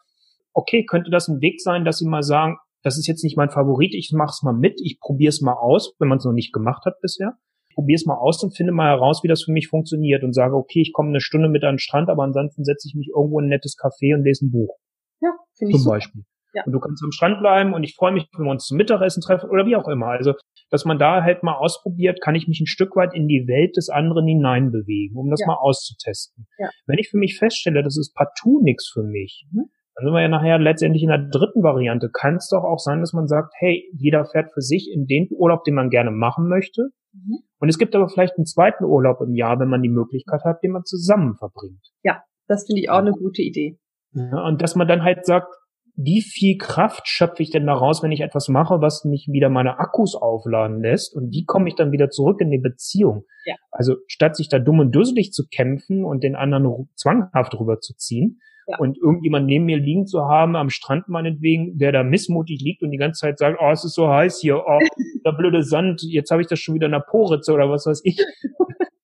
okay, 0.53 0.86
könnte 0.86 1.12
das 1.12 1.27
ein 1.27 1.41
Weg 1.41 1.62
sein, 1.62 1.86
dass 1.86 2.00
sie 2.00 2.08
mal 2.08 2.24
sagen, 2.24 2.58
das 2.82 2.98
ist 2.98 3.08
jetzt 3.08 3.24
nicht 3.24 3.38
mein 3.38 3.50
Favorit, 3.50 3.93
ich 3.93 4.12
mache 4.13 4.32
es 4.32 4.41
mal 4.43 4.53
mit, 4.53 4.82
ich 4.84 5.00
probiere 5.00 5.29
es 5.29 5.41
mal 5.41 5.53
aus, 5.53 5.93
wenn 6.00 6.08
man 6.08 6.17
es 6.17 6.25
noch 6.25 6.34
nicht 6.34 6.51
gemacht 6.51 6.86
hat 6.86 7.00
bisher. 7.01 7.34
Ich 7.74 7.75
probiere 7.75 7.96
es 7.96 8.06
mal 8.06 8.18
aus 8.18 8.44
und 8.44 8.56
finde 8.56 8.72
mal 8.72 8.89
heraus, 8.89 9.24
wie 9.24 9.27
das 9.27 9.42
für 9.42 9.51
mich 9.51 9.68
funktioniert 9.68 10.24
und 10.24 10.34
sage, 10.34 10.56
okay, 10.56 10.82
ich 10.82 10.94
komme 10.94 11.10
eine 11.10 11.22
Stunde 11.22 11.50
mit 11.50 11.63
an 11.63 11.74
den 11.74 11.80
Strand, 11.80 12.08
aber 12.08 12.22
ansonsten 12.22 12.63
setze 12.63 12.88
ich 12.88 12.94
mich 12.94 13.10
irgendwo 13.10 13.39
in 13.39 13.46
ein 13.46 13.50
nettes 13.50 13.75
Café 13.75 14.13
und 14.13 14.24
lese 14.24 14.46
ein 14.46 14.51
Buch. 14.51 14.77
Ja, 15.22 15.32
finde 15.58 15.72
ich 15.72 15.77
Zum 15.77 15.84
super. 15.86 15.96
Beispiel. 15.96 16.22
Ja. 16.53 16.62
Und 16.68 16.72
du 16.72 16.80
kannst 16.80 17.03
am 17.03 17.12
Strand 17.12 17.39
bleiben 17.39 17.74
und 17.74 17.84
ich 17.84 17.96
freue 17.96 18.12
mich, 18.12 18.27
wenn 18.38 18.46
wir 18.46 18.51
uns 18.51 18.68
zum 18.68 18.77
Mittagessen 18.77 19.22
treffen 19.22 19.50
oder 19.50 19.65
wie 19.65 19.75
auch 19.75 19.88
immer. 19.88 20.10
Also, 20.10 20.36
dass 20.70 20.86
man 20.86 21.00
da 21.00 21.24
halt 21.24 21.42
mal 21.42 21.56
ausprobiert, 21.56 22.22
kann 22.22 22.36
ich 22.36 22.48
mich 22.48 22.60
ein 22.60 22.68
Stück 22.68 22.96
weit 22.96 23.15
in 23.15 23.27
die 23.27 23.48
Welt 23.48 23.75
des 23.75 23.89
anderen 23.89 24.27
hineinbewegen, 24.27 25.18
um 25.18 25.32
das 25.32 25.39
ja. 25.42 25.48
mal 25.48 25.58
auszutesten. 25.58 26.46
Ja. 26.60 26.70
Wenn 26.86 27.00
ich 27.00 27.10
für 27.10 27.18
mich 27.18 27.39
feststelle, 27.39 27.82
das 27.82 27.98
ist 27.98 28.13
partout 28.13 28.62
nichts 28.62 28.88
für 28.88 29.01
mich, 29.01 29.48
mhm. 29.51 29.72
Dann 29.95 30.05
sind 30.05 30.13
wir 30.13 30.21
ja 30.21 30.27
nachher 30.27 30.57
letztendlich 30.57 31.03
in 31.03 31.09
der 31.09 31.29
dritten 31.29 31.62
Variante. 31.62 32.09
Kann 32.12 32.35
es 32.35 32.50
doch 32.50 32.63
auch 32.63 32.79
sein, 32.79 33.00
dass 33.00 33.13
man 33.13 33.27
sagt, 33.27 33.53
hey, 33.59 33.89
jeder 33.93 34.25
fährt 34.25 34.51
für 34.53 34.62
sich 34.62 34.91
in 34.91 35.05
den 35.05 35.27
Urlaub, 35.31 35.63
den 35.63 35.75
man 35.75 35.89
gerne 35.89 36.12
machen 36.12 36.47
möchte. 36.47 36.89
Mhm. 37.13 37.39
Und 37.59 37.69
es 37.69 37.77
gibt 37.77 37.95
aber 37.95 38.09
vielleicht 38.09 38.38
einen 38.38 38.45
zweiten 38.45 38.85
Urlaub 38.85 39.21
im 39.21 39.35
Jahr, 39.35 39.59
wenn 39.59 39.69
man 39.69 39.83
die 39.83 39.89
Möglichkeit 39.89 40.43
hat, 40.43 40.63
den 40.63 40.71
man 40.71 40.83
zusammen 40.83 41.35
verbringt. 41.38 41.91
Ja, 42.03 42.23
das 42.47 42.65
finde 42.65 42.81
ich 42.81 42.89
auch 42.89 42.97
eine 42.97 43.12
gute 43.12 43.41
Idee. 43.43 43.77
Ja, 44.13 44.45
und 44.45 44.62
dass 44.62 44.75
man 44.75 44.88
dann 44.88 45.03
halt 45.03 45.25
sagt, 45.25 45.53
wie 45.95 46.21
viel 46.21 46.57
Kraft 46.57 47.07
schöpfe 47.07 47.43
ich 47.43 47.51
denn 47.51 47.67
daraus, 47.67 48.01
wenn 48.01 48.12
ich 48.12 48.21
etwas 48.21 48.47
mache, 48.47 48.81
was 48.81 49.05
mich 49.05 49.27
wieder 49.31 49.50
meine 49.50 49.77
Akkus 49.77 50.15
aufladen 50.15 50.81
lässt 50.81 51.15
und 51.15 51.31
wie 51.31 51.45
komme 51.45 51.69
ich 51.69 51.75
dann 51.75 51.91
wieder 51.91 52.09
zurück 52.09 52.41
in 52.41 52.50
die 52.50 52.57
Beziehung? 52.57 53.25
Ja. 53.45 53.55
Also 53.69 53.97
statt 54.07 54.35
sich 54.35 54.50
da 54.50 54.57
dumm 54.57 54.79
und 54.79 54.91
dusselig 54.91 55.31
zu 55.33 55.43
kämpfen 55.47 56.03
und 56.03 56.23
den 56.23 56.35
anderen 56.35 56.89
zwanghaft 56.95 57.53
rüberzuziehen, 57.59 58.39
Ja. 58.67 58.77
Und 58.77 58.98
irgendjemand 58.98 59.46
neben 59.46 59.65
mir 59.65 59.77
liegen 59.77 60.05
zu 60.05 60.25
haben, 60.25 60.55
am 60.55 60.70
Strand 60.70 61.10
meinetwegen, 61.10 61.77
der 61.77 61.91
da 61.91 62.03
missmutig 62.03 62.62
liegt 62.62 62.82
und 62.82 62.91
die 62.91 62.98
ganze 62.98 63.22
Zeit 63.22 63.38
sagt, 63.38 63.60
oh, 63.62 63.72
es 63.72 63.84
ist 63.84 63.96
so 63.96 64.08
heiß 64.08 64.39
hier, 64.39 64.63
oh, 64.65 64.79
der 65.25 65.32
blöde 65.34 65.63
Sand, 65.63 66.01
jetzt 66.03 66.32
habe 66.32 66.41
ich 66.41 66.48
das 66.48 66.60
schon 66.60 66.75
wieder 66.75 66.86
in 66.86 66.93
der 66.93 67.00
Poritze 67.00 67.53
oder 67.53 67.70
was 67.70 67.86
weiß 67.86 68.01
ich. 68.03 68.17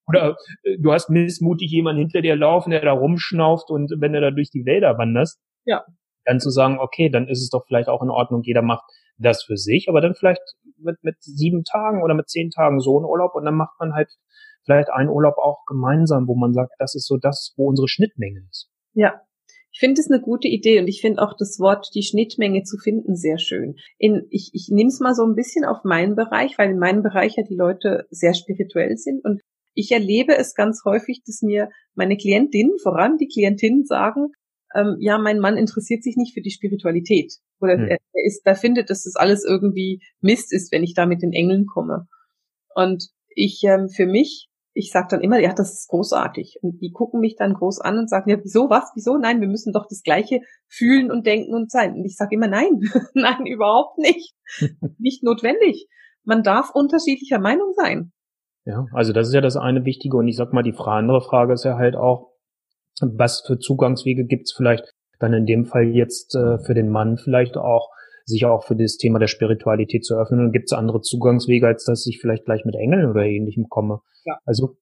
Oder 0.09 0.37
äh, 0.63 0.77
du 0.79 0.91
hast 0.91 1.09
missmutig 1.11 1.69
jemanden 1.69 1.99
hinter 1.99 2.21
dir 2.21 2.35
laufen, 2.35 2.71
der 2.71 2.81
da 2.81 2.91
rumschnauft 2.91 3.69
und 3.69 3.93
wenn 3.99 4.13
du 4.13 4.19
da 4.19 4.31
durch 4.31 4.49
die 4.49 4.65
Wälder 4.65 4.97
wanderst, 4.97 5.39
ja. 5.65 5.85
dann 6.25 6.39
zu 6.39 6.49
sagen, 6.49 6.79
okay, 6.79 7.09
dann 7.09 7.27
ist 7.27 7.43
es 7.43 7.49
doch 7.49 7.63
vielleicht 7.67 7.89
auch 7.89 8.01
in 8.01 8.09
Ordnung, 8.09 8.41
jeder 8.41 8.63
macht 8.63 8.83
das 9.19 9.43
für 9.43 9.55
sich, 9.55 9.87
aber 9.87 10.01
dann 10.01 10.15
vielleicht 10.15 10.41
mit, 10.77 10.97
mit 11.03 11.17
sieben 11.19 11.63
Tagen 11.63 12.01
oder 12.01 12.15
mit 12.15 12.27
zehn 12.27 12.49
Tagen 12.49 12.79
so 12.79 12.97
einen 12.97 13.05
Urlaub 13.05 13.35
und 13.35 13.45
dann 13.45 13.55
macht 13.55 13.79
man 13.79 13.93
halt 13.93 14.09
vielleicht 14.63 14.89
einen 14.89 15.09
Urlaub 15.09 15.37
auch 15.37 15.65
gemeinsam, 15.67 16.27
wo 16.27 16.35
man 16.35 16.53
sagt, 16.53 16.71
das 16.79 16.95
ist 16.95 17.07
so 17.07 17.17
das, 17.17 17.53
wo 17.57 17.67
unsere 17.67 17.87
Schnittmenge 17.87 18.41
ist. 18.49 18.69
Ja, 18.93 19.21
ich 19.71 19.79
finde 19.79 20.01
es 20.01 20.09
eine 20.09 20.21
gute 20.21 20.47
Idee 20.47 20.79
und 20.79 20.87
ich 20.87 21.01
finde 21.01 21.21
auch 21.21 21.35
das 21.37 21.59
Wort 21.59 21.89
die 21.93 22.03
Schnittmenge 22.03 22.63
zu 22.63 22.77
finden 22.77 23.15
sehr 23.15 23.37
schön. 23.37 23.75
In, 23.97 24.25
ich 24.29 24.51
ich 24.53 24.69
nehme 24.71 24.89
es 24.89 24.99
mal 24.99 25.13
so 25.13 25.23
ein 25.23 25.35
bisschen 25.35 25.65
auf 25.65 25.83
meinen 25.83 26.15
Bereich, 26.15 26.57
weil 26.57 26.71
in 26.71 26.79
meinem 26.79 27.03
Bereich 27.03 27.35
ja 27.37 27.43
die 27.43 27.55
Leute 27.55 28.07
sehr 28.09 28.33
spirituell 28.33 28.97
sind 28.97 29.23
und 29.23 29.41
ich 29.73 29.91
erlebe 29.91 30.35
es 30.35 30.55
ganz 30.55 30.81
häufig, 30.83 31.21
dass 31.25 31.41
mir 31.41 31.69
meine 31.93 32.17
Klientinnen, 32.17 32.77
voran 32.79 33.17
die 33.17 33.27
Klientinnen 33.27 33.85
sagen, 33.85 34.31
ähm, 34.75 34.97
ja, 34.99 35.17
mein 35.17 35.39
Mann 35.39 35.57
interessiert 35.57 36.03
sich 36.03 36.15
nicht 36.17 36.33
für 36.33 36.41
die 36.41 36.51
Spiritualität. 36.51 37.33
Oder 37.61 37.77
hm. 37.77 37.87
er, 37.87 37.97
ist, 38.25 38.41
da 38.45 38.55
findet, 38.55 38.89
dass 38.89 39.03
das 39.03 39.15
alles 39.15 39.45
irgendwie 39.45 40.01
Mist 40.21 40.53
ist, 40.53 40.71
wenn 40.71 40.83
ich 40.83 40.93
da 40.93 41.05
mit 41.05 41.21
den 41.21 41.33
Engeln 41.33 41.65
komme. 41.65 42.07
Und 42.75 43.09
ich 43.29 43.61
ähm, 43.63 43.89
für 43.89 44.05
mich, 44.05 44.48
ich 44.79 44.91
sage 44.91 45.07
dann 45.11 45.21
immer, 45.21 45.39
ja, 45.39 45.53
das 45.53 45.73
ist 45.73 45.89
großartig. 45.89 46.59
Und 46.61 46.81
die 46.81 46.91
gucken 46.91 47.19
mich 47.19 47.35
dann 47.35 47.53
groß 47.53 47.81
an 47.81 47.97
und 47.97 48.09
sagen, 48.09 48.29
ja, 48.29 48.37
wieso, 48.41 48.69
was, 48.69 48.91
wieso? 48.95 49.17
Nein, 49.17 49.41
wir 49.41 49.49
müssen 49.49 49.73
doch 49.73 49.85
das 49.87 50.03
Gleiche 50.03 50.39
fühlen 50.67 51.11
und 51.11 51.27
denken 51.27 51.53
und 51.53 51.69
sein. 51.69 51.95
Und 51.95 52.05
ich 52.05 52.15
sage 52.15 52.35
immer, 52.35 52.47
nein, 52.47 52.79
nein, 53.13 53.45
überhaupt 53.45 53.97
nicht. 53.97 54.35
nicht 54.97 55.23
notwendig. 55.23 55.87
Man 56.23 56.43
darf 56.43 56.71
unterschiedlicher 56.73 57.39
Meinung 57.39 57.73
sein. 57.75 58.13
Ja, 58.65 58.85
also 58.93 59.11
das 59.11 59.27
ist 59.27 59.33
ja 59.33 59.41
das 59.41 59.57
eine 59.57 59.83
Wichtige. 59.83 60.15
Und 60.15 60.27
ich 60.27 60.37
sag 60.37 60.53
mal, 60.53 60.63
die 60.63 60.75
andere 60.77 61.21
Frage 61.21 61.53
ist 61.53 61.65
ja 61.65 61.77
halt 61.77 61.95
auch, 61.95 62.31
was 63.01 63.43
für 63.45 63.59
Zugangswege 63.59 64.25
gibt's 64.25 64.53
vielleicht 64.55 64.93
dann 65.19 65.33
in 65.33 65.45
dem 65.45 65.65
Fall 65.65 65.83
jetzt 65.83 66.35
äh, 66.35 66.57
für 66.59 66.73
den 66.73 66.89
Mann 66.89 67.17
vielleicht 67.17 67.57
auch, 67.57 67.89
sich 68.29 68.45
auch 68.45 68.63
für 68.63 68.75
das 68.75 68.97
Thema 68.97 69.19
der 69.19 69.27
Spiritualität 69.27 70.05
zu 70.05 70.15
öffnen? 70.15 70.45
Und 70.45 70.51
gibt 70.51 70.71
es 70.71 70.77
andere 70.77 71.01
Zugangswege, 71.01 71.67
als 71.67 71.83
dass 71.85 72.05
ich 72.07 72.19
vielleicht 72.19 72.45
gleich 72.45 72.65
mit 72.65 72.75
Engeln 72.75 73.09
oder 73.09 73.23
ähnlichem 73.23 73.67
komme? 73.69 73.99
Ja. 74.25 74.37
Also 74.45 74.77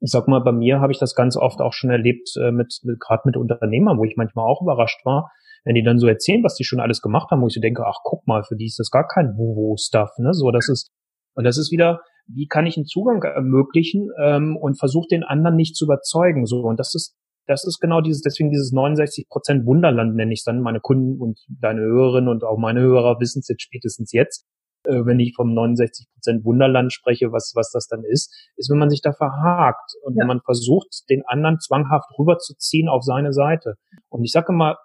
ich 0.00 0.10
sag 0.10 0.28
mal, 0.28 0.40
bei 0.40 0.52
mir 0.52 0.80
habe 0.80 0.92
ich 0.92 0.98
das 0.98 1.14
ganz 1.14 1.36
oft 1.36 1.60
auch 1.60 1.72
schon 1.72 1.90
erlebt, 1.90 2.30
äh, 2.36 2.50
mit, 2.50 2.80
mit 2.82 3.00
gerade 3.00 3.22
mit 3.24 3.36
Unternehmern, 3.36 3.98
wo 3.98 4.04
ich 4.04 4.16
manchmal 4.16 4.46
auch 4.46 4.60
überrascht 4.62 5.04
war, 5.04 5.30
wenn 5.64 5.74
die 5.74 5.82
dann 5.82 5.98
so 5.98 6.06
erzählen, 6.06 6.44
was 6.44 6.54
die 6.54 6.64
schon 6.64 6.80
alles 6.80 7.00
gemacht 7.00 7.30
haben, 7.30 7.42
wo 7.42 7.46
ich 7.46 7.54
so 7.54 7.60
denke, 7.60 7.84
ach 7.86 8.00
guck 8.04 8.26
mal, 8.26 8.44
für 8.44 8.56
die 8.56 8.66
ist 8.66 8.78
das 8.78 8.90
gar 8.90 9.06
kein 9.06 9.36
Wuhu-Stuff, 9.36 10.10
ne? 10.18 10.32
So, 10.32 10.50
das 10.50 10.68
ist, 10.68 10.90
und 11.34 11.44
das 11.44 11.58
ist 11.58 11.72
wieder, 11.72 12.00
wie 12.28 12.46
kann 12.46 12.66
ich 12.66 12.76
einen 12.76 12.86
Zugang 12.86 13.22
ermöglichen 13.22 14.10
ähm, 14.22 14.56
und 14.56 14.78
versuche 14.78 15.08
den 15.10 15.22
anderen 15.22 15.56
nicht 15.56 15.76
zu 15.76 15.84
überzeugen. 15.84 16.46
So, 16.46 16.60
und 16.60 16.78
das 16.78 16.94
ist 16.94 17.16
das 17.46 17.64
ist 17.64 17.80
genau 17.80 18.00
dieses, 18.00 18.22
deswegen 18.22 18.50
dieses 18.50 18.72
69 18.72 19.28
Prozent 19.28 19.66
Wunderland 19.66 20.16
nenne 20.16 20.32
ich 20.32 20.44
dann. 20.44 20.60
Meine 20.60 20.80
Kunden 20.80 21.20
und 21.20 21.38
deine 21.48 21.80
Hörerinnen 21.80 22.28
und 22.28 22.44
auch 22.44 22.58
meine 22.58 22.80
Hörer 22.80 23.20
wissen 23.20 23.40
es 23.40 23.48
jetzt 23.48 23.62
spätestens 23.62 24.12
jetzt, 24.12 24.46
äh, 24.84 25.04
wenn 25.04 25.20
ich 25.20 25.34
vom 25.34 25.54
69 25.54 26.08
Prozent 26.12 26.44
Wunderland 26.44 26.92
spreche, 26.92 27.32
was, 27.32 27.52
was 27.54 27.70
das 27.70 27.86
dann 27.86 28.04
ist, 28.04 28.34
ist, 28.56 28.70
wenn 28.70 28.78
man 28.78 28.90
sich 28.90 29.00
da 29.00 29.12
verhakt 29.12 29.92
und 30.02 30.14
ja. 30.14 30.20
wenn 30.20 30.28
man 30.28 30.40
versucht, 30.40 31.08
den 31.08 31.22
anderen 31.26 31.58
zwanghaft 31.60 32.10
rüberzuziehen 32.18 32.88
auf 32.88 33.02
seine 33.02 33.32
Seite. 33.32 33.74
Und 34.08 34.24
ich 34.24 34.32
sage 34.32 34.52
immer, 34.52 34.76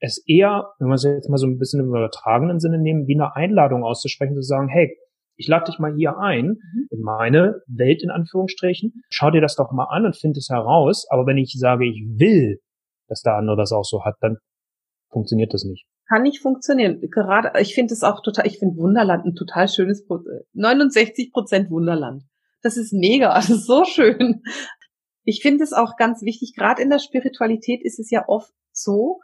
es 0.00 0.22
eher, 0.26 0.72
wenn 0.78 0.88
wir 0.88 0.94
es 0.94 1.04
jetzt 1.04 1.28
mal 1.28 1.36
so 1.36 1.46
ein 1.46 1.58
bisschen 1.58 1.80
im 1.80 1.88
übertragenen 1.88 2.58
Sinne 2.58 2.78
nehmen, 2.78 3.06
wie 3.06 3.14
eine 3.14 3.36
Einladung 3.36 3.84
auszusprechen, 3.84 4.34
zu 4.34 4.42
sagen, 4.42 4.68
hey, 4.68 4.96
ich 5.40 5.48
lade 5.48 5.64
dich 5.64 5.78
mal 5.78 5.94
hier 5.94 6.18
ein, 6.18 6.48
mhm. 6.48 6.88
in 6.90 7.00
meine 7.00 7.62
Welt 7.66 8.02
in 8.02 8.10
Anführungsstrichen, 8.10 9.02
schau 9.08 9.30
dir 9.30 9.40
das 9.40 9.56
doch 9.56 9.72
mal 9.72 9.84
an 9.84 10.04
und 10.04 10.16
find 10.16 10.36
es 10.36 10.50
heraus, 10.50 11.06
aber 11.08 11.26
wenn 11.26 11.38
ich 11.38 11.56
sage, 11.58 11.86
ich 11.86 12.04
will, 12.18 12.60
dass 13.08 13.22
der 13.22 13.36
andere 13.36 13.56
das 13.56 13.72
auch 13.72 13.84
so 13.84 14.04
hat, 14.04 14.16
dann 14.20 14.36
funktioniert 15.10 15.54
das 15.54 15.64
nicht. 15.64 15.86
Kann 16.08 16.22
nicht 16.22 16.42
funktionieren. 16.42 17.00
Gerade, 17.10 17.58
ich 17.58 17.74
finde 17.74 17.94
es 17.94 18.02
auch 18.02 18.20
total, 18.22 18.46
ich 18.46 18.58
finde 18.58 18.76
Wunderland 18.76 19.24
ein 19.24 19.34
total 19.34 19.66
schönes, 19.66 20.06
69 20.52 21.32
Prozent 21.32 21.70
Wunderland. 21.70 22.24
Das 22.62 22.76
ist 22.76 22.92
mega, 22.92 23.32
das 23.34 23.48
ist 23.48 23.66
so 23.66 23.86
schön. 23.86 24.42
Ich 25.24 25.40
finde 25.40 25.64
es 25.64 25.72
auch 25.72 25.96
ganz 25.96 26.20
wichtig, 26.22 26.52
gerade 26.54 26.82
in 26.82 26.90
der 26.90 26.98
Spiritualität 26.98 27.82
ist 27.82 27.98
es 27.98 28.10
ja 28.10 28.24
oft 28.28 28.52
so, 28.72 29.20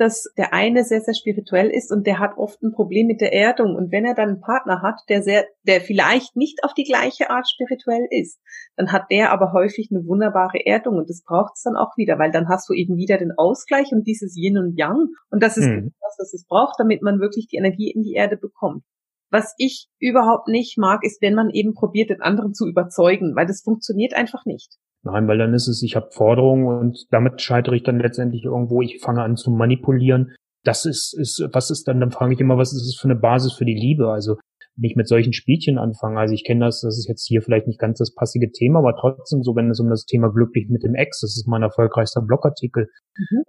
dass 0.00 0.32
der 0.38 0.54
eine 0.54 0.82
sehr, 0.82 1.02
sehr 1.02 1.12
spirituell 1.12 1.68
ist 1.68 1.92
und 1.92 2.06
der 2.06 2.18
hat 2.18 2.38
oft 2.38 2.62
ein 2.62 2.72
Problem 2.72 3.06
mit 3.06 3.20
der 3.20 3.34
Erdung. 3.34 3.76
Und 3.76 3.92
wenn 3.92 4.06
er 4.06 4.14
dann 4.14 4.30
einen 4.30 4.40
Partner 4.40 4.80
hat, 4.80 4.98
der 5.10 5.22
sehr, 5.22 5.44
der 5.66 5.82
vielleicht 5.82 6.36
nicht 6.36 6.64
auf 6.64 6.72
die 6.72 6.84
gleiche 6.84 7.28
Art 7.28 7.46
spirituell 7.46 8.06
ist, 8.10 8.40
dann 8.76 8.92
hat 8.92 9.10
der 9.10 9.30
aber 9.30 9.52
häufig 9.52 9.90
eine 9.90 10.06
wunderbare 10.06 10.64
Erdung 10.64 10.96
und 10.96 11.10
das 11.10 11.22
braucht 11.22 11.52
es 11.56 11.62
dann 11.62 11.76
auch 11.76 11.98
wieder, 11.98 12.18
weil 12.18 12.30
dann 12.30 12.48
hast 12.48 12.66
du 12.70 12.72
eben 12.72 12.96
wieder 12.96 13.18
den 13.18 13.32
Ausgleich 13.36 13.92
und 13.92 14.06
dieses 14.06 14.34
Yin 14.36 14.56
und 14.56 14.78
Yang. 14.78 15.08
Und 15.30 15.42
das 15.42 15.58
ist 15.58 15.66
mhm. 15.66 15.92
das, 16.00 16.16
was 16.18 16.32
es 16.32 16.46
braucht, 16.46 16.80
damit 16.80 17.02
man 17.02 17.20
wirklich 17.20 17.46
die 17.48 17.58
Energie 17.58 17.90
in 17.90 18.02
die 18.02 18.14
Erde 18.14 18.38
bekommt. 18.38 18.84
Was 19.30 19.54
ich 19.58 19.88
überhaupt 19.98 20.48
nicht 20.48 20.78
mag, 20.78 21.04
ist, 21.04 21.20
wenn 21.20 21.34
man 21.34 21.50
eben 21.50 21.74
probiert, 21.74 22.08
den 22.08 22.22
anderen 22.22 22.54
zu 22.54 22.66
überzeugen, 22.66 23.36
weil 23.36 23.46
das 23.46 23.62
funktioniert 23.62 24.14
einfach 24.14 24.46
nicht. 24.46 24.78
Nein, 25.02 25.28
weil 25.28 25.38
dann 25.38 25.54
ist 25.54 25.68
es, 25.68 25.82
ich 25.82 25.96
habe 25.96 26.10
Forderungen 26.10 26.66
und 26.66 27.06
damit 27.10 27.40
scheitere 27.40 27.74
ich 27.74 27.82
dann 27.82 27.98
letztendlich 27.98 28.44
irgendwo, 28.44 28.82
ich 28.82 29.00
fange 29.00 29.22
an 29.22 29.36
zu 29.36 29.50
manipulieren. 29.50 30.34
Das 30.62 30.84
ist, 30.84 31.16
ist, 31.18 31.42
was 31.52 31.70
ist 31.70 31.88
dann, 31.88 32.00
dann 32.00 32.10
frage 32.10 32.34
ich 32.34 32.40
immer, 32.40 32.58
was 32.58 32.74
ist 32.74 32.86
das 32.86 33.00
für 33.00 33.08
eine 33.08 33.18
Basis 33.18 33.54
für 33.54 33.64
die 33.64 33.74
Liebe? 33.74 34.10
Also 34.10 34.36
nicht 34.76 34.96
mit 34.96 35.08
solchen 35.08 35.32
Spielchen 35.32 35.78
anfangen. 35.78 36.18
Also 36.18 36.34
ich 36.34 36.44
kenne 36.44 36.66
das, 36.66 36.80
das 36.82 36.98
ist 36.98 37.08
jetzt 37.08 37.26
hier 37.26 37.42
vielleicht 37.42 37.66
nicht 37.66 37.78
ganz 37.78 37.98
das 37.98 38.14
passige 38.14 38.50
Thema, 38.50 38.80
aber 38.80 38.94
trotzdem 38.98 39.42
so, 39.42 39.54
wenn 39.56 39.70
es 39.70 39.80
um 39.80 39.88
das 39.88 40.04
Thema 40.04 40.30
glücklich 40.30 40.68
mit 40.68 40.82
dem 40.82 40.94
Ex, 40.94 41.20
das 41.20 41.36
ist 41.36 41.46
mein 41.46 41.62
erfolgreichster 41.62 42.22
Blogartikel, 42.22 42.88
mhm. 43.16 43.42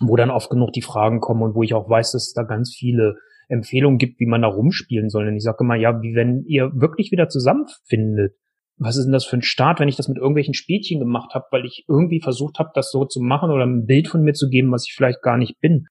wo 0.00 0.16
dann 0.16 0.30
oft 0.30 0.50
genug 0.50 0.72
die 0.72 0.82
Fragen 0.82 1.20
kommen 1.20 1.42
und 1.42 1.54
wo 1.54 1.62
ich 1.62 1.74
auch 1.74 1.88
weiß, 1.88 2.12
dass 2.12 2.28
es 2.28 2.32
da 2.32 2.42
ganz 2.42 2.74
viele 2.76 3.16
Empfehlungen 3.48 3.98
gibt, 3.98 4.18
wie 4.18 4.26
man 4.26 4.42
da 4.42 4.48
rumspielen 4.48 5.08
soll. 5.08 5.28
Und 5.28 5.36
ich 5.36 5.44
sage 5.44 5.58
immer, 5.60 5.76
ja, 5.76 6.02
wie 6.02 6.14
wenn 6.14 6.42
ihr 6.46 6.72
wirklich 6.74 7.12
wieder 7.12 7.28
zusammenfindet, 7.28 8.34
was 8.78 8.96
ist 8.96 9.04
denn 9.04 9.12
das 9.12 9.24
für 9.24 9.36
ein 9.36 9.42
Start, 9.42 9.80
wenn 9.80 9.88
ich 9.88 9.96
das 9.96 10.08
mit 10.08 10.18
irgendwelchen 10.18 10.54
Spielchen 10.54 11.00
gemacht 11.00 11.34
habe, 11.34 11.46
weil 11.50 11.64
ich 11.64 11.84
irgendwie 11.88 12.20
versucht 12.20 12.58
habe, 12.58 12.70
das 12.74 12.90
so 12.90 13.04
zu 13.04 13.20
machen 13.20 13.50
oder 13.50 13.64
ein 13.64 13.86
Bild 13.86 14.08
von 14.08 14.22
mir 14.22 14.34
zu 14.34 14.48
geben, 14.48 14.70
was 14.72 14.86
ich 14.86 14.94
vielleicht 14.94 15.22
gar 15.22 15.38
nicht 15.38 15.58
bin. 15.60 15.86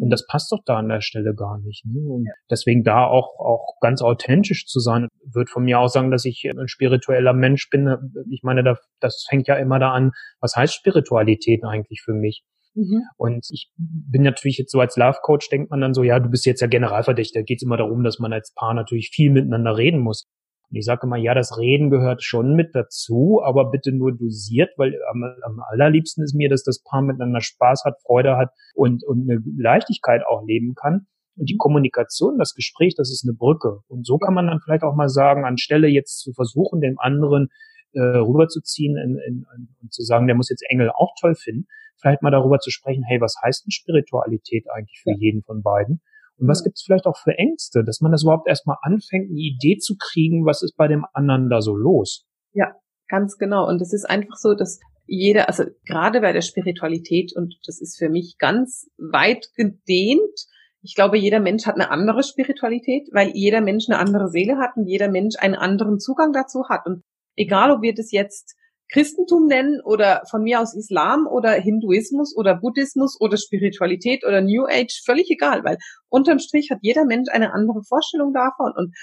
Und 0.00 0.10
das 0.10 0.26
passt 0.26 0.50
doch 0.50 0.60
da 0.64 0.78
an 0.78 0.88
der 0.88 1.00
Stelle 1.00 1.34
gar 1.34 1.58
nicht. 1.58 1.84
Ne? 1.84 2.00
Und 2.00 2.28
deswegen 2.50 2.84
da 2.84 3.04
auch, 3.04 3.38
auch 3.38 3.74
ganz 3.80 4.02
authentisch 4.02 4.66
zu 4.66 4.80
sein, 4.80 5.08
wird 5.30 5.50
von 5.50 5.64
mir 5.64 5.78
auch 5.78 5.88
sagen, 5.88 6.10
dass 6.10 6.24
ich 6.24 6.44
ein 6.44 6.68
spiritueller 6.68 7.34
Mensch 7.34 7.68
bin. 7.70 7.94
Ich 8.30 8.42
meine, 8.42 8.76
das 9.00 9.26
fängt 9.28 9.46
ja 9.46 9.56
immer 9.56 9.78
da 9.78 9.92
an, 9.92 10.12
was 10.40 10.56
heißt 10.56 10.74
Spiritualität 10.74 11.64
eigentlich 11.64 12.02
für 12.02 12.14
mich? 12.14 12.44
Mhm. 12.74 13.02
Und 13.16 13.46
ich 13.50 13.70
bin 13.76 14.22
natürlich 14.22 14.58
jetzt 14.58 14.72
so 14.72 14.80
als 14.80 14.96
Love 14.96 15.18
Coach, 15.22 15.48
denkt 15.50 15.70
man 15.70 15.80
dann 15.80 15.94
so, 15.94 16.02
ja, 16.02 16.18
du 16.18 16.28
bist 16.28 16.46
jetzt 16.46 16.60
ja 16.60 16.66
Generalverdächter. 16.66 17.42
Geht 17.42 17.58
es 17.58 17.62
immer 17.62 17.76
darum, 17.76 18.02
dass 18.02 18.18
man 18.18 18.32
als 18.32 18.52
Paar 18.54 18.74
natürlich 18.74 19.10
viel 19.12 19.30
miteinander 19.30 19.76
reden 19.76 20.00
muss. 20.00 20.26
Und 20.74 20.78
ich 20.78 20.86
sage 20.86 21.06
immer, 21.06 21.16
ja, 21.16 21.34
das 21.34 21.56
Reden 21.56 21.88
gehört 21.88 22.24
schon 22.24 22.56
mit 22.56 22.74
dazu, 22.74 23.40
aber 23.44 23.70
bitte 23.70 23.92
nur 23.92 24.10
dosiert, 24.10 24.70
weil 24.76 24.98
am, 25.08 25.22
am 25.42 25.60
allerliebsten 25.70 26.24
ist 26.24 26.34
mir, 26.34 26.48
dass 26.48 26.64
das 26.64 26.82
Paar 26.82 27.00
miteinander 27.00 27.40
Spaß 27.40 27.84
hat, 27.84 28.02
Freude 28.02 28.36
hat 28.36 28.50
und, 28.74 29.04
und 29.04 29.30
eine 29.30 29.40
Leichtigkeit 29.56 30.22
auch 30.26 30.44
leben 30.44 30.74
kann. 30.74 31.06
Und 31.36 31.48
die 31.48 31.56
Kommunikation, 31.56 32.38
das 32.38 32.54
Gespräch, 32.54 32.96
das 32.96 33.12
ist 33.12 33.24
eine 33.24 33.36
Brücke. 33.36 33.82
Und 33.86 34.04
so 34.04 34.18
kann 34.18 34.34
man 34.34 34.48
dann 34.48 34.58
vielleicht 34.58 34.82
auch 34.82 34.96
mal 34.96 35.08
sagen, 35.08 35.44
anstelle 35.44 35.86
jetzt 35.86 36.18
zu 36.18 36.32
versuchen, 36.32 36.80
dem 36.80 36.98
anderen 36.98 37.50
äh, 37.92 38.00
rüberzuziehen 38.00 38.96
in, 38.96 39.16
in, 39.24 39.46
in, 39.56 39.68
und 39.80 39.92
zu 39.92 40.02
sagen, 40.02 40.26
der 40.26 40.34
muss 40.34 40.50
jetzt 40.50 40.66
Engel 40.68 40.90
auch 40.90 41.14
toll 41.20 41.36
finden, 41.36 41.68
vielleicht 42.00 42.22
mal 42.22 42.32
darüber 42.32 42.58
zu 42.58 42.72
sprechen, 42.72 43.04
hey, 43.06 43.20
was 43.20 43.36
heißt 43.40 43.64
denn 43.64 43.70
Spiritualität 43.70 44.64
eigentlich 44.74 45.00
für 45.04 45.12
ja. 45.12 45.18
jeden 45.20 45.44
von 45.44 45.62
beiden? 45.62 46.00
Und 46.38 46.48
was 46.48 46.64
gibt 46.64 46.76
es 46.76 46.82
vielleicht 46.84 47.06
auch 47.06 47.16
für 47.16 47.38
Ängste, 47.38 47.84
dass 47.84 48.00
man 48.00 48.12
das 48.12 48.22
überhaupt 48.22 48.48
erstmal 48.48 48.76
anfängt, 48.82 49.30
eine 49.30 49.38
Idee 49.38 49.78
zu 49.78 49.96
kriegen, 49.98 50.44
was 50.44 50.62
ist 50.62 50.76
bei 50.76 50.88
dem 50.88 51.04
anderen 51.12 51.48
da 51.48 51.60
so 51.60 51.74
los? 51.74 52.26
Ja, 52.52 52.74
ganz 53.08 53.38
genau. 53.38 53.68
Und 53.68 53.80
es 53.80 53.92
ist 53.92 54.08
einfach 54.08 54.36
so, 54.36 54.54
dass 54.54 54.80
jeder, 55.06 55.48
also 55.48 55.64
gerade 55.86 56.20
bei 56.20 56.32
der 56.32 56.40
Spiritualität, 56.40 57.32
und 57.36 57.54
das 57.66 57.80
ist 57.80 57.98
für 57.98 58.08
mich 58.08 58.36
ganz 58.38 58.88
weit 58.98 59.48
gedehnt, 59.56 60.48
ich 60.82 60.94
glaube, 60.94 61.16
jeder 61.16 61.40
Mensch 61.40 61.66
hat 61.66 61.76
eine 61.76 61.90
andere 61.90 62.22
Spiritualität, 62.22 63.08
weil 63.12 63.30
jeder 63.34 63.62
Mensch 63.62 63.88
eine 63.88 63.98
andere 63.98 64.28
Seele 64.28 64.58
hat 64.58 64.76
und 64.76 64.86
jeder 64.86 65.10
Mensch 65.10 65.36
einen 65.38 65.54
anderen 65.54 65.98
Zugang 65.98 66.32
dazu 66.32 66.68
hat. 66.68 66.84
Und 66.86 67.02
egal, 67.36 67.70
ob 67.70 67.80
wir 67.80 67.94
das 67.94 68.12
jetzt 68.12 68.54
Christentum 68.94 69.46
nennen 69.46 69.80
oder 69.84 70.22
von 70.30 70.42
mir 70.42 70.60
aus 70.60 70.72
Islam 70.76 71.26
oder 71.26 71.50
Hinduismus 71.50 72.36
oder 72.36 72.54
Buddhismus 72.54 73.20
oder 73.20 73.36
Spiritualität 73.36 74.24
oder 74.24 74.40
New 74.40 74.66
Age, 74.66 75.02
völlig 75.04 75.28
egal, 75.30 75.64
weil 75.64 75.78
unterm 76.08 76.38
Strich 76.38 76.70
hat 76.70 76.78
jeder 76.80 77.04
Mensch 77.04 77.28
eine 77.28 77.52
andere 77.52 77.82
Vorstellung 77.82 78.32
davon 78.32 78.72
und 78.76 78.94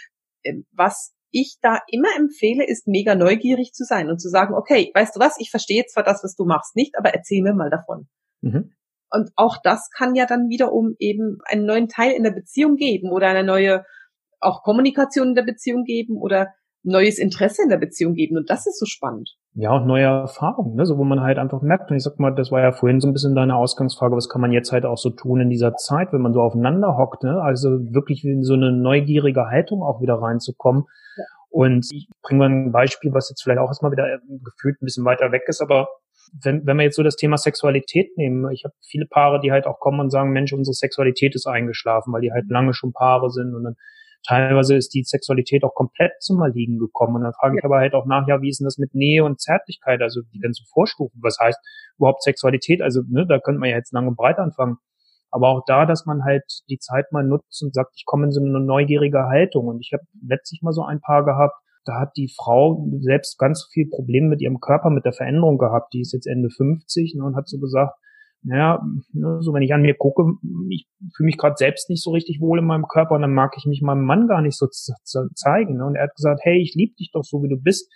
äh, 0.44 0.54
was 0.72 1.14
ich 1.32 1.58
da 1.62 1.80
immer 1.88 2.08
empfehle, 2.18 2.66
ist 2.66 2.88
mega 2.88 3.16
neugierig 3.16 3.74
zu 3.74 3.84
sein 3.84 4.10
und 4.10 4.20
zu 4.20 4.30
sagen, 4.30 4.54
okay, 4.54 4.92
weißt 4.94 5.16
du 5.16 5.20
was, 5.20 5.36
ich 5.40 5.50
verstehe 5.50 5.86
zwar 5.86 6.04
das, 6.04 6.24
was 6.24 6.36
du 6.36 6.46
machst, 6.46 6.78
nicht, 6.78 6.98
aber 6.98 7.10
erzähl 7.14 7.42
mir 7.42 7.54
mal 7.54 7.70
davon. 7.70 8.08
Mhm. 8.42 8.74
Und 9.10 9.32
auch 9.36 9.58
das 9.62 9.90
kann 9.90 10.16
ja 10.16 10.26
dann 10.26 10.48
wiederum 10.48 10.96
eben 11.00 11.40
einen 11.44 11.66
neuen 11.66 11.90
Teil 11.90 12.14
in 12.14 12.24
der 12.24 12.32
Beziehung 12.32 12.76
geben 12.78 13.12
oder 13.12 13.28
eine 13.28 13.44
neue 13.44 13.84
auch 14.40 14.64
Kommunikation 14.64 15.30
in 15.30 15.36
der 15.36 15.44
Beziehung 15.44 15.84
geben 15.84 16.18
oder 16.18 16.54
neues 16.84 17.20
Interesse 17.20 17.64
in 17.64 17.70
der 17.70 17.78
Beziehung 17.78 18.14
geben. 18.14 18.38
Und 18.38 18.50
das 18.50 18.66
ist 18.66 18.80
so 18.80 18.86
spannend. 18.86 19.36
Ja, 19.54 19.76
und 19.76 19.86
neue 19.86 20.06
Erfahrungen, 20.06 20.76
ne? 20.76 20.86
so 20.86 20.98
wo 20.98 21.04
man 21.04 21.22
halt 21.22 21.38
einfach 21.38 21.62
merkt. 21.62 21.92
Und 21.92 21.98
ich 21.98 22.04
sag 22.04 22.20
mal, 22.20 22.32
das 22.32 22.52
war 22.52 22.62
ja 22.62 22.72
vorhin 22.72 23.02
so 23.02 23.08
ein 23.08 23.14
bisschen 23.14 23.36
deine 23.36 23.56
Ausgangsfrage, 23.56 24.16
was 24.16 24.30
kann 24.30 24.42
man 24.42 24.52
jetzt 24.52 24.72
halt 24.72 24.86
auch 24.86 24.98
so 24.98 25.10
tun 25.10 25.42
in 25.42 25.50
dieser 25.50 25.76
Zeit, 25.76 26.14
wenn 26.14 26.22
man 26.22 26.34
so 26.34 26.42
aufeinander 26.42 26.98
hockt, 26.98 27.24
ne? 27.24 27.42
Also 27.42 27.70
wirklich 27.70 28.24
in 28.24 28.44
so 28.44 28.54
eine 28.54 28.72
neugierige 28.72 29.48
Haltung 29.48 29.84
auch 29.84 30.02
wieder 30.02 30.16
reinzukommen. 30.16 30.86
Ja. 31.18 31.24
Und 31.50 31.88
ich 31.92 32.08
bringe 32.22 32.40
mal 32.40 32.50
ein 32.50 32.72
Beispiel, 32.72 33.14
was 33.14 33.30
jetzt 33.30 33.44
vielleicht 33.44 33.60
auch 33.60 33.68
erstmal 33.68 33.92
wieder 33.92 34.20
gefühlt 34.44 34.82
ein 34.82 34.86
bisschen 34.86 35.06
weiter 35.06 35.34
weg 35.34 35.44
ist, 35.48 35.62
aber 35.62 35.90
wenn, 36.44 36.66
wenn 36.66 36.78
wir 36.78 36.84
jetzt 36.84 36.96
so 36.96 37.04
das 37.04 37.18
Thema 37.18 37.38
Sexualität 37.38 38.18
nehmen, 38.18 38.50
ich 38.52 38.64
habe 38.64 38.74
viele 38.82 39.06
Paare, 39.06 39.42
die 39.42 39.52
halt 39.52 39.68
auch 39.68 39.80
kommen 39.80 40.00
und 40.00 40.12
sagen, 40.12 40.32
Mensch, 40.32 40.54
unsere 40.54 40.74
Sexualität 40.74 41.36
ist 41.36 41.46
eingeschlafen, 41.46 42.14
weil 42.14 42.22
die 42.22 42.32
halt 42.32 42.46
lange 42.50 42.74
schon 42.74 42.94
Paare 42.94 43.30
sind 43.32 43.54
und 43.54 43.64
dann 43.64 43.76
teilweise 44.28 44.76
ist 44.76 44.94
die 44.94 45.04
Sexualität 45.04 45.64
auch 45.64 45.74
komplett 45.74 46.12
zum 46.20 46.42
Erliegen 46.42 46.80
gekommen. 46.80 47.16
Und 47.16 47.24
dann 47.24 47.34
frage 47.34 47.58
ich 47.58 47.66
aber 47.66 47.78
halt 47.78 47.94
auch 47.94 48.06
nach, 48.06 48.28
ja, 48.28 48.42
wie 48.42 48.50
ist 48.50 48.60
denn 48.60 48.66
das 48.66 48.78
mit 48.78 48.94
Nähe 48.94 49.24
und 49.24 49.42
Zärtlichkeit, 49.42 50.02
also 50.02 50.22
die 50.34 50.40
ganzen 50.40 50.66
Vorstufen, 50.72 51.20
was 51.22 51.38
heißt 51.40 51.60
überhaupt 51.98 52.24
Sexualität? 52.24 52.82
Also, 52.82 53.02
ne, 53.08 53.26
da 53.28 53.40
könnte 53.40 53.60
man 53.60 53.70
ja 53.70 53.78
jetzt 53.78 53.94
lang 53.94 54.08
und 54.08 54.16
breit 54.16 54.40
anfangen. 54.40 54.78
Aber 55.32 55.48
auch 55.50 55.64
da, 55.66 55.86
dass 55.86 56.06
man 56.06 56.24
halt 56.24 56.44
die 56.70 56.78
Zeit 56.78 57.12
mal 57.12 57.24
nutzt 57.24 57.64
und 57.64 57.74
sagt, 57.74 57.94
ich 57.96 58.06
komme 58.06 58.26
in 58.26 58.32
so 58.32 58.42
eine 58.42 58.60
neugierige 58.60 59.28
Haltung. 59.28 59.68
Und 59.68 59.80
ich 59.80 59.94
habe 59.94 60.04
letztlich 60.28 60.62
mal 60.62 60.74
so 60.74 60.84
ein 60.84 61.00
Paar 61.00 61.24
gehabt, 61.24 61.56
da 61.86 62.00
hat 62.00 62.12
die 62.16 62.32
Frau 62.36 62.86
selbst 63.00 63.40
ganz 63.40 63.68
viel 63.72 63.90
Probleme 63.90 64.28
mit 64.28 64.42
ihrem 64.42 64.60
Körper, 64.60 64.90
mit 64.90 65.06
der 65.06 65.14
Veränderung 65.14 65.58
gehabt. 65.58 65.94
Die 65.94 66.02
ist 66.02 66.14
jetzt 66.14 66.28
Ende 66.28 66.50
50 66.50 67.16
ne, 67.16 67.24
und 67.24 67.36
hat 67.36 67.48
so 67.48 67.60
gesagt, 67.60 67.96
naja, 68.44 68.82
ne, 69.14 69.38
so 69.42 69.54
wenn 69.54 69.62
ich 69.62 69.74
an 69.74 69.82
mir 69.82 69.96
gucke, 69.96 70.24
ich 70.70 70.88
fühle 71.16 71.26
mich 71.26 71.38
gerade 71.38 71.56
selbst 71.58 71.90
nicht 71.90 72.04
so 72.04 72.12
richtig 72.12 72.42
wohl 72.42 72.60
in 72.60 72.66
meinem 72.66 72.88
Körper 72.88 73.16
und 73.16 73.22
dann 73.22 73.34
mag 73.34 73.54
ich 73.58 73.66
mich 73.66 73.82
meinem 73.82 74.04
Mann 74.04 74.28
gar 74.28 74.42
nicht 74.42 74.58
so 74.58 74.68
zeigen. 74.68 75.78
Ne? 75.78 75.86
Und 75.86 75.96
er 75.96 76.04
hat 76.04 76.16
gesagt, 76.16 76.42
hey, 76.44 76.60
ich 76.60 76.74
liebe 76.76 76.96
dich 76.96 77.12
doch 77.14 77.24
so, 77.24 77.44
wie 77.44 77.50
du 77.50 77.58
bist. 77.58 77.92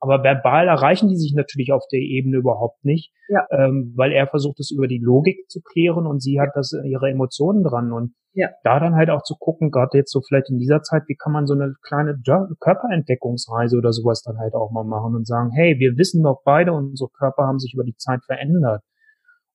Aber 0.00 0.22
verbal 0.22 0.68
erreichen 0.68 1.08
die 1.08 1.16
sich 1.16 1.32
natürlich 1.34 1.72
auf 1.72 1.84
der 1.90 2.00
Ebene 2.00 2.36
überhaupt 2.36 2.84
nicht, 2.84 3.10
ja. 3.28 3.46
ähm, 3.50 3.94
weil 3.96 4.12
er 4.12 4.26
versucht 4.26 4.60
es 4.60 4.70
über 4.70 4.86
die 4.86 4.98
Logik 4.98 5.48
zu 5.48 5.62
klären 5.62 6.06
und 6.06 6.22
sie 6.22 6.40
hat 6.40 6.50
das 6.54 6.72
ihre 6.84 7.08
Emotionen 7.08 7.62
dran. 7.62 7.90
Und 7.90 8.12
ja. 8.34 8.50
da 8.64 8.80
dann 8.80 8.96
halt 8.96 9.08
auch 9.08 9.22
zu 9.22 9.34
gucken, 9.38 9.70
gerade 9.70 9.96
jetzt 9.96 10.12
so 10.12 10.20
vielleicht 10.20 10.50
in 10.50 10.58
dieser 10.58 10.82
Zeit, 10.82 11.04
wie 11.06 11.14
kann 11.14 11.32
man 11.32 11.46
so 11.46 11.54
eine 11.54 11.72
kleine 11.80 12.20
Körperentdeckungsreise 12.60 13.78
oder 13.78 13.92
sowas 13.92 14.22
dann 14.22 14.38
halt 14.38 14.52
auch 14.54 14.72
mal 14.72 14.84
machen 14.84 15.14
und 15.14 15.26
sagen, 15.26 15.50
hey, 15.54 15.78
wir 15.78 15.96
wissen 15.96 16.22
doch 16.22 16.42
beide, 16.44 16.74
unsere 16.74 17.08
Körper 17.08 17.44
haben 17.44 17.58
sich 17.58 17.72
über 17.72 17.84
die 17.84 17.96
Zeit 17.96 18.20
verändert. 18.26 18.82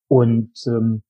Und 0.09 0.51
ähm, 0.67 1.03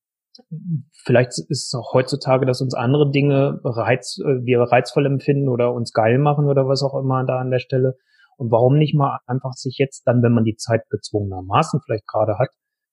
vielleicht 1.04 1.30
ist 1.30 1.50
es 1.50 1.74
auch 1.74 1.94
heutzutage, 1.94 2.46
dass 2.46 2.62
uns 2.62 2.76
andere 2.76 3.10
Dinge 3.10 3.60
reiz, 3.64 4.20
äh, 4.20 4.46
wir 4.46 4.60
reizvoll 4.62 5.06
empfinden 5.06 5.50
oder 5.50 5.74
uns 5.74 5.94
geil 5.94 6.20
machen 6.20 6.46
oder 6.46 6.68
was 6.68 6.84
auch 6.84 7.00
immer 7.00 7.26
da 7.26 7.40
an 7.40 7.50
der 7.50 7.60
Stelle. 7.60 7.96
Und 8.38 8.52
warum 8.52 8.78
nicht 8.78 8.96
mal 8.96 9.20
einfach 9.26 9.54
sich 9.54 9.78
jetzt 9.80 10.04
dann, 10.06 10.22
wenn 10.22 10.34
man 10.34 10.46
die 10.46 10.56
Zeit 10.56 10.84
gezwungenermaßen 10.90 11.82
vielleicht 11.84 12.08
gerade 12.08 12.38
hat, 12.38 12.50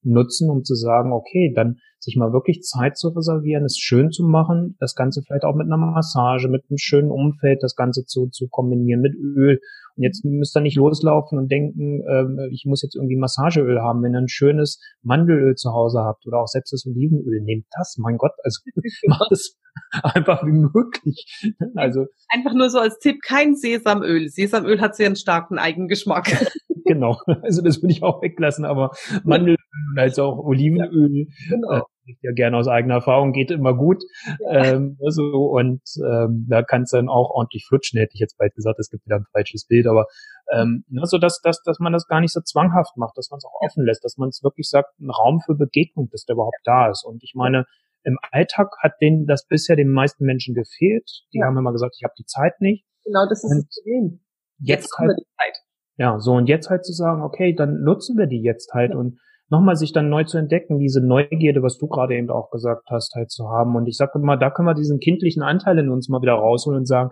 nutzen, 0.07 0.51
um 0.51 0.64
zu 0.64 0.75
sagen, 0.75 1.12
okay, 1.12 1.53
dann 1.55 1.77
sich 1.99 2.16
mal 2.16 2.33
wirklich 2.33 2.62
Zeit 2.62 2.97
zu 2.97 3.09
reservieren, 3.09 3.64
es 3.64 3.77
schön 3.79 4.11
zu 4.11 4.25
machen, 4.25 4.77
das 4.79 4.95
Ganze 4.95 5.23
vielleicht 5.23 5.45
auch 5.45 5.55
mit 5.55 5.66
einer 5.66 5.77
Massage, 5.77 6.49
mit 6.49 6.64
einem 6.69 6.79
schönen 6.79 7.11
Umfeld, 7.11 7.62
das 7.62 7.75
Ganze 7.75 8.05
zu, 8.05 8.29
zu 8.29 8.49
kombinieren 8.49 9.01
mit 9.01 9.14
Öl. 9.14 9.61
Und 9.97 10.03
jetzt 10.03 10.25
müsst 10.25 10.57
ihr 10.57 10.61
nicht 10.61 10.77
loslaufen 10.77 11.38
und 11.38 11.51
denken, 11.51 12.03
äh, 12.03 12.49
ich 12.53 12.64
muss 12.66 12.83
jetzt 12.83 12.97
irgendwie 12.97 13.16
Massageöl 13.16 13.81
haben. 13.81 14.03
Wenn 14.03 14.14
ihr 14.14 14.21
ein 14.21 14.29
schönes 14.29 14.79
Mandelöl 15.03 15.55
zu 15.55 15.73
Hause 15.73 16.01
habt 16.01 16.27
oder 16.27 16.38
auch 16.38 16.49
selbst 16.49 16.73
das 16.73 16.87
Olivenöl, 16.87 17.40
nehmt 17.42 17.66
das, 17.77 17.97
mein 17.99 18.19
Gott, 18.19 18.33
also 18.45 18.61
macht 19.07 19.33
es 19.33 19.59
einfach 20.03 20.45
wie 20.45 20.53
möglich. 20.53 21.51
Also 21.75 22.07
einfach 22.29 22.55
nur 22.55 22.71
so 22.71 22.79
als 22.79 22.99
Tipp, 22.99 23.16
kein 23.25 23.55
Sesamöl. 23.55 24.29
Sesamöl 24.29 24.81
hat 24.81 24.97
sehr 24.97 25.07
einen 25.07 25.16
starken 25.16 25.59
Eigengeschmack. 25.59 26.27
genau, 26.94 27.18
also 27.42 27.62
das 27.62 27.83
würde 27.83 27.92
ich 27.92 28.03
auch 28.03 28.22
weglassen, 28.22 28.64
aber 28.64 28.92
Mandelöl 29.25 29.57
als 29.96 30.18
auch 30.18 30.38
Olivenöl, 30.38 31.27
genau. 31.49 31.79
äh, 31.79 31.83
ja 32.22 32.33
gerne 32.33 32.57
aus 32.57 32.68
eigener 32.68 32.94
Erfahrung, 32.94 33.33
geht 33.33 33.51
immer 33.51 33.75
gut. 33.75 34.03
Ja. 34.40 34.64
Ähm, 34.64 34.99
also, 35.05 35.22
und 35.22 35.83
ähm, 36.05 36.46
da 36.49 36.62
kann 36.62 36.83
es 36.83 36.90
dann 36.90 37.09
auch 37.09 37.31
ordentlich 37.31 37.66
flutschen, 37.66 37.99
hätte 37.99 38.14
ich 38.14 38.20
jetzt 38.20 38.38
bald 38.38 38.55
gesagt, 38.55 38.79
es 38.79 38.90
gibt 38.90 39.05
wieder 39.07 39.16
ein 39.16 39.27
falsches 39.33 39.66
Bild, 39.66 39.87
aber 39.87 40.07
ähm, 40.53 40.85
ne, 40.88 41.03
so 41.05 41.18
dass, 41.18 41.40
dass, 41.40 41.62
dass 41.62 41.79
man 41.79 41.92
das 41.92 42.07
gar 42.07 42.20
nicht 42.20 42.33
so 42.33 42.40
zwanghaft 42.40 42.96
macht, 42.96 43.16
dass 43.16 43.31
man 43.31 43.38
es 43.38 43.44
auch 43.44 43.61
offen 43.61 43.85
lässt, 43.85 44.05
dass 44.05 44.16
man 44.16 44.29
es 44.29 44.42
wirklich 44.42 44.68
sagt, 44.68 44.99
ein 45.01 45.11
Raum 45.11 45.40
für 45.44 45.55
Begegnung, 45.55 46.09
dass 46.11 46.25
der 46.25 46.35
überhaupt 46.35 46.61
da 46.64 46.90
ist. 46.90 47.05
Und 47.05 47.22
ich 47.22 47.33
meine, 47.35 47.66
im 48.05 48.18
Alltag 48.31 48.68
hat 48.81 48.92
denen 49.01 49.27
das 49.27 49.46
bisher 49.49 49.75
den 49.75 49.90
meisten 49.90 50.25
Menschen 50.25 50.55
gefehlt. 50.55 51.25
Die 51.33 51.38
ja. 51.38 51.46
haben 51.46 51.59
immer 51.59 51.72
gesagt, 51.72 51.96
ich 51.99 52.05
habe 52.05 52.14
die 52.16 52.25
Zeit 52.25 52.61
nicht. 52.61 52.85
Genau, 53.05 53.27
das 53.29 53.42
ist 53.42 53.51
und 53.51 53.66
das 53.66 53.83
Problem. 53.83 54.20
Jetzt, 54.59 54.85
jetzt 54.85 54.99
halt, 54.99 55.18
die 55.18 55.27
Zeit. 55.37 55.59
Ja, 55.98 56.18
so 56.18 56.32
und 56.32 56.48
jetzt 56.48 56.68
halt 56.68 56.85
zu 56.85 56.92
sagen, 56.92 57.22
okay, 57.22 57.54
dann 57.54 57.82
nutzen 57.82 58.18
wir 58.18 58.26
die 58.26 58.42
jetzt 58.42 58.72
halt 58.74 58.92
ja. 58.92 58.98
und 58.98 59.18
nochmal 59.48 59.76
sich 59.76 59.92
dann 59.92 60.09
neu 60.09 60.24
zu 60.24 60.38
entdecken, 60.38 60.78
diese 60.78 61.00
Neugierde, 61.00 61.62
was 61.62 61.78
du 61.78 61.87
gerade 61.87 62.16
eben 62.16 62.30
auch 62.30 62.50
gesagt 62.50 62.85
hast, 62.90 63.14
halt 63.14 63.30
zu 63.30 63.48
haben. 63.48 63.76
Und 63.76 63.87
ich 63.87 63.96
sage 63.96 64.18
immer, 64.18 64.37
da 64.37 64.50
können 64.50 64.68
wir 64.68 64.74
diesen 64.74 64.98
kindlichen 64.98 65.42
Anteil 65.42 65.78
in 65.78 65.88
uns 65.88 66.09
mal 66.09 66.20
wieder 66.20 66.35
rausholen 66.35 66.80
und 66.80 66.87
sagen, 66.87 67.11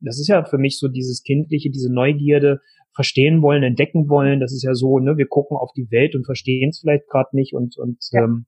das 0.00 0.18
ist 0.18 0.28
ja 0.28 0.44
für 0.44 0.58
mich 0.58 0.78
so 0.78 0.88
dieses 0.88 1.22
kindliche, 1.22 1.70
diese 1.70 1.92
Neugierde, 1.92 2.60
verstehen 2.94 3.42
wollen, 3.42 3.62
entdecken 3.62 4.08
wollen. 4.08 4.40
Das 4.40 4.52
ist 4.52 4.62
ja 4.62 4.74
so, 4.74 4.98
ne, 4.98 5.16
wir 5.16 5.26
gucken 5.26 5.56
auf 5.56 5.72
die 5.76 5.90
Welt 5.90 6.14
und 6.14 6.24
verstehen 6.24 6.70
es 6.70 6.80
vielleicht 6.80 7.08
gerade 7.08 7.30
nicht 7.32 7.54
und 7.54 7.76
und 7.76 7.98
ja. 8.12 8.24
ähm, 8.24 8.46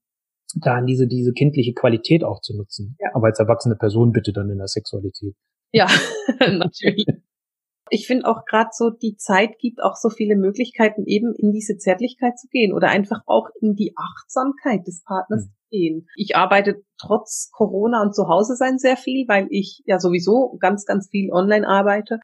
dann 0.55 0.87
diese 0.87 1.07
diese 1.07 1.33
kindliche 1.33 1.75
Qualität 1.75 2.23
auch 2.25 2.41
zu 2.41 2.57
nutzen. 2.57 2.97
Ja. 3.01 3.11
Aber 3.15 3.27
als 3.27 3.39
erwachsene 3.39 3.77
Person 3.77 4.13
bitte 4.13 4.33
dann 4.33 4.49
in 4.51 4.59
der 4.59 4.69
Sexualität. 4.69 5.35
Ja, 5.73 5.89
natürlich. 6.39 7.07
Ich 7.91 8.07
finde 8.07 8.27
auch 8.27 8.45
gerade 8.45 8.71
so, 8.73 8.91
die 8.91 9.17
Zeit 9.17 9.59
gibt 9.59 9.83
auch 9.83 9.95
so 9.95 10.11
viele 10.11 10.37
Möglichkeiten, 10.37 11.05
eben 11.07 11.35
in 11.35 11.53
diese 11.53 11.77
Zärtlichkeit 11.77 12.39
zu 12.39 12.49
gehen 12.49 12.73
oder 12.73 12.89
einfach 12.89 13.21
auch 13.27 13.49
in 13.61 13.75
die 13.75 13.95
Achtsamkeit 13.97 14.87
des 14.87 15.03
Partners 15.05 15.45
mhm. 15.45 15.51
zu 15.51 15.69
gehen. 15.71 16.07
Ich 16.17 16.37
arbeite 16.37 16.83
trotz 16.99 17.51
Corona 17.53 18.03
und 18.03 18.15
zu 18.15 18.29
Hause 18.29 18.57
sein 18.57 18.79
sehr 18.79 18.97
viel, 18.97 19.27
weil 19.29 19.47
ich 19.51 19.83
ja 19.87 20.01
sowieso 20.01 20.57
ganz, 20.61 20.85
ganz 20.85 21.09
viel 21.11 21.31
online 21.33 21.67
arbeite 21.67 22.19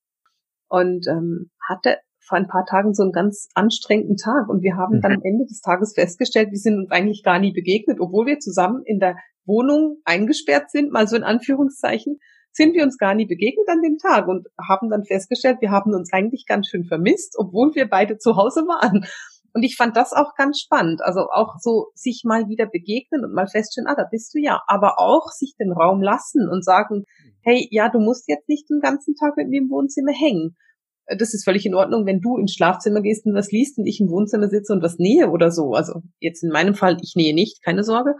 und 0.68 1.06
ähm, 1.06 1.50
hatte 1.68 1.98
vor 2.24 2.38
ein 2.38 2.48
paar 2.48 2.64
Tagen 2.64 2.94
so 2.94 3.02
einen 3.02 3.12
ganz 3.12 3.48
anstrengenden 3.54 4.16
Tag 4.16 4.48
und 4.48 4.62
wir 4.62 4.76
haben 4.76 4.96
mhm. 4.96 5.00
dann 5.00 5.12
am 5.12 5.22
Ende 5.22 5.44
des 5.44 5.60
Tages 5.60 5.94
festgestellt, 5.94 6.50
wir 6.50 6.58
sind 6.58 6.78
uns 6.78 6.90
eigentlich 6.90 7.22
gar 7.22 7.38
nie 7.38 7.52
begegnet, 7.52 7.98
obwohl 8.00 8.26
wir 8.26 8.38
zusammen 8.38 8.82
in 8.84 8.98
der 8.98 9.16
Wohnung 9.44 9.98
eingesperrt 10.04 10.70
sind, 10.70 10.92
mal 10.92 11.08
so 11.08 11.16
in 11.16 11.24
Anführungszeichen 11.24 12.18
sind 12.52 12.74
wir 12.74 12.82
uns 12.82 12.98
gar 12.98 13.14
nie 13.14 13.26
begegnet 13.26 13.68
an 13.68 13.82
dem 13.82 13.98
Tag 13.98 14.28
und 14.28 14.46
haben 14.60 14.90
dann 14.90 15.04
festgestellt, 15.04 15.58
wir 15.60 15.70
haben 15.70 15.94
uns 15.94 16.12
eigentlich 16.12 16.44
ganz 16.46 16.68
schön 16.68 16.84
vermisst, 16.84 17.34
obwohl 17.38 17.74
wir 17.74 17.88
beide 17.88 18.18
zu 18.18 18.36
Hause 18.36 18.60
waren. 18.60 19.06
Und 19.54 19.62
ich 19.64 19.76
fand 19.76 19.96
das 19.96 20.12
auch 20.12 20.34
ganz 20.36 20.60
spannend. 20.60 21.02
Also 21.02 21.28
auch 21.30 21.56
so 21.60 21.88
sich 21.94 22.22
mal 22.24 22.48
wieder 22.48 22.66
begegnen 22.66 23.24
und 23.24 23.34
mal 23.34 23.46
feststellen, 23.46 23.86
ah, 23.86 23.94
da 23.94 24.06
bist 24.10 24.34
du 24.34 24.38
ja. 24.38 24.62
Aber 24.66 24.98
auch 24.98 25.28
sich 25.28 25.54
den 25.58 25.72
Raum 25.72 26.00
lassen 26.00 26.48
und 26.48 26.64
sagen, 26.64 27.04
hey, 27.42 27.68
ja, 27.70 27.90
du 27.90 27.98
musst 27.98 28.28
jetzt 28.28 28.48
nicht 28.48 28.68
den 28.70 28.80
ganzen 28.80 29.14
Tag 29.14 29.36
mit 29.36 29.48
mir 29.48 29.60
im 29.60 29.70
Wohnzimmer 29.70 30.12
hängen. 30.12 30.56
Das 31.06 31.34
ist 31.34 31.44
völlig 31.44 31.66
in 31.66 31.74
Ordnung, 31.74 32.06
wenn 32.06 32.20
du 32.20 32.38
ins 32.38 32.54
Schlafzimmer 32.54 33.02
gehst 33.02 33.26
und 33.26 33.34
was 33.34 33.50
liest 33.50 33.76
und 33.76 33.86
ich 33.86 34.00
im 34.00 34.08
Wohnzimmer 34.08 34.48
sitze 34.48 34.72
und 34.72 34.82
was 34.82 34.98
nähe 34.98 35.30
oder 35.30 35.50
so. 35.50 35.72
Also 35.72 36.00
jetzt 36.20 36.42
in 36.42 36.50
meinem 36.50 36.74
Fall, 36.74 36.96
ich 37.02 37.14
nähe 37.16 37.34
nicht, 37.34 37.62
keine 37.62 37.84
Sorge. 37.84 38.14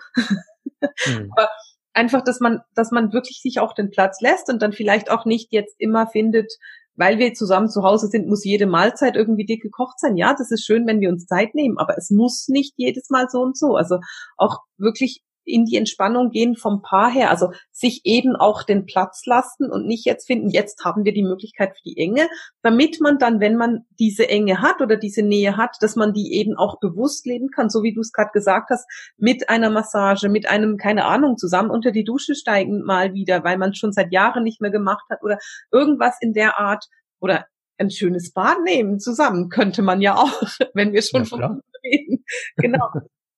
Mhm. 1.07 1.31
Aber 1.37 1.49
einfach, 1.95 2.23
dass 2.23 2.41
man, 2.41 2.61
dass 2.75 2.91
man 2.91 3.13
wirklich 3.13 3.41
sich 3.43 3.61
auch 3.61 3.75
den 3.75 3.91
Platz 3.91 4.21
lässt 4.21 4.49
und 4.49 4.63
dann 4.63 4.73
vielleicht 4.73 5.11
auch 5.11 5.25
nicht 5.25 5.53
jetzt 5.53 5.75
immer 5.79 6.07
findet, 6.07 6.53
weil 6.95 7.19
wir 7.19 7.33
zusammen 7.35 7.71
zu 7.71 7.83
Hause 7.83 8.09
sind, 8.09 8.29
muss 8.29 8.45
jede 8.45 8.67
Mahlzeit 8.67 9.17
irgendwie 9.17 9.47
dick 9.47 9.63
gekocht 9.63 9.99
sein. 9.99 10.17
Ja, 10.17 10.35
das 10.37 10.51
ist 10.51 10.65
schön, 10.65 10.87
wenn 10.87 11.01
wir 11.01 11.09
uns 11.09 11.27
Zeit 11.27 11.55
nehmen, 11.55 11.79
aber 11.79 11.97
es 11.97 12.11
muss 12.11 12.49
nicht 12.49 12.75
jedes 12.77 13.09
Mal 13.11 13.29
so 13.31 13.41
und 13.41 13.57
so. 13.57 13.77
Also 13.77 13.99
auch 14.37 14.59
wirklich 14.77 15.23
in 15.45 15.65
die 15.65 15.77
Entspannung 15.77 16.31
gehen 16.31 16.57
vom 16.57 16.83
Paar 16.83 17.11
her, 17.11 17.31
also 17.31 17.53
sich 17.71 18.03
eben 18.05 18.37
auch 18.37 18.63
den 18.63 18.87
Platz 18.87 19.27
lassen 19.27 19.71
und 19.71 19.87
nicht 19.87 20.05
jetzt 20.05 20.27
finden, 20.27 20.49
jetzt 20.49 20.85
haben 20.85 21.05
wir 21.05 21.13
die 21.13 21.23
Möglichkeit 21.23 21.77
für 21.77 21.83
die 21.85 21.97
Enge, 21.99 22.29
damit 22.63 23.01
man 23.01 23.19
dann, 23.19 23.41
wenn 23.41 23.57
man 23.57 23.85
diese 23.99 24.29
Enge 24.29 24.61
hat 24.61 24.81
oder 24.81 24.97
diese 24.97 25.23
Nähe 25.23 25.57
hat, 25.57 25.77
dass 25.81 25.97
man 25.97 26.13
die 26.13 26.35
eben 26.35 26.57
auch 26.57 26.79
bewusst 26.81 27.27
leben 27.27 27.49
kann, 27.51 27.71
so 27.71 27.83
wie 27.83 27.93
du 27.93 28.01
es 28.01 28.13
gerade 28.13 28.31
gesagt 28.33 28.71
hast, 28.71 28.87
mit 29.17 29.49
einer 29.49 29.71
Massage, 29.71 30.29
mit 30.29 30.49
einem, 30.49 30.77
keine 30.77 31.05
Ahnung, 31.05 31.37
zusammen 31.37 31.71
unter 31.71 31.91
die 31.91 32.05
Dusche 32.05 32.35
steigen 32.35 32.83
mal 32.83 33.15
wieder, 33.15 33.45
weil 33.45 33.59
man 33.59 33.75
schon 33.75 33.93
seit 33.93 34.13
Jahren 34.13 34.45
nicht 34.45 34.61
mehr 34.61 34.71
gemacht 34.71 35.05
hat 35.11 35.23
oder 35.23 35.39
irgendwas 35.71 36.17
in 36.21 36.33
der 36.33 36.59
Art 36.59 36.87
oder 37.21 37.47
ein 37.79 37.91
schönes 37.91 38.33
Bad 38.33 38.59
nehmen 38.65 39.01
zusammen 39.01 39.49
könnte 39.49 39.83
man 39.83 40.01
ja 40.01 40.17
auch, 40.17 40.43
wenn 40.75 40.93
wir 40.93 41.03
schon 41.03 41.25
ja, 41.25 41.29
von 41.29 41.61
reden. 41.83 42.25
Genau 42.57 42.91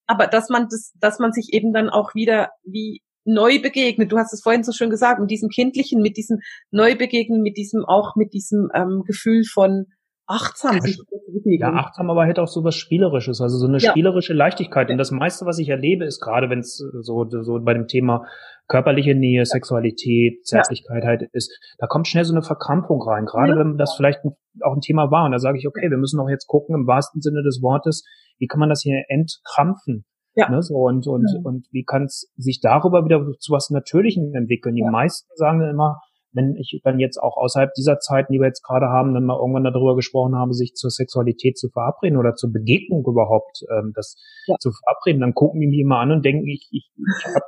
aber 0.06 0.26
dass 0.26 0.48
man 0.48 0.68
das, 0.70 0.92
dass 1.00 1.18
man 1.18 1.32
sich 1.32 1.52
eben 1.52 1.72
dann 1.72 1.88
auch 1.88 2.14
wieder 2.14 2.50
wie 2.64 3.02
neu 3.24 3.60
begegnet. 3.60 4.12
Du 4.12 4.18
hast 4.18 4.32
es 4.32 4.42
vorhin 4.42 4.64
so 4.64 4.72
schön 4.72 4.90
gesagt, 4.90 5.20
mit 5.20 5.30
diesem 5.30 5.48
kindlichen, 5.48 6.02
mit 6.02 6.16
diesem 6.16 6.40
Neubegegnen, 6.70 7.40
mit 7.40 7.56
diesem 7.56 7.84
auch 7.84 8.16
mit 8.16 8.34
diesem 8.34 8.68
ähm, 8.74 9.02
Gefühl 9.06 9.44
von 9.44 9.86
achtsam 10.26 10.80
sich 10.80 10.98
Ja, 11.44 11.72
achtsam, 11.72 12.10
aber 12.10 12.26
hätte 12.26 12.42
auch 12.42 12.48
so 12.48 12.64
was 12.64 12.74
Spielerisches, 12.74 13.40
also 13.40 13.58
so 13.58 13.66
eine 13.66 13.78
ja. 13.78 13.90
spielerische 13.90 14.32
Leichtigkeit. 14.32 14.90
Und 14.90 14.98
das 14.98 15.10
meiste, 15.10 15.46
was 15.46 15.58
ich 15.58 15.68
erlebe, 15.68 16.04
ist 16.04 16.20
gerade, 16.20 16.50
wenn 16.50 16.60
es 16.60 16.76
so, 16.76 17.26
so 17.28 17.60
bei 17.60 17.74
dem 17.74 17.86
Thema 17.86 18.26
körperliche 18.66 19.14
Nähe, 19.14 19.44
Sexualität, 19.44 20.46
Zärtlichkeit 20.46 21.02
ja. 21.02 21.08
halt 21.10 21.22
ist, 21.32 21.52
da 21.78 21.86
kommt 21.86 22.08
schnell 22.08 22.24
so 22.24 22.34
eine 22.34 22.42
Verkrampfung 22.42 23.02
rein. 23.02 23.26
Gerade 23.26 23.52
ja. 23.52 23.58
wenn 23.58 23.76
das 23.76 23.94
vielleicht 23.94 24.20
auch 24.62 24.74
ein 24.74 24.80
Thema 24.80 25.10
war. 25.10 25.26
Und 25.26 25.32
da 25.32 25.38
sage 25.38 25.58
ich, 25.58 25.66
okay, 25.66 25.90
wir 25.90 25.98
müssen 25.98 26.20
auch 26.20 26.28
jetzt 26.28 26.46
gucken, 26.46 26.74
im 26.74 26.86
wahrsten 26.86 27.20
Sinne 27.20 27.42
des 27.42 27.60
Wortes, 27.62 28.04
wie 28.38 28.46
kann 28.46 28.60
man 28.60 28.68
das 28.68 28.82
hier 28.82 29.02
entkrampfen? 29.08 30.04
Ja. 30.36 30.48
Ne, 30.48 30.62
so 30.62 30.74
und, 30.74 31.06
und, 31.06 31.30
ja. 31.32 31.40
und 31.44 31.66
wie 31.70 31.84
kann 31.84 32.04
es 32.04 32.32
sich 32.36 32.60
darüber 32.60 33.04
wieder 33.04 33.24
zu 33.38 33.52
was 33.52 33.70
Natürlichem 33.70 34.34
entwickeln? 34.34 34.74
Die 34.74 34.82
meisten 34.82 35.28
sagen 35.36 35.60
immer, 35.60 36.00
wenn 36.34 36.56
ich 36.56 36.80
dann 36.84 36.98
jetzt 36.98 37.16
auch 37.16 37.36
außerhalb 37.36 37.72
dieser 37.74 37.98
Zeiten, 38.00 38.32
die 38.32 38.40
wir 38.40 38.46
jetzt 38.46 38.62
gerade 38.62 38.86
haben, 38.86 39.14
dann 39.14 39.24
mal 39.24 39.38
irgendwann 39.38 39.64
darüber 39.64 39.96
gesprochen 39.96 40.36
habe, 40.36 40.52
sich 40.52 40.74
zur 40.74 40.90
Sexualität 40.90 41.56
zu 41.56 41.70
verabreden 41.70 42.18
oder 42.18 42.34
zur 42.34 42.52
Begegnung 42.52 43.04
überhaupt 43.06 43.64
ähm, 43.70 43.92
das 43.94 44.16
ja. 44.46 44.56
zu 44.58 44.72
verabreden, 44.72 45.20
dann 45.20 45.34
gucken 45.34 45.60
die 45.60 45.68
mich 45.68 45.78
immer 45.78 45.98
an 45.98 46.10
und 46.10 46.24
denken, 46.24 46.46
ich, 46.48 46.68
ich, 46.72 46.90
ich 46.96 47.26
habe 47.26 47.44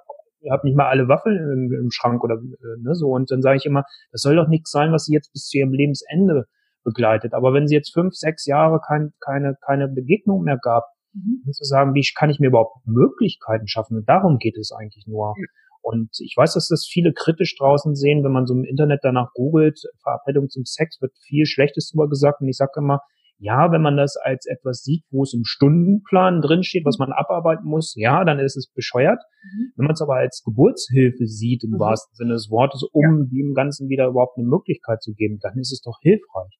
hab 0.50 0.64
nicht 0.64 0.76
mal 0.76 0.88
alle 0.88 1.08
Waffeln 1.08 1.36
im, 1.36 1.72
im 1.72 1.90
Schrank 1.90 2.22
oder 2.22 2.34
äh, 2.34 2.82
ne, 2.82 2.94
so. 2.94 3.08
Und 3.08 3.30
dann 3.30 3.42
sage 3.42 3.56
ich 3.56 3.66
immer, 3.66 3.84
das 4.12 4.22
soll 4.22 4.36
doch 4.36 4.48
nichts 4.48 4.70
sein, 4.70 4.92
was 4.92 5.04
sie 5.04 5.14
jetzt 5.14 5.32
bis 5.32 5.46
zu 5.46 5.58
ihrem 5.58 5.72
Lebensende 5.72 6.44
begleitet. 6.84 7.34
Aber 7.34 7.52
wenn 7.52 7.66
sie 7.66 7.74
jetzt 7.74 7.92
fünf, 7.92 8.14
sechs 8.14 8.46
Jahre 8.46 8.80
kein, 8.80 9.12
keine, 9.20 9.56
keine 9.66 9.88
Begegnung 9.88 10.42
mehr 10.42 10.58
gab, 10.58 10.84
mhm. 11.12 11.42
zu 11.50 11.64
sagen, 11.64 11.94
wie 11.94 12.06
kann 12.16 12.30
ich 12.30 12.38
mir 12.38 12.48
überhaupt 12.48 12.86
Möglichkeiten 12.86 13.66
schaffen? 13.66 13.98
Und 13.98 14.08
darum 14.08 14.38
geht 14.38 14.56
es 14.56 14.72
eigentlich 14.72 15.06
nur. 15.06 15.34
Mhm. 15.36 15.46
Und 15.86 16.10
ich 16.18 16.34
weiß, 16.36 16.54
dass 16.54 16.66
das 16.66 16.84
viele 16.90 17.12
kritisch 17.12 17.56
draußen 17.56 17.94
sehen, 17.94 18.24
wenn 18.24 18.32
man 18.32 18.44
so 18.44 18.54
im 18.54 18.64
Internet 18.64 19.00
danach 19.04 19.32
googelt, 19.34 19.78
Verabredung 20.02 20.48
zum 20.48 20.64
Sex, 20.64 21.00
wird 21.00 21.12
viel 21.22 21.46
Schlechtes 21.46 21.90
drüber 21.92 22.08
gesagt. 22.08 22.40
Und 22.40 22.48
ich 22.48 22.56
sage 22.56 22.72
immer, 22.78 23.02
ja, 23.38 23.70
wenn 23.70 23.82
man 23.82 23.96
das 23.96 24.16
als 24.16 24.46
etwas 24.46 24.82
sieht, 24.82 25.04
wo 25.10 25.22
es 25.22 25.32
im 25.32 25.44
Stundenplan 25.44 26.40
drinsteht, 26.40 26.84
was 26.84 26.98
man 26.98 27.12
abarbeiten 27.12 27.66
muss, 27.66 27.94
ja, 27.96 28.24
dann 28.24 28.40
ist 28.40 28.56
es 28.56 28.68
bescheuert. 28.74 29.22
Mhm. 29.44 29.72
Wenn 29.76 29.84
man 29.86 29.94
es 29.94 30.02
aber 30.02 30.16
als 30.16 30.42
Geburtshilfe 30.44 31.24
sieht, 31.28 31.62
im 31.62 31.74
mhm. 31.74 31.78
wahrsten 31.78 32.16
Sinne 32.16 32.32
des 32.32 32.50
Wortes, 32.50 32.82
um 32.92 33.02
ja. 33.04 33.28
dem 33.30 33.54
Ganzen 33.54 33.88
wieder 33.88 34.08
überhaupt 34.08 34.38
eine 34.38 34.48
Möglichkeit 34.48 35.02
zu 35.02 35.12
geben, 35.12 35.38
dann 35.40 35.56
ist 35.56 35.72
es 35.72 35.82
doch 35.82 35.98
hilfreich. 36.02 36.58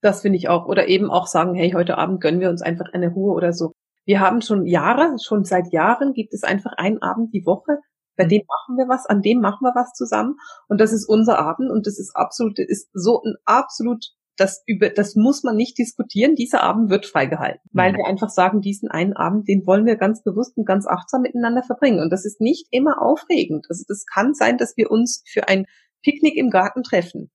Das 0.00 0.22
finde 0.22 0.38
ich 0.38 0.48
auch. 0.48 0.66
Oder 0.66 0.88
eben 0.88 1.12
auch 1.12 1.28
sagen, 1.28 1.54
hey, 1.54 1.70
heute 1.70 1.96
Abend 1.96 2.20
gönnen 2.20 2.40
wir 2.40 2.50
uns 2.50 2.60
einfach 2.60 2.92
eine 2.92 3.12
Ruhe 3.12 3.34
oder 3.34 3.52
so. 3.52 3.70
Wir 4.04 4.18
haben 4.18 4.40
schon 4.40 4.66
Jahre, 4.66 5.16
schon 5.24 5.44
seit 5.44 5.72
Jahren 5.72 6.12
gibt 6.12 6.34
es 6.34 6.42
einfach 6.42 6.72
einen 6.76 7.00
Abend 7.00 7.32
die 7.32 7.46
Woche, 7.46 7.78
bei 8.16 8.24
dem 8.24 8.42
machen 8.46 8.76
wir 8.76 8.88
was, 8.88 9.06
an 9.06 9.22
dem 9.22 9.40
machen 9.40 9.62
wir 9.62 9.74
was 9.74 9.92
zusammen. 9.92 10.36
Und 10.68 10.80
das 10.80 10.92
ist 10.92 11.08
unser 11.08 11.38
Abend 11.38 11.70
und 11.70 11.86
das 11.86 11.98
ist 11.98 12.14
absolut, 12.14 12.58
ist 12.58 12.90
so 12.92 13.22
ein 13.22 13.34
absolut 13.44 14.04
das 14.36 14.62
über, 14.66 14.90
das 14.90 15.14
muss 15.14 15.42
man 15.42 15.56
nicht 15.56 15.78
diskutieren. 15.78 16.34
Dieser 16.34 16.62
Abend 16.62 16.90
wird 16.90 17.06
freigehalten, 17.06 17.60
weil 17.72 17.92
mhm. 17.92 17.98
wir 17.98 18.06
einfach 18.06 18.30
sagen, 18.30 18.60
diesen 18.60 18.90
einen 18.90 19.12
Abend, 19.12 19.48
den 19.48 19.66
wollen 19.66 19.86
wir 19.86 19.96
ganz 19.96 20.22
bewusst 20.22 20.56
und 20.56 20.66
ganz 20.66 20.86
achtsam 20.86 21.22
miteinander 21.22 21.62
verbringen. 21.62 22.00
Und 22.00 22.10
das 22.10 22.24
ist 22.24 22.40
nicht 22.40 22.66
immer 22.70 23.00
aufregend. 23.00 23.66
Also 23.68 23.84
das 23.86 24.04
kann 24.06 24.34
sein, 24.34 24.58
dass 24.58 24.76
wir 24.76 24.90
uns 24.90 25.22
für 25.26 25.48
ein 25.48 25.66
Picknick 26.02 26.36
im 26.36 26.50
Garten 26.50 26.82
treffen. 26.82 27.30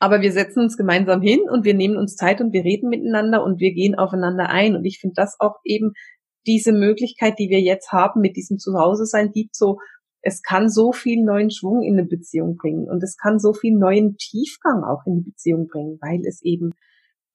Aber 0.00 0.20
wir 0.20 0.30
setzen 0.30 0.60
uns 0.60 0.76
gemeinsam 0.76 1.20
hin 1.20 1.40
und 1.50 1.64
wir 1.64 1.74
nehmen 1.74 1.96
uns 1.96 2.14
Zeit 2.14 2.40
und 2.40 2.52
wir 2.52 2.62
reden 2.62 2.88
miteinander 2.88 3.42
und 3.42 3.58
wir 3.58 3.72
gehen 3.72 3.96
aufeinander 3.96 4.48
ein. 4.48 4.76
Und 4.76 4.84
ich 4.84 5.00
finde 5.00 5.14
das 5.16 5.36
auch 5.40 5.56
eben 5.64 5.92
diese 6.46 6.72
Möglichkeit, 6.72 7.38
die 7.38 7.50
wir 7.50 7.60
jetzt 7.60 7.90
haben 7.90 8.20
mit 8.20 8.36
diesem 8.36 8.58
Zuhause 8.58 9.06
sein, 9.06 9.32
gibt 9.32 9.56
so 9.56 9.78
es 10.22 10.42
kann 10.42 10.68
so 10.68 10.92
viel 10.92 11.24
neuen 11.24 11.50
Schwung 11.50 11.82
in 11.82 11.98
eine 11.98 12.06
Beziehung 12.06 12.56
bringen 12.56 12.88
und 12.88 13.02
es 13.02 13.16
kann 13.16 13.38
so 13.38 13.52
viel 13.52 13.76
neuen 13.76 14.16
Tiefgang 14.16 14.84
auch 14.84 15.06
in 15.06 15.16
die 15.16 15.30
Beziehung 15.30 15.68
bringen, 15.68 15.98
weil 16.00 16.20
es 16.26 16.42
eben 16.42 16.72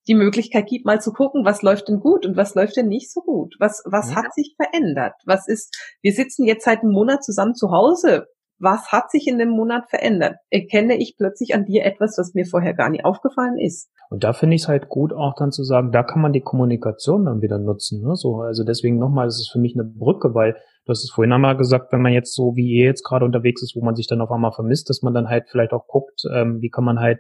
die 0.08 0.16
Möglichkeit 0.16 0.68
gibt, 0.68 0.86
mal 0.86 1.00
zu 1.00 1.14
gucken, 1.14 1.46
was 1.46 1.62
läuft 1.62 1.88
denn 1.88 2.00
gut 2.00 2.26
und 2.26 2.36
was 2.36 2.56
läuft 2.56 2.76
denn 2.76 2.88
nicht 2.88 3.12
so 3.12 3.22
gut? 3.22 3.56
Was, 3.60 3.84
was 3.86 4.10
ja. 4.10 4.18
hat 4.18 4.34
sich 4.34 4.56
verändert? 4.58 5.14
Was 5.26 5.48
ist, 5.48 5.74
wir 6.02 6.12
sitzen 6.12 6.46
jetzt 6.46 6.66
seit 6.66 6.82
einem 6.82 6.92
Monat 6.92 7.24
zusammen 7.24 7.56
zu 7.56 7.72
Hause. 7.72 8.28
Was 8.64 8.92
hat 8.92 9.12
sich 9.12 9.28
in 9.28 9.38
dem 9.38 9.50
Monat 9.50 9.90
verändert? 9.90 10.36
Erkenne 10.50 10.96
ich 10.98 11.16
plötzlich 11.18 11.54
an 11.54 11.66
dir 11.66 11.84
etwas, 11.86 12.18
was 12.18 12.34
mir 12.34 12.46
vorher 12.46 12.74
gar 12.74 12.90
nicht 12.90 13.04
aufgefallen 13.04 13.58
ist? 13.60 13.92
Und 14.10 14.24
da 14.24 14.32
finde 14.32 14.56
ich 14.56 14.64
es 14.64 14.68
halt 14.68 14.90
gut, 14.90 15.12
auch 15.12 15.34
dann 15.38 15.52
zu 15.52 15.64
sagen, 15.64 15.92
da 15.92 16.04
kann 16.04 16.22
man 16.22 16.34
die 16.34 16.42
Kommunikation 16.42 17.26
dann 17.26 17.42
wieder 17.42 17.58
nutzen. 17.58 18.02
Ne? 18.02 18.16
So, 18.16 18.38
also 18.38 18.64
deswegen 18.64 19.00
nochmal, 19.00 19.26
das 19.26 19.40
ist 19.40 19.52
für 19.52 19.60
mich 19.60 19.76
eine 19.76 19.84
Brücke, 19.84 20.34
weil 20.34 20.56
Du 20.86 20.90
hast 20.90 21.04
es 21.04 21.12
vorhin 21.12 21.32
einmal 21.32 21.56
gesagt, 21.56 21.94
wenn 21.94 22.02
man 22.02 22.12
jetzt 22.12 22.36
so 22.36 22.58
wie 22.58 22.68
ihr 22.68 22.86
jetzt 22.86 23.04
gerade 23.04 23.24
unterwegs 23.24 23.64
ist, 23.64 23.74
wo 23.74 23.84
man 23.86 23.96
sich 23.96 24.08
dann 24.08 24.20
auf 24.20 24.32
einmal 24.32 24.52
vermisst, 24.52 24.90
dass 24.90 25.02
man 25.02 25.14
dann 25.14 25.30
halt 25.30 25.48
vielleicht 25.50 25.72
auch 25.72 25.88
guckt, 25.88 26.24
ähm, 26.34 26.62
wie 26.62 26.70
kann 26.70 26.84
man 26.84 27.00
halt 27.00 27.20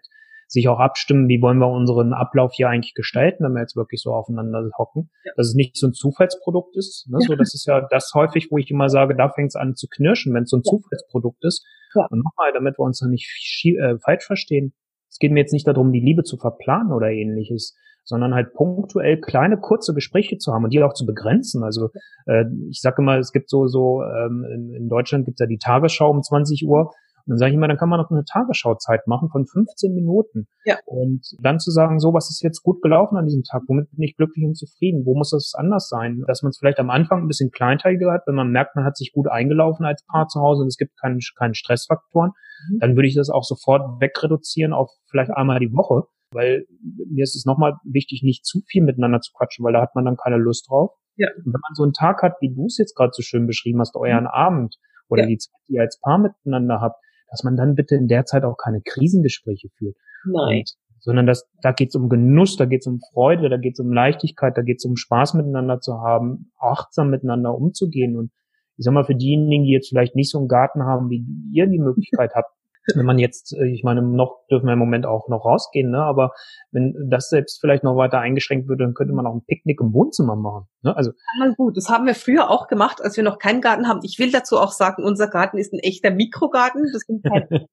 sich 0.53 0.69
auch 0.69 0.79
abstimmen, 0.79 1.27
wie 1.27 1.41
wollen 1.41 1.57
wir 1.57 1.67
unseren 1.67 2.13
Ablauf 2.13 2.53
hier 2.53 2.69
eigentlich 2.69 2.93
gestalten, 2.93 3.43
wenn 3.43 3.53
wir 3.53 3.61
jetzt 3.61 3.75
wirklich 3.75 4.01
so 4.01 4.13
aufeinander 4.13 4.69
hocken, 4.77 5.09
ja. 5.25 5.31
dass 5.35 5.47
es 5.47 5.55
nicht 5.55 5.75
so 5.75 5.87
ein 5.87 5.93
Zufallsprodukt 5.93 6.77
ist. 6.77 7.07
Ne? 7.09 7.17
So, 7.19 7.35
das 7.35 7.53
ist 7.53 7.65
ja 7.65 7.85
das 7.89 8.11
häufig, 8.13 8.49
wo 8.51 8.57
ich 8.57 8.69
immer 8.69 8.89
sage, 8.89 9.15
da 9.15 9.29
fängt 9.29 9.49
es 9.49 9.55
an 9.55 9.75
zu 9.75 9.87
knirschen, 9.87 10.33
wenn 10.33 10.43
es 10.43 10.51
so 10.51 10.57
ein 10.57 10.63
ja. 10.63 10.69
Zufallsprodukt 10.69 11.43
ist. 11.43 11.65
Ja. 11.95 12.07
Und 12.09 12.23
nochmal, 12.23 12.53
damit 12.53 12.77
wir 12.77 12.83
uns 12.83 12.99
da 12.99 13.07
nicht 13.07 13.27
äh, 13.65 13.97
falsch 13.97 14.25
verstehen, 14.25 14.73
es 15.09 15.17
geht 15.17 15.31
mir 15.31 15.39
jetzt 15.39 15.53
nicht 15.53 15.67
darum, 15.67 15.91
die 15.91 15.99
Liebe 15.99 16.23
zu 16.23 16.37
verplanen 16.37 16.91
oder 16.91 17.09
ähnliches, 17.09 17.75
sondern 18.03 18.33
halt 18.33 18.53
punktuell 18.53 19.19
kleine, 19.19 19.57
kurze 19.57 19.93
Gespräche 19.93 20.37
zu 20.37 20.53
haben 20.53 20.65
und 20.65 20.73
die 20.73 20.81
auch 20.83 20.93
zu 20.93 21.05
begrenzen. 21.05 21.63
Also 21.63 21.89
äh, 22.25 22.45
ich 22.69 22.81
sage 22.81 23.01
immer, 23.01 23.17
es 23.17 23.31
gibt 23.31 23.49
so, 23.49 23.67
so 23.67 24.03
ähm, 24.03 24.45
in, 24.51 24.73
in 24.73 24.89
Deutschland 24.89 25.25
gibt's 25.25 25.39
ja 25.39 25.47
die 25.47 25.57
Tagesschau 25.57 26.09
um 26.09 26.21
20 26.21 26.67
Uhr. 26.67 26.91
Und 27.25 27.31
dann 27.31 27.37
sage 27.37 27.51
ich 27.51 27.55
immer, 27.55 27.67
dann 27.67 27.77
kann 27.77 27.89
man 27.89 27.99
noch 27.99 28.11
eine 28.11 28.23
Tagesschauzeit 28.25 29.07
machen 29.07 29.29
von 29.29 29.45
15 29.45 29.93
Minuten. 29.93 30.47
Ja. 30.65 30.77
Und 30.85 31.25
dann 31.41 31.59
zu 31.59 31.71
sagen, 31.71 31.99
so, 31.99 32.13
was 32.13 32.29
ist 32.29 32.41
jetzt 32.43 32.63
gut 32.63 32.81
gelaufen 32.81 33.17
an 33.17 33.25
diesem 33.25 33.43
Tag? 33.43 33.63
Womit 33.67 33.89
bin 33.91 34.03
ich 34.03 34.15
glücklich 34.15 34.45
und 34.45 34.55
zufrieden? 34.55 35.05
Wo 35.05 35.15
muss 35.15 35.31
das 35.31 35.53
anders 35.55 35.87
sein? 35.87 36.23
Dass 36.27 36.43
man 36.43 36.49
es 36.49 36.57
vielleicht 36.57 36.79
am 36.79 36.89
Anfang 36.89 37.21
ein 37.21 37.27
bisschen 37.27 37.51
kleinteiliger 37.51 38.11
hat, 38.11 38.23
wenn 38.27 38.35
man 38.35 38.51
merkt, 38.51 38.75
man 38.75 38.85
hat 38.85 38.97
sich 38.97 39.13
gut 39.13 39.27
eingelaufen 39.29 39.85
als 39.85 40.03
Paar 40.05 40.27
zu 40.27 40.41
Hause 40.41 40.63
und 40.63 40.67
es 40.67 40.77
gibt 40.77 40.99
keinen, 40.99 41.19
keinen 41.37 41.53
Stressfaktoren, 41.53 42.31
mhm. 42.69 42.79
dann 42.79 42.95
würde 42.95 43.07
ich 43.07 43.15
das 43.15 43.29
auch 43.29 43.43
sofort 43.43 44.01
wegreduzieren 44.01 44.73
auf 44.73 44.89
vielleicht 45.09 45.31
einmal 45.31 45.59
die 45.59 45.71
Woche 45.71 46.07
weil 46.33 46.65
mir 47.09 47.23
ist 47.23 47.35
es 47.35 47.45
nochmal 47.45 47.75
wichtig, 47.83 48.23
nicht 48.23 48.45
zu 48.45 48.61
viel 48.67 48.83
miteinander 48.83 49.21
zu 49.21 49.31
quatschen, 49.33 49.63
weil 49.63 49.73
da 49.73 49.81
hat 49.81 49.95
man 49.95 50.05
dann 50.05 50.17
keine 50.17 50.37
Lust 50.37 50.69
drauf. 50.69 50.91
Ja. 51.15 51.27
Und 51.37 51.45
wenn 51.45 51.61
man 51.61 51.75
so 51.75 51.83
einen 51.83 51.93
Tag 51.93 52.21
hat, 52.23 52.33
wie 52.41 52.53
du 52.53 52.65
es 52.65 52.77
jetzt 52.77 52.95
gerade 52.95 53.11
so 53.13 53.21
schön 53.21 53.45
beschrieben 53.45 53.79
hast, 53.79 53.95
euren 53.95 54.23
mhm. 54.23 54.29
Abend 54.29 54.75
oder 55.07 55.23
ja. 55.23 55.27
die 55.27 55.37
Zeit, 55.37 55.53
die 55.67 55.73
ihr 55.73 55.81
als 55.81 55.99
Paar 55.99 56.17
miteinander 56.17 56.81
habt, 56.81 56.97
dass 57.33 57.43
man 57.43 57.57
dann 57.57 57.73
bitte 57.73 57.95
in 57.95 58.07
der 58.07 58.25
Zeit 58.25 58.43
auch 58.43 58.57
keine 58.57 58.81
Krisengespräche 58.81 59.69
führt. 59.75 59.97
Nein. 60.23 60.59
Und, 60.59 60.73
sondern 60.99 61.25
dass, 61.25 61.49
da 61.63 61.71
geht 61.71 61.89
es 61.89 61.95
um 61.95 62.07
Genuss, 62.07 62.57
da 62.57 62.65
geht 62.65 62.81
es 62.81 62.87
um 62.87 62.99
Freude, 63.11 63.49
da 63.49 63.57
geht 63.57 63.73
es 63.73 63.79
um 63.79 63.91
Leichtigkeit, 63.91 64.55
da 64.55 64.61
geht 64.61 64.77
es 64.77 64.85
um 64.85 64.95
Spaß 64.95 65.33
miteinander 65.33 65.79
zu 65.79 65.95
haben, 65.95 66.51
achtsam 66.59 67.09
miteinander 67.09 67.55
umzugehen. 67.55 68.15
Und 68.17 68.31
ich 68.77 68.85
sag 68.85 68.93
mal, 68.93 69.03
für 69.03 69.15
diejenigen, 69.15 69.63
die 69.63 69.71
jetzt 69.71 69.89
vielleicht 69.89 70.15
nicht 70.15 70.29
so 70.29 70.37
einen 70.37 70.47
Garten 70.47 70.83
haben, 70.83 71.09
wie 71.09 71.25
ihr 71.51 71.65
die 71.65 71.79
Möglichkeit 71.79 72.31
habt, 72.35 72.52
wenn 72.95 73.05
man 73.05 73.19
jetzt, 73.19 73.53
äh, 73.53 73.67
ich 73.67 73.83
meine, 73.83 74.01
noch 74.01 74.45
dürfen 74.49 74.65
wir 74.65 74.73
im 74.73 74.79
Moment 74.79 75.05
auch 75.05 75.27
noch 75.29 75.45
rausgehen, 75.45 75.91
ne? 75.91 75.99
aber 75.99 76.33
wenn 76.71 76.95
das 77.09 77.29
selbst 77.29 77.59
vielleicht 77.61 77.83
noch 77.83 77.95
weiter 77.95 78.19
eingeschränkt 78.19 78.67
würde, 78.67 78.83
dann 78.83 78.93
könnte 78.93 79.13
man 79.13 79.25
auch 79.25 79.33
ein 79.33 79.45
Picknick 79.45 79.79
im 79.81 79.93
Wohnzimmer 79.93 80.35
machen. 80.35 80.67
Ne? 80.81 80.95
Also 80.95 81.11
ja, 81.39 81.53
gut, 81.55 81.77
das 81.77 81.89
haben 81.89 82.05
wir 82.05 82.15
früher 82.15 82.49
auch 82.49 82.67
gemacht, 82.67 83.01
als 83.01 83.17
wir 83.17 83.23
noch 83.23 83.39
keinen 83.39 83.61
Garten 83.61 83.87
haben. 83.87 84.01
Ich 84.03 84.19
will 84.19 84.31
dazu 84.31 84.59
auch 84.59 84.71
sagen, 84.71 85.03
unser 85.03 85.27
Garten 85.27 85.57
ist 85.57 85.73
ein 85.73 85.79
echter 85.79 86.11
Mikrogarten. 86.11 86.89
Das 86.91 87.03
sind 87.03 87.23
keine, 87.49 87.67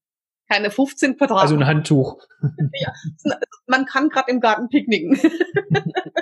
keine 0.49 0.71
15 0.71 1.17
Quadratmeter. 1.17 1.43
Also 1.43 1.57
ein 1.57 1.67
Handtuch. 1.67 2.19
ja, 2.75 2.93
man 3.67 3.87
kann 3.87 4.09
gerade 4.09 4.31
im 4.31 4.41
Garten 4.41 4.69
picknicken. 4.69 5.19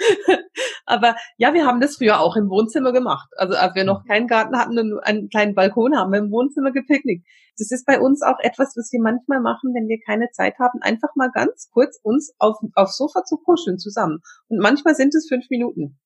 Aber 0.86 1.16
ja, 1.36 1.54
wir 1.54 1.66
haben 1.66 1.80
das 1.80 1.96
früher 1.96 2.20
auch 2.20 2.36
im 2.36 2.48
Wohnzimmer 2.48 2.92
gemacht. 2.92 3.28
Also 3.36 3.54
als 3.54 3.74
wir 3.74 3.84
noch 3.84 4.04
keinen 4.06 4.26
Garten 4.26 4.56
hatten 4.56 4.78
und 4.78 5.00
einen 5.00 5.28
kleinen 5.28 5.54
Balkon, 5.54 5.96
haben 5.96 6.12
wir 6.12 6.18
im 6.18 6.30
Wohnzimmer 6.30 6.72
gepicknickt. 6.72 7.26
Das 7.58 7.70
ist 7.70 7.84
bei 7.86 8.00
uns 8.00 8.22
auch 8.22 8.38
etwas, 8.40 8.74
was 8.76 8.90
wir 8.92 9.02
manchmal 9.02 9.40
machen, 9.40 9.74
wenn 9.74 9.88
wir 9.88 9.98
keine 10.04 10.30
Zeit 10.32 10.58
haben, 10.58 10.80
einfach 10.80 11.14
mal 11.14 11.30
ganz 11.30 11.68
kurz 11.72 12.00
uns 12.02 12.34
auf, 12.38 12.56
aufs 12.74 12.96
Sofa 12.96 13.24
zu 13.24 13.36
kuscheln 13.36 13.78
zusammen. 13.78 14.20
Und 14.48 14.58
manchmal 14.58 14.94
sind 14.94 15.14
es 15.14 15.28
fünf 15.28 15.44
Minuten. 15.50 15.98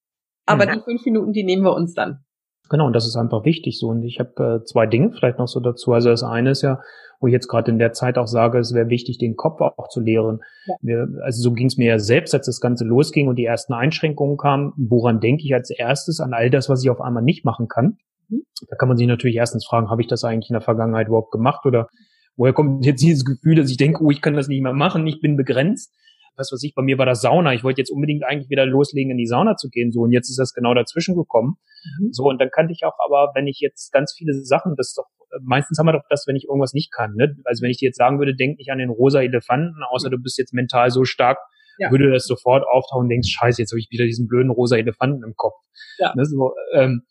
Aber 0.46 0.66
mhm. 0.66 0.72
die 0.72 0.80
fünf 0.80 1.04
Minuten, 1.04 1.32
die 1.32 1.44
nehmen 1.44 1.62
wir 1.62 1.74
uns 1.74 1.94
dann. 1.94 2.24
Genau, 2.70 2.86
und 2.86 2.94
das 2.94 3.06
ist 3.06 3.16
einfach 3.16 3.44
wichtig 3.44 3.78
so. 3.78 3.88
Und 3.88 4.02
ich 4.02 4.20
habe 4.20 4.60
äh, 4.62 4.64
zwei 4.64 4.86
Dinge 4.86 5.12
vielleicht 5.12 5.38
noch 5.38 5.48
so 5.48 5.60
dazu. 5.60 5.92
Also 5.92 6.08
das 6.08 6.22
eine 6.22 6.50
ist 6.50 6.62
ja, 6.62 6.80
wo 7.20 7.26
ich 7.26 7.32
jetzt 7.32 7.48
gerade 7.48 7.70
in 7.70 7.78
der 7.78 7.92
Zeit 7.92 8.16
auch 8.16 8.26
sage, 8.26 8.58
es 8.58 8.74
wäre 8.74 8.88
wichtig, 8.88 9.18
den 9.18 9.36
Kopf 9.36 9.60
auch 9.60 9.88
zu 9.88 10.00
leeren. 10.00 10.40
Ja. 10.66 10.74
Wir, 10.80 11.08
also 11.22 11.42
so 11.42 11.52
ging 11.52 11.66
es 11.66 11.76
mir 11.76 11.88
ja 11.88 11.98
selbst, 11.98 12.34
als 12.34 12.46
das 12.46 12.60
Ganze 12.60 12.84
losging 12.84 13.28
und 13.28 13.36
die 13.36 13.44
ersten 13.44 13.74
Einschränkungen 13.74 14.38
kamen. 14.38 14.72
Woran 14.76 15.20
denke 15.20 15.44
ich 15.44 15.54
als 15.54 15.70
erstes? 15.70 16.20
An 16.20 16.32
all 16.32 16.50
das, 16.50 16.68
was 16.68 16.82
ich 16.82 16.90
auf 16.90 17.00
einmal 17.00 17.22
nicht 17.22 17.44
machen 17.44 17.68
kann. 17.68 17.98
Mhm. 18.28 18.44
Da 18.68 18.76
kann 18.76 18.88
man 18.88 18.96
sich 18.96 19.06
natürlich 19.06 19.36
erstens 19.36 19.66
fragen, 19.66 19.90
habe 19.90 20.00
ich 20.00 20.08
das 20.08 20.24
eigentlich 20.24 20.50
in 20.50 20.54
der 20.54 20.62
Vergangenheit 20.62 21.08
überhaupt 21.08 21.32
gemacht 21.32 21.66
oder 21.66 21.88
woher 22.36 22.54
kommt 22.54 22.84
jetzt 22.84 23.02
dieses 23.02 23.24
Gefühl, 23.24 23.56
dass 23.56 23.70
ich 23.70 23.76
denke, 23.76 24.02
oh, 24.02 24.10
ich 24.10 24.22
kann 24.22 24.34
das 24.34 24.48
nicht 24.48 24.62
mehr 24.62 24.72
machen, 24.72 25.06
ich 25.06 25.20
bin 25.20 25.36
begrenzt 25.36 25.92
was 26.36 26.50
weiß 26.52 26.62
ich, 26.62 26.74
bei 26.74 26.82
mir 26.82 26.98
war 26.98 27.06
das 27.06 27.20
Sauna. 27.20 27.54
Ich 27.54 27.64
wollte 27.64 27.80
jetzt 27.80 27.90
unbedingt 27.90 28.24
eigentlich 28.24 28.50
wieder 28.50 28.66
loslegen, 28.66 29.10
in 29.10 29.16
die 29.16 29.26
Sauna 29.26 29.56
zu 29.56 29.68
gehen. 29.68 29.92
So, 29.92 30.00
und 30.00 30.12
jetzt 30.12 30.30
ist 30.30 30.38
das 30.38 30.52
genau 30.52 30.74
dazwischen 30.74 31.14
gekommen. 31.14 31.56
Mhm. 32.00 32.12
So, 32.12 32.24
und 32.24 32.40
dann 32.40 32.50
kannte 32.50 32.72
ich 32.72 32.84
auch 32.84 32.98
aber, 33.04 33.32
wenn 33.34 33.46
ich 33.46 33.60
jetzt 33.60 33.92
ganz 33.92 34.14
viele 34.16 34.34
Sachen, 34.34 34.74
das 34.76 34.94
doch, 34.94 35.06
meistens 35.42 35.78
haben 35.78 35.86
wir 35.86 35.92
doch 35.92 36.04
das, 36.08 36.24
wenn 36.26 36.36
ich 36.36 36.44
irgendwas 36.44 36.72
nicht 36.72 36.92
kann. 36.92 37.14
Ne? 37.14 37.36
Also 37.44 37.62
wenn 37.62 37.70
ich 37.70 37.78
dir 37.78 37.86
jetzt 37.86 37.98
sagen 37.98 38.18
würde, 38.18 38.34
denk 38.34 38.58
nicht 38.58 38.70
an 38.70 38.78
den 38.78 38.90
rosa 38.90 39.20
Elefanten, 39.20 39.82
außer 39.90 40.10
du 40.10 40.18
bist 40.18 40.38
jetzt 40.38 40.52
mental 40.52 40.90
so 40.90 41.04
stark, 41.04 41.38
ja. 41.78 41.90
würde 41.90 42.10
das 42.10 42.26
sofort 42.26 42.64
auftauchen 42.66 43.04
und 43.04 43.08
denkst, 43.08 43.28
scheiße, 43.28 43.62
jetzt 43.62 43.72
habe 43.72 43.80
ich 43.80 43.88
wieder 43.90 44.04
diesen 44.04 44.28
blöden 44.28 44.50
rosa 44.50 44.76
Elefanten 44.76 45.24
im 45.24 45.34
Kopf. 45.36 45.54
Ja. 45.98 46.12
Ne, 46.14 46.24
so, 46.24 46.54
ähm, 46.72 47.02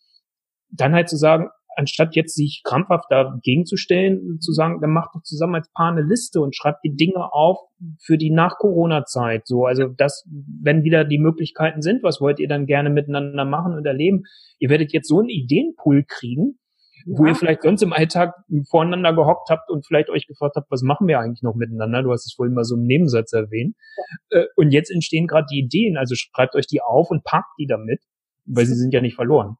dann 0.69 0.93
halt 0.93 1.09
zu 1.09 1.17
sagen, 1.17 1.49
anstatt 1.75 2.15
jetzt 2.15 2.35
sich 2.35 2.61
krampfhaft 2.63 3.05
dagegen 3.09 3.65
zu 3.65 3.77
stellen, 3.77 4.39
zu 4.39 4.51
sagen, 4.51 4.79
dann 4.81 4.91
macht 4.91 5.15
doch 5.15 5.23
zusammen 5.23 5.55
als 5.55 5.71
Paar 5.71 5.91
eine 5.91 6.01
Liste 6.01 6.41
und 6.41 6.55
schreibt 6.55 6.83
die 6.83 6.95
Dinge 6.95 7.31
auf 7.31 7.57
für 8.01 8.17
die 8.17 8.31
Nach-Corona-Zeit. 8.31 9.47
So, 9.47 9.65
also 9.65 9.87
das, 9.87 10.27
wenn 10.61 10.83
wieder 10.83 11.05
die 11.05 11.19
Möglichkeiten 11.19 11.81
sind, 11.81 12.03
was 12.03 12.21
wollt 12.21 12.39
ihr 12.39 12.47
dann 12.47 12.65
gerne 12.65 12.89
miteinander 12.89 13.45
machen 13.45 13.73
und 13.73 13.85
erleben? 13.85 14.23
Ihr 14.59 14.69
werdet 14.69 14.93
jetzt 14.93 15.07
so 15.07 15.19
einen 15.19 15.29
Ideenpool 15.29 16.05
kriegen, 16.07 16.59
ja. 17.05 17.17
wo 17.17 17.25
ihr 17.25 17.35
vielleicht 17.35 17.63
sonst 17.63 17.81
im 17.81 17.93
Alltag 17.93 18.33
voreinander 18.69 19.13
gehockt 19.13 19.49
habt 19.49 19.69
und 19.69 19.85
vielleicht 19.85 20.09
euch 20.09 20.27
gefragt 20.27 20.55
habt, 20.55 20.69
was 20.71 20.81
machen 20.81 21.07
wir 21.07 21.19
eigentlich 21.19 21.43
noch 21.43 21.55
miteinander? 21.55 22.03
Du 22.03 22.11
hast 22.11 22.25
es 22.25 22.33
vorhin 22.33 22.53
mal 22.53 22.63
so 22.63 22.75
im 22.75 22.83
Nebensatz 22.83 23.33
erwähnt. 23.33 23.75
Ja. 24.31 24.39
Äh, 24.39 24.45
und 24.55 24.71
jetzt 24.71 24.91
entstehen 24.91 25.27
gerade 25.27 25.47
die 25.51 25.59
Ideen, 25.59 25.97
also 25.97 26.15
schreibt 26.15 26.55
euch 26.55 26.67
die 26.67 26.81
auf 26.81 27.09
und 27.09 27.23
packt 27.23 27.51
die 27.59 27.67
damit, 27.67 28.01
weil 28.45 28.65
sie 28.65 28.75
sind 28.75 28.93
ja 28.93 29.01
nicht 29.01 29.15
verloren 29.15 29.57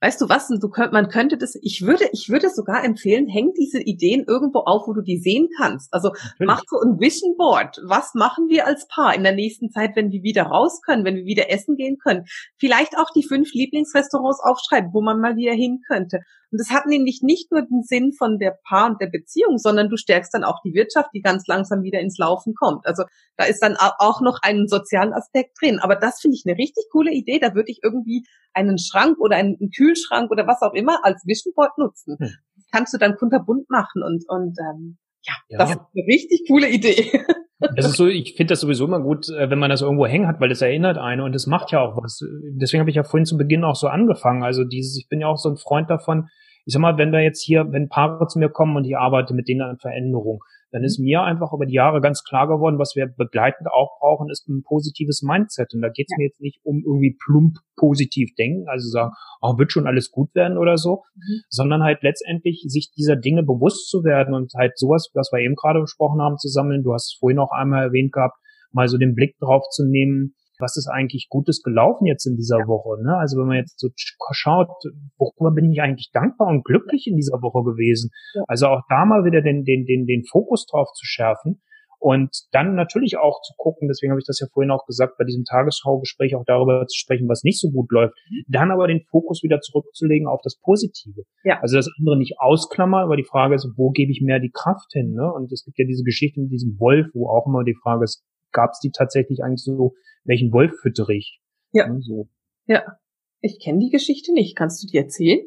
weißt 0.00 0.20
du 0.20 0.28
was, 0.28 0.48
du 0.48 0.68
könnt, 0.68 0.92
man 0.92 1.08
könnte 1.08 1.36
das, 1.36 1.56
ich 1.62 1.82
würde, 1.82 2.08
ich 2.12 2.28
würde 2.28 2.48
sogar 2.50 2.84
empfehlen, 2.84 3.28
häng 3.28 3.52
diese 3.58 3.80
Ideen 3.80 4.24
irgendwo 4.26 4.60
auf, 4.60 4.86
wo 4.86 4.92
du 4.92 5.02
die 5.02 5.18
sehen 5.18 5.48
kannst. 5.56 5.92
Also 5.92 6.08
Natürlich. 6.08 6.46
mach 6.46 6.62
so 6.66 6.80
ein 6.80 7.00
Vision 7.00 7.36
Board. 7.36 7.80
Was 7.84 8.14
machen 8.14 8.48
wir 8.48 8.66
als 8.66 8.86
Paar 8.88 9.14
in 9.14 9.22
der 9.22 9.34
nächsten 9.34 9.70
Zeit, 9.70 9.96
wenn 9.96 10.10
wir 10.10 10.22
wieder 10.22 10.44
raus 10.44 10.80
können, 10.82 11.04
wenn 11.04 11.16
wir 11.16 11.24
wieder 11.24 11.50
essen 11.50 11.76
gehen 11.76 11.98
können? 11.98 12.24
Vielleicht 12.56 12.96
auch 12.98 13.10
die 13.14 13.22
fünf 13.22 13.52
Lieblingsrestaurants 13.52 14.40
aufschreiben, 14.42 14.90
wo 14.92 15.00
man 15.02 15.20
mal 15.20 15.36
wieder 15.36 15.52
hin 15.52 15.82
könnte. 15.86 16.20
Und 16.50 16.60
das 16.60 16.70
hat 16.70 16.86
nämlich 16.86 17.20
nicht 17.22 17.50
nur 17.52 17.62
den 17.62 17.82
Sinn 17.82 18.12
von 18.12 18.38
der 18.38 18.58
Paar 18.68 18.90
und 18.90 19.00
der 19.00 19.08
Beziehung, 19.08 19.58
sondern 19.58 19.88
du 19.88 19.96
stärkst 19.96 20.34
dann 20.34 20.44
auch 20.44 20.60
die 20.64 20.74
Wirtschaft, 20.74 21.10
die 21.14 21.20
ganz 21.20 21.46
langsam 21.46 21.82
wieder 21.82 22.00
ins 22.00 22.18
Laufen 22.18 22.54
kommt. 22.54 22.86
Also 22.86 23.04
da 23.36 23.44
ist 23.44 23.60
dann 23.60 23.76
auch 23.76 24.20
noch 24.20 24.40
ein 24.42 24.66
sozialen 24.66 25.12
Aspekt 25.12 25.56
drin. 25.60 25.78
Aber 25.78 25.96
das 25.96 26.20
finde 26.20 26.36
ich 26.36 26.42
eine 26.46 26.58
richtig 26.58 26.84
coole 26.90 27.12
Idee. 27.12 27.38
Da 27.38 27.54
würde 27.54 27.70
ich 27.70 27.80
irgendwie 27.82 28.26
einen 28.52 28.78
Schrank 28.78 29.18
oder 29.18 29.36
einen 29.36 29.70
Kühlschrank 29.76 30.30
oder 30.30 30.46
was 30.46 30.62
auch 30.62 30.74
immer 30.74 31.04
als 31.04 31.22
Vision 31.24 31.54
Board 31.54 31.78
nutzen. 31.78 32.16
Hm. 32.18 32.30
Das 32.56 32.66
kannst 32.72 32.94
du 32.94 32.98
dann 32.98 33.16
kunterbunt 33.16 33.70
machen 33.70 34.02
und, 34.02 34.24
und 34.28 34.56
ähm, 34.58 34.98
ja, 35.22 35.34
ja, 35.48 35.58
das 35.58 35.70
ist 35.70 35.78
eine 35.78 36.06
richtig 36.06 36.46
coole 36.48 36.68
Idee. 36.68 37.24
Das 37.76 37.86
ist 37.86 37.96
so, 37.96 38.06
ich 38.06 38.34
finde 38.36 38.52
das 38.52 38.60
sowieso 38.60 38.86
immer 38.86 39.00
gut, 39.00 39.28
äh, 39.28 39.50
wenn 39.50 39.58
man 39.58 39.70
das 39.70 39.82
irgendwo 39.82 40.06
hängen 40.06 40.26
hat, 40.26 40.40
weil 40.40 40.48
das 40.48 40.62
erinnert 40.62 40.96
einen 40.96 41.20
und 41.20 41.34
das 41.34 41.46
macht 41.46 41.72
ja 41.72 41.80
auch 41.80 41.96
was. 42.02 42.24
Deswegen 42.42 42.80
habe 42.80 42.90
ich 42.90 42.96
ja 42.96 43.04
vorhin 43.04 43.26
zu 43.26 43.36
Beginn 43.36 43.64
auch 43.64 43.76
so 43.76 43.88
angefangen. 43.88 44.42
Also 44.42 44.64
dieses, 44.64 44.96
ich 44.96 45.08
bin 45.08 45.20
ja 45.20 45.26
auch 45.26 45.36
so 45.36 45.50
ein 45.50 45.56
Freund 45.56 45.90
davon, 45.90 46.28
ich 46.64 46.72
sag 46.72 46.80
mal, 46.80 46.98
wenn 46.98 47.12
wir 47.12 47.20
jetzt 47.20 47.42
hier, 47.42 47.72
wenn 47.72 47.88
Paare 47.88 48.26
zu 48.26 48.38
mir 48.38 48.48
kommen 48.48 48.76
und 48.76 48.84
ich 48.84 48.96
arbeite 48.96 49.34
mit 49.34 49.48
denen 49.48 49.62
an 49.62 49.78
Veränderung, 49.78 50.40
dann 50.72 50.84
ist 50.84 51.00
mir 51.00 51.22
einfach 51.22 51.52
über 51.52 51.66
die 51.66 51.74
Jahre 51.74 52.00
ganz 52.00 52.22
klar 52.22 52.46
geworden, 52.46 52.78
was 52.78 52.94
wir 52.94 53.08
begleitend 53.08 53.68
auch 53.72 53.98
brauchen, 53.98 54.30
ist 54.30 54.48
ein 54.48 54.62
positives 54.62 55.22
Mindset. 55.22 55.74
Und 55.74 55.82
da 55.82 55.88
geht 55.88 56.06
es 56.08 56.16
mir 56.16 56.26
jetzt 56.26 56.40
nicht 56.40 56.60
um 56.62 56.82
irgendwie 56.84 57.16
plump 57.24 57.56
positiv 57.76 58.34
denken, 58.38 58.68
also 58.68 58.88
sagen, 58.88 59.12
oh, 59.40 59.58
wird 59.58 59.72
schon 59.72 59.86
alles 59.86 60.10
gut 60.10 60.34
werden 60.34 60.58
oder 60.58 60.76
so, 60.76 61.02
mhm. 61.16 61.42
sondern 61.48 61.82
halt 61.82 62.02
letztendlich 62.02 62.62
sich 62.68 62.92
dieser 62.96 63.16
Dinge 63.16 63.42
bewusst 63.42 63.88
zu 63.88 64.04
werden 64.04 64.34
und 64.34 64.52
halt 64.54 64.78
sowas, 64.78 65.10
was 65.14 65.30
wir 65.32 65.40
eben 65.40 65.56
gerade 65.56 65.80
besprochen 65.80 66.20
haben, 66.20 66.38
zu 66.38 66.48
sammeln. 66.48 66.84
Du 66.84 66.92
hast 66.92 67.14
es 67.14 67.18
vorhin 67.18 67.40
auch 67.40 67.50
einmal 67.50 67.86
erwähnt 67.86 68.12
gehabt, 68.12 68.36
mal 68.72 68.86
so 68.86 68.96
den 68.96 69.14
Blick 69.14 69.36
drauf 69.38 69.64
zu 69.70 69.84
nehmen, 69.84 70.34
was 70.60 70.76
ist 70.76 70.88
eigentlich 70.88 71.28
Gutes 71.28 71.62
gelaufen 71.62 72.06
jetzt 72.06 72.26
in 72.26 72.36
dieser. 72.36 72.60
Woche. 72.66 73.02
Ne? 73.02 73.16
Also 73.16 73.38
wenn 73.38 73.46
man 73.46 73.56
jetzt 73.56 73.78
so 73.78 73.88
schaut, 74.32 74.68
worüber 75.18 75.54
bin 75.54 75.70
ich 75.70 75.80
eigentlich 75.80 76.10
dankbar 76.12 76.48
und 76.48 76.64
glücklich 76.64 77.06
in 77.06 77.16
dieser 77.16 77.40
Woche 77.42 77.64
gewesen. 77.64 78.10
Also 78.46 78.66
auch 78.66 78.82
da 78.88 79.04
mal 79.04 79.24
wieder 79.24 79.42
den, 79.42 79.64
den, 79.64 79.84
den, 79.84 80.06
den 80.06 80.24
Fokus 80.24 80.66
drauf 80.66 80.92
zu 80.92 81.04
schärfen. 81.04 81.60
Und 82.02 82.30
dann 82.52 82.76
natürlich 82.76 83.18
auch 83.18 83.42
zu 83.42 83.52
gucken, 83.58 83.86
deswegen 83.86 84.10
habe 84.10 84.20
ich 84.20 84.26
das 84.26 84.40
ja 84.40 84.46
vorhin 84.54 84.70
auch 84.70 84.86
gesagt, 84.86 85.18
bei 85.18 85.24
diesem 85.24 85.44
Tagesschaugespräch 85.44 86.34
auch 86.34 86.44
darüber 86.46 86.86
zu 86.86 86.98
sprechen, 86.98 87.28
was 87.28 87.44
nicht 87.44 87.60
so 87.60 87.70
gut 87.70 87.92
läuft, 87.92 88.14
mhm. 88.30 88.44
dann 88.48 88.70
aber 88.70 88.88
den 88.88 89.02
Fokus 89.10 89.42
wieder 89.42 89.60
zurückzulegen 89.60 90.26
auf 90.26 90.40
das 90.42 90.56
Positive. 90.56 91.24
Ja. 91.44 91.60
Also 91.60 91.76
das 91.76 91.90
andere 91.98 92.16
nicht 92.16 92.40
ausklammern, 92.40 93.04
aber 93.04 93.16
die 93.16 93.28
Frage 93.28 93.54
ist, 93.54 93.68
wo 93.76 93.90
gebe 93.90 94.12
ich 94.12 94.22
mehr 94.22 94.40
die 94.40 94.50
Kraft 94.50 94.90
hin? 94.92 95.12
Ne? 95.12 95.30
Und 95.30 95.52
es 95.52 95.62
gibt 95.62 95.78
ja 95.78 95.84
diese 95.84 96.02
Geschichte 96.02 96.40
mit 96.40 96.50
diesem 96.50 96.80
Wolf, 96.80 97.06
wo 97.12 97.28
auch 97.28 97.46
immer 97.46 97.64
die 97.64 97.76
Frage 97.82 98.04
ist, 98.04 98.24
gab 98.52 98.70
es 98.72 98.80
die 98.80 98.90
tatsächlich 98.90 99.42
eigentlich 99.42 99.62
so, 99.62 99.94
welchen 100.24 100.52
Wolf 100.52 100.72
füttere 100.80 101.14
ich? 101.14 101.40
Ja. 101.72 101.86
ja 101.86 102.00
so. 102.00 102.28
Ja. 102.66 102.82
Ich 103.40 103.58
kenne 103.62 103.78
die 103.78 103.90
Geschichte 103.90 104.32
nicht. 104.32 104.54
Kannst 104.56 104.82
du 104.82 104.86
die 104.86 104.98
erzählen? 104.98 105.40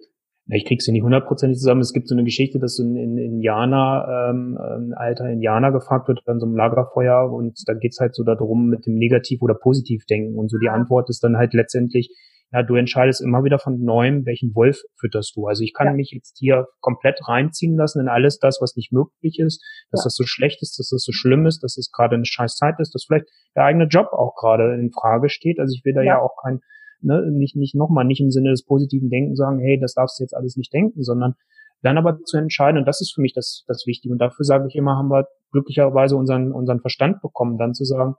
Ja, 0.48 0.58
ich 0.58 0.66
krieg 0.66 0.82
sie 0.82 0.92
nicht 0.92 1.04
hundertprozentig 1.04 1.58
zusammen. 1.58 1.82
Es 1.82 1.94
gibt 1.94 2.08
so 2.08 2.16
eine 2.16 2.24
Geschichte, 2.24 2.60
dass 2.60 2.76
so 2.76 2.84
ein 2.84 2.96
in, 2.96 3.18
Indianer, 3.18 4.30
ähm, 4.30 4.58
ein 4.58 4.94
alter 4.94 5.30
Indianer 5.30 5.72
gefragt 5.72 6.08
wird 6.08 6.22
an 6.26 6.40
so 6.40 6.46
einem 6.46 6.56
Lagerfeuer 6.56 7.32
und 7.32 7.58
da 7.66 7.74
geht's 7.74 8.00
halt 8.00 8.16
so 8.16 8.24
darum 8.24 8.68
mit 8.68 8.86
dem 8.86 8.96
Negativ- 8.96 9.42
oder 9.42 9.54
Positiv-Denken. 9.54 10.38
Und 10.38 10.50
so 10.50 10.58
die 10.58 10.70
Antwort 10.70 11.10
ist 11.10 11.24
dann 11.24 11.38
halt 11.38 11.54
letztendlich, 11.54 12.10
ja, 12.54 12.62
du 12.62 12.76
entscheidest 12.76 13.20
immer 13.20 13.44
wieder 13.44 13.58
von 13.58 13.84
neuem, 13.84 14.28
welchen 14.28 14.54
Wolf 14.54 14.84
fütterst 15.00 15.36
du. 15.36 15.48
Also 15.48 15.64
ich 15.64 15.74
kann 15.74 15.88
ja. 15.88 15.94
mich 15.94 16.12
jetzt 16.12 16.38
hier 16.38 16.68
komplett 16.82 17.20
reinziehen 17.28 17.76
lassen 17.76 18.00
in 18.00 18.08
alles 18.08 18.38
das, 18.38 18.60
was 18.62 18.76
nicht 18.76 18.92
möglich 18.92 19.40
ist, 19.40 19.66
dass 19.90 20.02
ja. 20.02 20.04
das 20.06 20.16
so 20.16 20.24
schlecht 20.26 20.62
ist, 20.62 20.78
dass 20.78 20.90
das 20.90 21.04
so 21.04 21.12
schlimm 21.12 21.48
ist, 21.48 21.64
dass 21.64 21.78
es 21.78 21.88
das 21.88 21.92
gerade 21.92 22.14
eine 22.14 22.26
scheiß 22.26 22.56
Zeit 22.56 22.76
ist, 22.78 22.94
dass 22.94 23.06
vielleicht 23.06 23.26
der 23.56 23.64
eigene 23.64 23.86
Job 23.86 24.10
auch 24.12 24.36
gerade 24.36 24.76
in 24.76 24.92
Frage 24.92 25.30
steht. 25.30 25.60
Also 25.60 25.74
ich 25.76 25.84
will 25.84 25.94
da 25.94 26.02
ja, 26.02 26.14
ja 26.14 26.22
auch 26.22 26.36
kein, 26.44 26.62
ne, 27.02 27.26
nicht, 27.32 27.56
nicht 27.56 27.74
nochmal, 27.74 28.06
nicht 28.06 28.22
im 28.22 28.30
Sinne 28.30 28.52
des 28.52 28.64
positiven 28.64 29.10
Denken 29.10 29.36
sagen, 29.36 29.58
hey, 29.58 29.80
das 29.80 29.96
darfst 29.96 30.20
du 30.20 30.24
jetzt 30.24 30.36
alles 30.36 30.56
nicht 30.56 30.72
denken, 30.72 31.02
sondern 31.02 31.34
dann 31.82 31.98
aber 31.98 32.22
zu 32.24 32.38
entscheiden, 32.38 32.78
und 32.78 32.86
das 32.86 33.02
ist 33.02 33.14
für 33.14 33.22
mich 33.22 33.34
das, 33.34 33.66
das 33.68 33.88
Wichtige. 33.88 34.14
Und 34.14 34.20
dafür 34.20 34.46
sage 34.46 34.68
ich 34.68 34.76
immer, 34.76 34.96
haben 34.96 35.10
wir 35.10 35.28
glücklicherweise 35.52 36.16
unseren, 36.16 36.52
unseren 36.52 36.82
Verstand 36.82 37.22
bekommen, 37.22 37.58
dann 37.58 37.74
zu 37.74 37.84
sagen, 37.84 38.14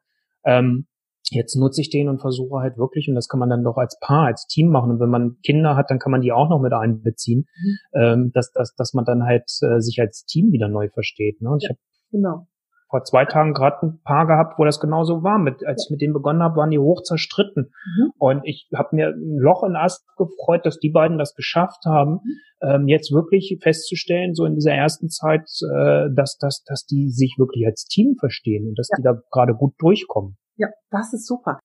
ähm, 0.45 0.87
jetzt 1.31 1.57
nutze 1.57 1.81
ich 1.81 1.91
den 1.91 2.09
und 2.09 2.21
versuche 2.21 2.61
halt 2.61 2.77
wirklich, 2.77 3.09
und 3.09 3.15
das 3.15 3.29
kann 3.29 3.41
man 3.41 3.49
dann 3.49 3.65
doch 3.65 3.77
als 3.77 3.99
Paar, 4.01 4.27
als 4.27 4.47
Team 4.47 4.69
machen. 4.69 4.91
Und 4.91 5.01
wenn 5.01 5.11
man 5.11 5.37
Kinder 5.45 5.77
hat, 5.77 5.91
dann 5.91 5.99
kann 5.99 6.13
man 6.13 6.21
die 6.21 6.33
auch 6.33 6.49
noch 6.49 6.61
mit 6.61 6.73
einbeziehen, 6.73 7.47
mhm. 7.57 7.79
ähm, 7.95 8.31
dass, 8.35 8.53
dass, 8.53 8.75
dass 8.75 8.95
man 8.95 9.05
dann 9.05 9.25
halt 9.25 9.45
äh, 9.63 9.81
sich 9.81 10.01
als 10.01 10.25
Team 10.25 10.53
wieder 10.53 10.69
neu 10.69 10.89
versteht. 10.91 11.41
Ne? 11.41 11.51
Und 11.51 11.63
ja, 11.63 11.67
ich 11.67 11.71
habe 11.71 11.81
genau. 12.11 12.47
vor 12.91 13.05
zwei 13.05 13.25
Tagen 13.25 13.55
gerade 13.55 13.87
ein 13.87 14.01
Paar 14.03 14.27
gehabt, 14.27 14.59
wo 14.59 14.65
das 14.65 14.81
genauso 14.81 15.23
war. 15.23 15.39
Mit, 15.39 15.65
als 15.65 15.87
ich 15.87 15.91
mit 15.91 16.03
denen 16.03 16.13
begonnen 16.13 16.43
habe, 16.43 16.57
waren 16.57 16.71
die 16.71 16.79
hoch 16.79 17.03
zerstritten. 17.03 17.73
Mhm. 17.97 18.11
Und 18.19 18.43
ich 18.45 18.69
habe 18.75 18.95
mir 18.95 19.09
ein 19.09 19.39
Loch 19.39 19.65
in 19.65 19.77
Ast 19.77 20.05
gefreut, 20.17 20.67
dass 20.67 20.79
die 20.79 20.91
beiden 20.91 21.17
das 21.19 21.35
geschafft 21.35 21.85
haben, 21.87 22.21
mhm. 22.23 22.69
ähm, 22.69 22.89
jetzt 22.89 23.13
wirklich 23.13 23.59
festzustellen, 23.63 24.35
so 24.35 24.45
in 24.45 24.55
dieser 24.55 24.73
ersten 24.73 25.09
Zeit, 25.09 25.49
äh, 25.75 26.09
dass, 26.15 26.37
dass, 26.39 26.63
dass 26.65 26.85
die 26.85 27.09
sich 27.09 27.37
wirklich 27.39 27.67
als 27.67 27.87
Team 27.87 28.17
verstehen 28.19 28.69
und 28.69 28.79
dass 28.79 28.89
ja. 28.91 28.97
die 28.99 29.03
da 29.03 29.23
gerade 29.31 29.55
gut 29.55 29.75
durchkommen. 29.79 30.37
Ja, 30.57 30.69
das 30.91 31.13
ist 31.13 31.27
super. 31.27 31.59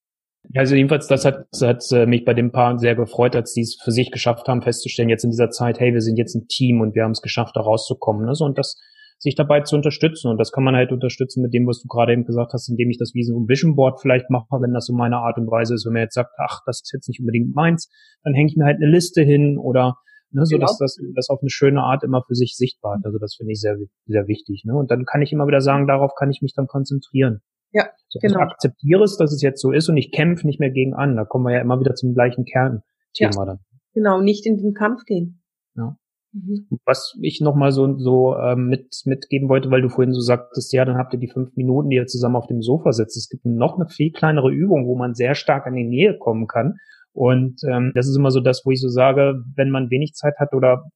Also 0.56 0.76
jedenfalls, 0.76 1.08
das 1.08 1.26
hat, 1.26 1.48
das 1.52 1.62
hat 1.62 1.84
äh, 1.92 2.06
mich 2.06 2.26
bei 2.26 2.34
dem 2.34 2.52
Paar 2.52 2.80
sehr 2.80 2.96
gefreut, 2.96 3.36
als 3.36 3.54
die 3.54 3.62
es 3.62 3.78
für 3.84 3.92
sich 3.92 4.10
geschafft 4.10 4.48
haben, 4.48 4.62
festzustellen, 4.62 5.10
jetzt 5.10 5.24
in 5.24 5.32
dieser 5.32 5.50
Zeit, 5.50 5.80
hey, 5.80 5.94
wir 5.94 6.02
sind 6.02 6.18
jetzt 6.18 6.34
ein 6.34 6.48
Team 6.48 6.82
und 6.82 6.96
wir 6.96 7.04
haben 7.04 7.12
es 7.12 7.22
geschafft, 7.22 7.56
da 7.56 7.62
rauszukommen. 7.62 8.26
Ne? 8.26 8.34
So, 8.36 8.46
und 8.46 8.58
das 8.58 8.80
sich 9.20 9.36
dabei 9.36 9.62
zu 9.62 9.76
unterstützen. 9.76 10.30
Und 10.30 10.38
das 10.38 10.52
kann 10.52 10.64
man 10.64 10.76
halt 10.76 10.92
unterstützen 10.92 11.42
mit 11.42 11.54
dem, 11.54 11.68
was 11.68 11.82
du 11.82 11.88
gerade 11.88 12.14
eben 12.14 12.26
gesagt 12.26 12.54
hast, 12.54 12.70
indem 12.70 12.90
ich 12.90 12.98
das 12.98 13.14
wie 13.14 13.24
so 13.24 13.38
ein 13.38 13.48
Vision 13.48 13.76
Board 13.76 14.02
vielleicht 14.02 14.30
mache, 14.30 14.48
wenn 14.62 14.74
das 14.74 14.86
so 14.86 14.94
meine 14.94 15.18
Art 15.18 15.38
und 15.38 15.52
Weise 15.52 15.76
ist. 15.76 15.86
Wenn 15.86 15.94
man 15.94 16.04
jetzt 16.04 16.16
sagt, 16.16 16.32
ach, 16.38 16.62
das 16.66 16.82
ist 16.82 16.94
jetzt 16.94 17.10
nicht 17.10 17.20
unbedingt 17.20 17.54
meins, 17.54 17.90
dann 18.24 18.34
hänge 18.34 18.50
ich 18.50 18.56
mir 18.56 18.66
halt 18.66 18.78
eine 18.78 18.90
Liste 18.90 19.22
hin 19.22 19.58
oder 19.58 19.98
ne, 20.32 20.46
so 20.46 20.56
genau. 20.56 20.66
dass 20.66 20.78
das, 20.78 20.98
das 21.16 21.30
auf 21.30 21.40
eine 21.42 21.50
schöne 21.50 21.82
Art 21.82 22.04
immer 22.04 22.24
für 22.26 22.36
sich 22.36 22.56
sichtbar 22.56 22.96
hat. 22.96 23.06
Also 23.06 23.20
das 23.20 23.36
finde 23.36 23.52
ich 23.52 23.60
sehr, 23.60 23.76
sehr 24.06 24.28
wichtig. 24.28 24.64
Ne? 24.66 24.74
Und 24.74 24.90
dann 24.90 25.04
kann 25.06 25.22
ich 25.22 25.34
immer 25.34 25.48
wieder 25.48 25.62
sagen, 25.62 25.86
darauf 25.86 26.16
kann 26.16 26.32
ich 26.32 26.42
mich 26.42 26.54
dann 26.56 26.68
konzentrieren. 26.68 27.42
Ja, 27.72 27.90
so, 28.08 28.20
genau. 28.20 28.40
Ich 28.40 28.52
akzeptiere 28.52 29.04
es, 29.04 29.18
dass 29.18 29.32
es 29.34 29.42
jetzt 29.42 29.62
so 29.62 29.72
ist 29.72 29.90
und 29.90 29.98
ich 29.98 30.12
kämpfe 30.12 30.48
nicht 30.48 30.60
mehr 30.60 30.72
gegen 30.72 30.94
an. 30.94 31.16
Da 31.16 31.26
kommen 31.26 31.46
wir 31.46 31.54
ja 31.54 31.62
immer 31.62 31.80
wieder 31.80 31.96
zum 31.96 32.14
gleichen 32.14 32.46
Kernthema 32.46 32.84
ja. 33.20 33.46
dann. 33.46 33.60
Genau, 33.94 34.22
nicht 34.22 34.46
in 34.46 34.58
den 34.58 34.74
Kampf 34.74 35.04
gehen. 35.06 35.42
Ja. 35.76 35.98
Mhm. 36.32 36.68
Was 36.86 37.16
ich 37.22 37.42
nochmal 37.42 37.72
so, 37.72 37.98
so 37.98 38.36
ähm, 38.38 38.68
mit, 38.68 39.02
mitgeben 39.06 39.50
wollte, 39.50 39.72
weil 39.72 39.82
du 39.82 39.90
vorhin 39.90 40.14
so 40.14 40.22
sagtest, 40.22 40.72
ja, 40.74 40.86
dann 40.86 40.98
habt 40.98 41.14
ihr 41.14 41.20
die 41.20 41.32
fünf 41.32 41.56
Minuten, 41.56 41.90
die 41.90 41.96
ihr 41.96 42.06
zusammen 42.06 42.36
auf 42.36 42.48
dem 42.48 42.62
Sofa 42.62 42.92
sitzt. 42.92 43.18
Es 43.18 43.30
gibt 43.30 43.46
noch 43.46 43.76
eine 43.76 43.88
viel 43.88 44.12
kleinere 44.12 44.52
Übung, 44.52 44.88
wo 44.88 44.96
man 44.96 45.16
sehr 45.16 45.36
stark 45.36 45.66
an 45.66 45.76
die 45.76 45.88
Nähe 45.88 46.18
kommen 46.18 46.48
kann. 46.48 46.76
Und 47.14 47.62
ähm, 47.68 47.92
das 47.96 48.08
ist 48.08 48.16
immer 48.16 48.32
so 48.32 48.40
das, 48.40 48.62
wo 48.66 48.72
ich 48.72 48.80
so 48.80 48.90
sage, 48.90 49.44
wenn 49.56 49.72
man 49.72 49.90
wenig 49.90 50.14
Zeit 50.14 50.36
hat 50.40 50.54
oder 50.54 50.90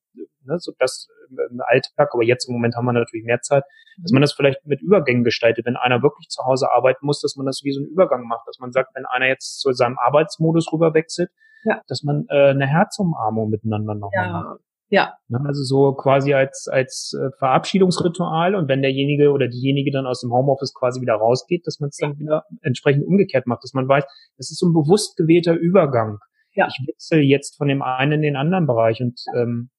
ne, 0.46 0.60
so 0.60 0.72
das 0.80 1.08
im 1.30 1.62
Alltag, 1.66 2.10
aber 2.14 2.24
jetzt 2.24 2.48
im 2.48 2.54
Moment 2.54 2.76
haben 2.76 2.86
wir 2.86 2.94
natürlich 2.94 3.26
mehr 3.26 3.42
Zeit, 3.42 3.64
dass 4.02 4.12
man 4.12 4.22
das 4.22 4.34
vielleicht 4.34 4.66
mit 4.66 4.82
Übergängen 4.82 5.24
gestaltet. 5.24 5.66
Wenn 5.66 5.76
einer 5.76 6.02
wirklich 6.02 6.30
zu 6.30 6.44
Hause 6.44 6.72
arbeiten 6.72 7.06
muss, 7.06 7.22
dass 7.22 7.36
man 7.36 7.46
das 7.46 7.62
wie 7.64 7.72
so 7.72 7.82
einen 7.82 7.90
Übergang 7.90 8.28
macht, 8.28 8.48
dass 8.48 8.60
man 8.60 8.72
sagt, 8.72 8.96
wenn 8.96 9.06
einer 9.06 9.28
jetzt 9.28 9.60
zu 9.60 9.72
seinem 9.72 9.98
Arbeitsmodus 10.00 10.72
rüber 10.74 10.94
wechselt, 10.94 11.30
ja. 11.64 11.82
dass 11.88 12.04
man 12.04 12.26
äh, 12.30 12.50
eine 12.50 12.68
Herzumarmung 12.68 13.50
miteinander 13.50 13.96
nochmal 13.96 14.26
ja. 14.26 14.32
macht. 14.32 14.60
Ja. 14.90 15.14
Ne, 15.28 15.40
also 15.46 15.64
so 15.64 15.94
quasi 15.94 16.36
als, 16.36 16.68
als 16.72 17.18
äh, 17.20 17.32
Verabschiedungsritual 17.40 18.54
und 18.54 18.68
wenn 18.68 18.84
derjenige 18.84 19.32
oder 19.32 19.48
diejenige 19.48 19.92
dann 19.92 20.06
aus 20.06 20.22
dem 20.22 20.32
Homeoffice 20.32 20.74
quasi 20.74 21.02
wieder 21.02 21.16
rausgeht, 21.16 21.66
dass 21.66 21.80
man 21.80 21.90
es 21.90 21.98
dann 21.98 22.20
wieder 22.20 22.44
entsprechend 22.62 23.08
umgekehrt 23.08 23.48
macht, 23.48 23.64
dass 23.64 23.74
man 23.74 23.88
weiß, 23.88 24.04
das 24.38 24.52
ist 24.52 24.60
so 24.60 24.68
ein 24.68 24.74
bewusst 24.74 25.18
gewählter 25.18 25.56
Übergang. 25.56 26.20
Ja. 26.54 26.68
Ich 26.68 26.88
wechsle 26.88 27.22
jetzt 27.22 27.58
von 27.58 27.70
dem 27.70 27.82
einen 27.82 28.12
in 28.12 28.22
den 28.22 28.36
anderen 28.36 28.68
Bereich 28.68 29.02
und 29.02 29.20
ähm, 29.36 29.72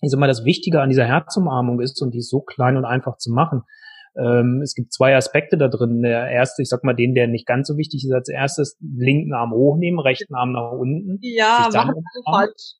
ich 0.00 0.10
sag 0.10 0.20
mal, 0.20 0.26
das 0.26 0.44
Wichtige 0.44 0.80
an 0.80 0.88
dieser 0.88 1.06
Herzumarmung 1.06 1.80
ist, 1.80 2.00
und 2.02 2.12
die 2.12 2.18
ist 2.18 2.30
so 2.30 2.40
klein 2.40 2.76
und 2.76 2.84
einfach 2.84 3.16
zu 3.16 3.32
machen, 3.32 3.62
Ähm, 4.18 4.62
es 4.62 4.74
gibt 4.74 4.94
zwei 4.94 5.14
Aspekte 5.14 5.58
da 5.58 5.68
drin. 5.68 6.00
Der 6.00 6.30
erste, 6.30 6.62
ich 6.62 6.70
sag 6.70 6.82
mal, 6.84 6.94
den, 6.94 7.14
der 7.14 7.26
nicht 7.28 7.46
ganz 7.46 7.68
so 7.68 7.76
wichtig 7.76 8.02
ist 8.02 8.12
als 8.12 8.30
erstes, 8.30 8.78
linken 8.80 9.34
Arm 9.34 9.52
hochnehmen, 9.52 10.00
rechten 10.00 10.34
Arm 10.34 10.52
nach 10.52 10.72
unten. 10.72 11.18
Ja, 11.20 11.68
machen 11.70 12.02
falsch. 12.24 12.76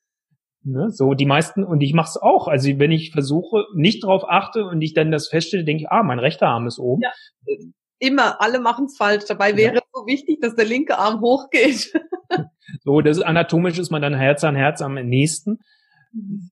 Ne, 0.69 0.91
so 0.91 1.15
die 1.15 1.27
meisten 1.27 1.63
und 1.63 1.81
ich 1.81 1.93
mache 1.93 2.09
es 2.09 2.17
auch. 2.17 2.49
Also 2.49 2.69
wenn 2.79 2.91
ich 2.91 3.13
versuche, 3.13 3.67
nicht 3.77 4.03
drauf 4.03 4.25
achte 4.27 4.65
und 4.65 4.83
ich 4.83 4.95
dann 4.95 5.13
das 5.13 5.29
feststelle, 5.29 5.65
denke 5.65 5.83
ich, 5.83 5.91
ah, 5.91 6.03
mein 6.03 6.19
rechter 6.19 6.49
Arm 6.49 6.67
ist 6.67 6.81
oben. 6.81 7.03
Ja. 7.03 7.13
Immer, 7.99 8.41
alle 8.43 8.59
machen 8.59 8.87
es 8.87 8.97
falsch. 8.97 9.25
Dabei 9.29 9.57
wäre 9.57 9.77
es 9.77 9.83
so 9.93 10.07
wichtig, 10.07 10.41
dass 10.41 10.57
der 10.57 10.65
linke 10.65 10.99
Arm 10.99 11.21
hochgeht. 11.21 11.93
so, 12.83 13.01
das 13.01 13.19
ist 13.19 13.23
anatomisch 13.23 13.79
ist 13.79 13.91
man 13.91 14.03
dann 14.03 14.15
Herz 14.15 14.43
an 14.43 14.57
Herz 14.57 14.83
am 14.83 14.95
nächsten. 14.95 15.61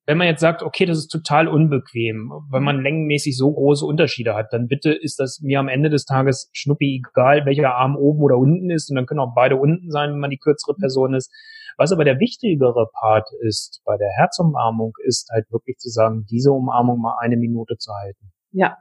Wenn 0.07 0.19
man 0.19 0.27
jetzt 0.27 0.41
sagt, 0.41 0.63
okay, 0.63 0.85
das 0.85 0.99
ist 0.99 1.09
total 1.09 1.49
unbequem, 1.49 2.31
weil 2.51 2.61
man 2.61 2.83
längenmäßig 2.83 3.37
so 3.37 3.53
große 3.53 3.87
Unterschiede 3.87 4.35
hat, 4.35 4.53
dann 4.53 4.67
bitte 4.69 4.93
ist 4.93 5.19
das 5.21 5.41
mir 5.41 5.61
am 5.61 5.69
Ende 5.69 5.91
des 5.91 6.05
Tages 6.05 6.51
schnuppi 6.53 7.03
egal, 7.03 7.47
welcher 7.47 7.75
Arm 7.75 7.97
oben 7.97 8.21
oder 8.23 8.37
unten 8.37 8.71
ist 8.71 8.91
und 8.91 8.97
dann 8.97 9.07
können 9.07 9.21
auch 9.21 9.35
beide 9.35 9.57
unten 9.57 9.91
sein, 9.91 10.11
wenn 10.11 10.21
man 10.21 10.31
die 10.31 10.39
kürzere 10.39 10.75
Person 10.75 11.15
ist. 11.15 11.33
Was 11.77 11.93
aber 11.93 12.05
der 12.05 12.21
wichtigere 12.21 12.89
Part 13.01 13.29
ist 13.41 13.81
bei 13.85 13.97
der 13.97 14.11
Herzumarmung, 14.17 14.93
ist 15.05 15.31
halt 15.31 15.51
wirklich 15.51 15.79
zu 15.79 15.89
sagen, 15.89 16.25
diese 16.31 16.53
Umarmung 16.53 17.01
mal 17.01 17.17
eine 17.21 17.37
Minute 17.37 17.77
zu 17.79 17.93
halten. 17.93 18.33
Ja, 18.53 18.77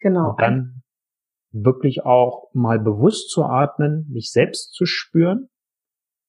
genau. 0.00 0.30
Und 0.30 0.40
dann 0.40 0.82
wirklich 1.52 2.04
auch 2.04 2.48
mal 2.52 2.80
bewusst 2.80 3.30
zu 3.30 3.44
atmen, 3.44 4.08
mich 4.10 4.32
selbst 4.32 4.72
zu 4.72 4.86
spüren, 4.86 5.48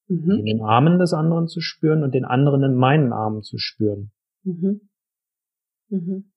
mhm. 0.07 0.31
in 0.39 0.45
den 0.45 0.61
Armen 0.61 0.99
des 0.99 1.13
anderen 1.13 1.47
zu 1.47 1.61
spüren 1.61 2.03
und 2.03 2.13
den 2.13 2.25
anderen 2.25 2.63
in 2.63 2.75
meinen 2.75 3.13
Armen 3.13 3.41
zu 3.41 3.57
spüren. 3.57 4.11
Mhm. 4.43 4.89
Mhm. 5.89 6.31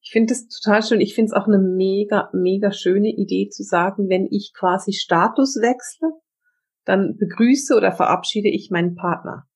Ich 0.00 0.12
finde 0.12 0.34
es 0.34 0.46
total 0.48 0.82
schön. 0.82 1.00
Ich 1.00 1.14
finde 1.14 1.30
es 1.30 1.32
auch 1.32 1.48
eine 1.48 1.58
mega, 1.58 2.30
mega 2.32 2.70
schöne 2.70 3.08
Idee 3.08 3.48
zu 3.48 3.64
sagen, 3.64 4.08
wenn 4.08 4.28
ich 4.30 4.52
quasi 4.56 4.92
Status 4.92 5.56
wechsle, 5.56 6.10
dann 6.84 7.16
begrüße 7.16 7.76
oder 7.76 7.90
verabschiede 7.90 8.48
ich 8.48 8.70
meinen 8.70 8.94
Partner. 8.94 9.48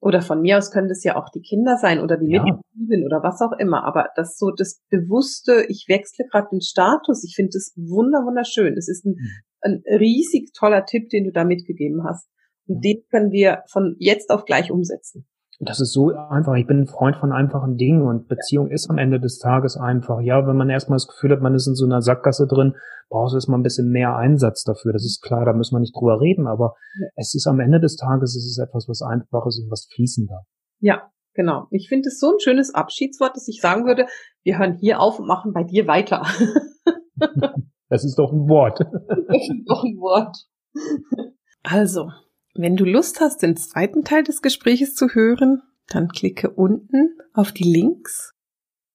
Oder 0.00 0.22
von 0.22 0.40
mir 0.40 0.56
aus 0.56 0.70
können 0.70 0.88
das 0.88 1.04
ja 1.04 1.16
auch 1.16 1.28
die 1.28 1.42
Kinder 1.42 1.76
sein 1.76 2.00
oder 2.00 2.16
die 2.16 2.30
ja. 2.30 2.42
Mitbewohnerin 2.42 3.04
oder 3.04 3.22
was 3.22 3.40
auch 3.42 3.52
immer. 3.58 3.84
Aber 3.84 4.08
das 4.14 4.38
so 4.38 4.50
das 4.50 4.80
bewusste, 4.88 5.66
ich 5.68 5.86
wechsle 5.88 6.24
gerade 6.30 6.48
den 6.52 6.62
Status, 6.62 7.24
ich 7.24 7.34
finde 7.34 7.50
das 7.52 7.74
wunder 7.76 8.24
wunderschön. 8.24 8.76
Das 8.76 8.88
ist 8.88 9.04
ein, 9.04 9.16
mhm. 9.18 9.42
ein 9.60 9.82
riesig 9.98 10.52
toller 10.54 10.86
Tipp, 10.86 11.10
den 11.10 11.24
du 11.24 11.32
da 11.32 11.44
mitgegeben 11.44 12.04
hast. 12.04 12.28
Und 12.70 12.84
den 12.84 13.02
können 13.10 13.32
wir 13.32 13.64
von 13.68 13.96
jetzt 13.98 14.30
auf 14.30 14.44
gleich 14.44 14.70
umsetzen. 14.70 15.26
Das 15.58 15.80
ist 15.80 15.92
so 15.92 16.10
einfach. 16.14 16.54
Ich 16.54 16.66
bin 16.66 16.82
ein 16.82 16.86
Freund 16.86 17.16
von 17.16 17.32
einfachen 17.32 17.76
Dingen 17.76 18.02
und 18.02 18.28
Beziehung 18.28 18.70
ist 18.70 18.88
am 18.88 18.96
Ende 18.96 19.20
des 19.20 19.38
Tages 19.38 19.76
einfach. 19.76 20.20
Ja, 20.20 20.46
wenn 20.46 20.56
man 20.56 20.70
erstmal 20.70 20.96
das 20.96 21.08
Gefühl 21.08 21.32
hat, 21.32 21.42
man 21.42 21.54
ist 21.54 21.66
in 21.66 21.74
so 21.74 21.84
einer 21.84 22.00
Sackgasse 22.00 22.46
drin, 22.46 22.76
brauchst 23.10 23.32
du 23.32 23.36
erstmal 23.36 23.58
ein 23.58 23.64
bisschen 23.64 23.90
mehr 23.90 24.16
Einsatz 24.16 24.62
dafür. 24.62 24.92
Das 24.92 25.04
ist 25.04 25.20
klar, 25.20 25.44
da 25.44 25.52
müssen 25.52 25.74
wir 25.74 25.80
nicht 25.80 25.94
drüber 25.94 26.20
reden, 26.20 26.46
aber 26.46 26.76
ja. 26.98 27.08
es 27.16 27.34
ist 27.34 27.46
am 27.46 27.60
Ende 27.60 27.80
des 27.80 27.96
Tages, 27.96 28.36
es 28.36 28.46
ist 28.46 28.58
etwas, 28.58 28.88
was 28.88 29.02
einfach 29.02 29.44
ist 29.46 29.60
und 29.62 29.70
was 29.70 29.88
fließen 29.92 30.28
darf. 30.28 30.46
Ja, 30.78 31.10
genau. 31.34 31.66
Ich 31.70 31.88
finde 31.88 32.08
es 32.08 32.20
so 32.20 32.30
ein 32.30 32.40
schönes 32.40 32.72
Abschiedswort, 32.72 33.34
dass 33.34 33.48
ich 33.48 33.60
sagen 33.60 33.84
würde, 33.84 34.06
wir 34.44 34.58
hören 34.58 34.76
hier 34.78 35.00
auf 35.00 35.18
und 35.18 35.26
machen 35.26 35.52
bei 35.52 35.64
dir 35.64 35.88
weiter. 35.88 36.22
das 37.90 38.04
ist 38.04 38.16
doch 38.18 38.32
ein 38.32 38.48
Wort. 38.48 38.78
Das 39.28 39.42
ist 39.42 39.64
doch 39.68 39.84
ein 39.84 39.96
Wort. 39.98 40.36
Also, 41.62 42.08
wenn 42.54 42.76
du 42.76 42.84
Lust 42.84 43.20
hast, 43.20 43.42
den 43.42 43.56
zweiten 43.56 44.04
Teil 44.04 44.22
des 44.22 44.42
Gespräches 44.42 44.94
zu 44.94 45.08
hören, 45.08 45.62
dann 45.88 46.08
klicke 46.08 46.50
unten 46.50 47.18
auf 47.32 47.52
die 47.52 47.64
Links 47.64 48.32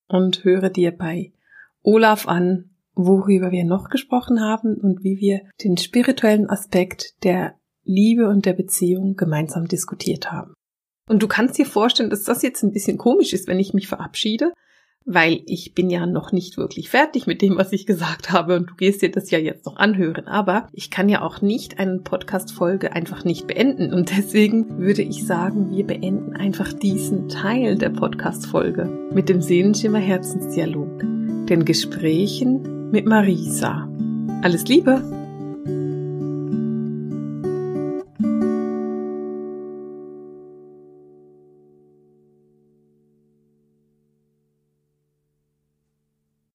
und 0.07 0.43
höre 0.43 0.69
dir 0.69 0.91
bei 0.91 1.33
Olaf 1.81 2.27
an, 2.27 2.71
worüber 2.93 3.51
wir 3.51 3.65
noch 3.65 3.89
gesprochen 3.89 4.41
haben 4.41 4.75
und 4.75 5.03
wie 5.03 5.19
wir 5.19 5.41
den 5.63 5.77
spirituellen 5.77 6.49
Aspekt 6.49 7.23
der 7.23 7.55
Liebe 7.83 8.29
und 8.29 8.45
der 8.45 8.53
Beziehung 8.53 9.15
gemeinsam 9.15 9.67
diskutiert 9.67 10.31
haben. 10.31 10.53
Und 11.07 11.21
du 11.21 11.27
kannst 11.27 11.57
dir 11.57 11.65
vorstellen, 11.65 12.09
dass 12.09 12.23
das 12.23 12.41
jetzt 12.41 12.63
ein 12.63 12.71
bisschen 12.71 12.97
komisch 12.97 13.33
ist, 13.33 13.47
wenn 13.47 13.59
ich 13.59 13.73
mich 13.73 13.87
verabschiede, 13.87 14.53
weil 15.05 15.41
ich 15.45 15.73
bin 15.73 15.89
ja 15.89 16.05
noch 16.05 16.31
nicht 16.31 16.57
wirklich 16.57 16.89
fertig 16.89 17.27
mit 17.27 17.41
dem, 17.41 17.57
was 17.57 17.71
ich 17.71 17.85
gesagt 17.85 18.31
habe 18.31 18.57
und 18.57 18.71
du 18.71 18.75
gehst 18.75 19.01
dir 19.01 19.11
das 19.11 19.29
ja 19.31 19.37
jetzt 19.37 19.65
noch 19.65 19.77
anhören. 19.77 20.27
Aber 20.27 20.67
ich 20.73 20.89
kann 20.89 21.09
ja 21.09 21.21
auch 21.21 21.41
nicht 21.41 21.79
eine 21.79 21.99
Podcast-Folge 21.99 22.93
einfach 22.93 23.23
nicht 23.23 23.47
beenden 23.47 23.93
und 23.93 24.15
deswegen 24.17 24.79
würde 24.79 25.03
ich 25.03 25.25
sagen, 25.25 25.71
wir 25.71 25.85
beenden 25.85 26.35
einfach 26.35 26.73
diesen 26.73 27.29
Teil 27.29 27.77
der 27.77 27.89
Podcast-Folge 27.89 29.09
mit 29.13 29.29
dem 29.29 29.41
Seelenschimmer 29.41 29.99
Herzensdialog, 29.99 30.99
den 31.47 31.65
Gesprächen 31.65 32.89
mit 32.91 33.05
Marisa. 33.05 33.87
Alles 34.41 34.67
Liebe! 34.67 35.24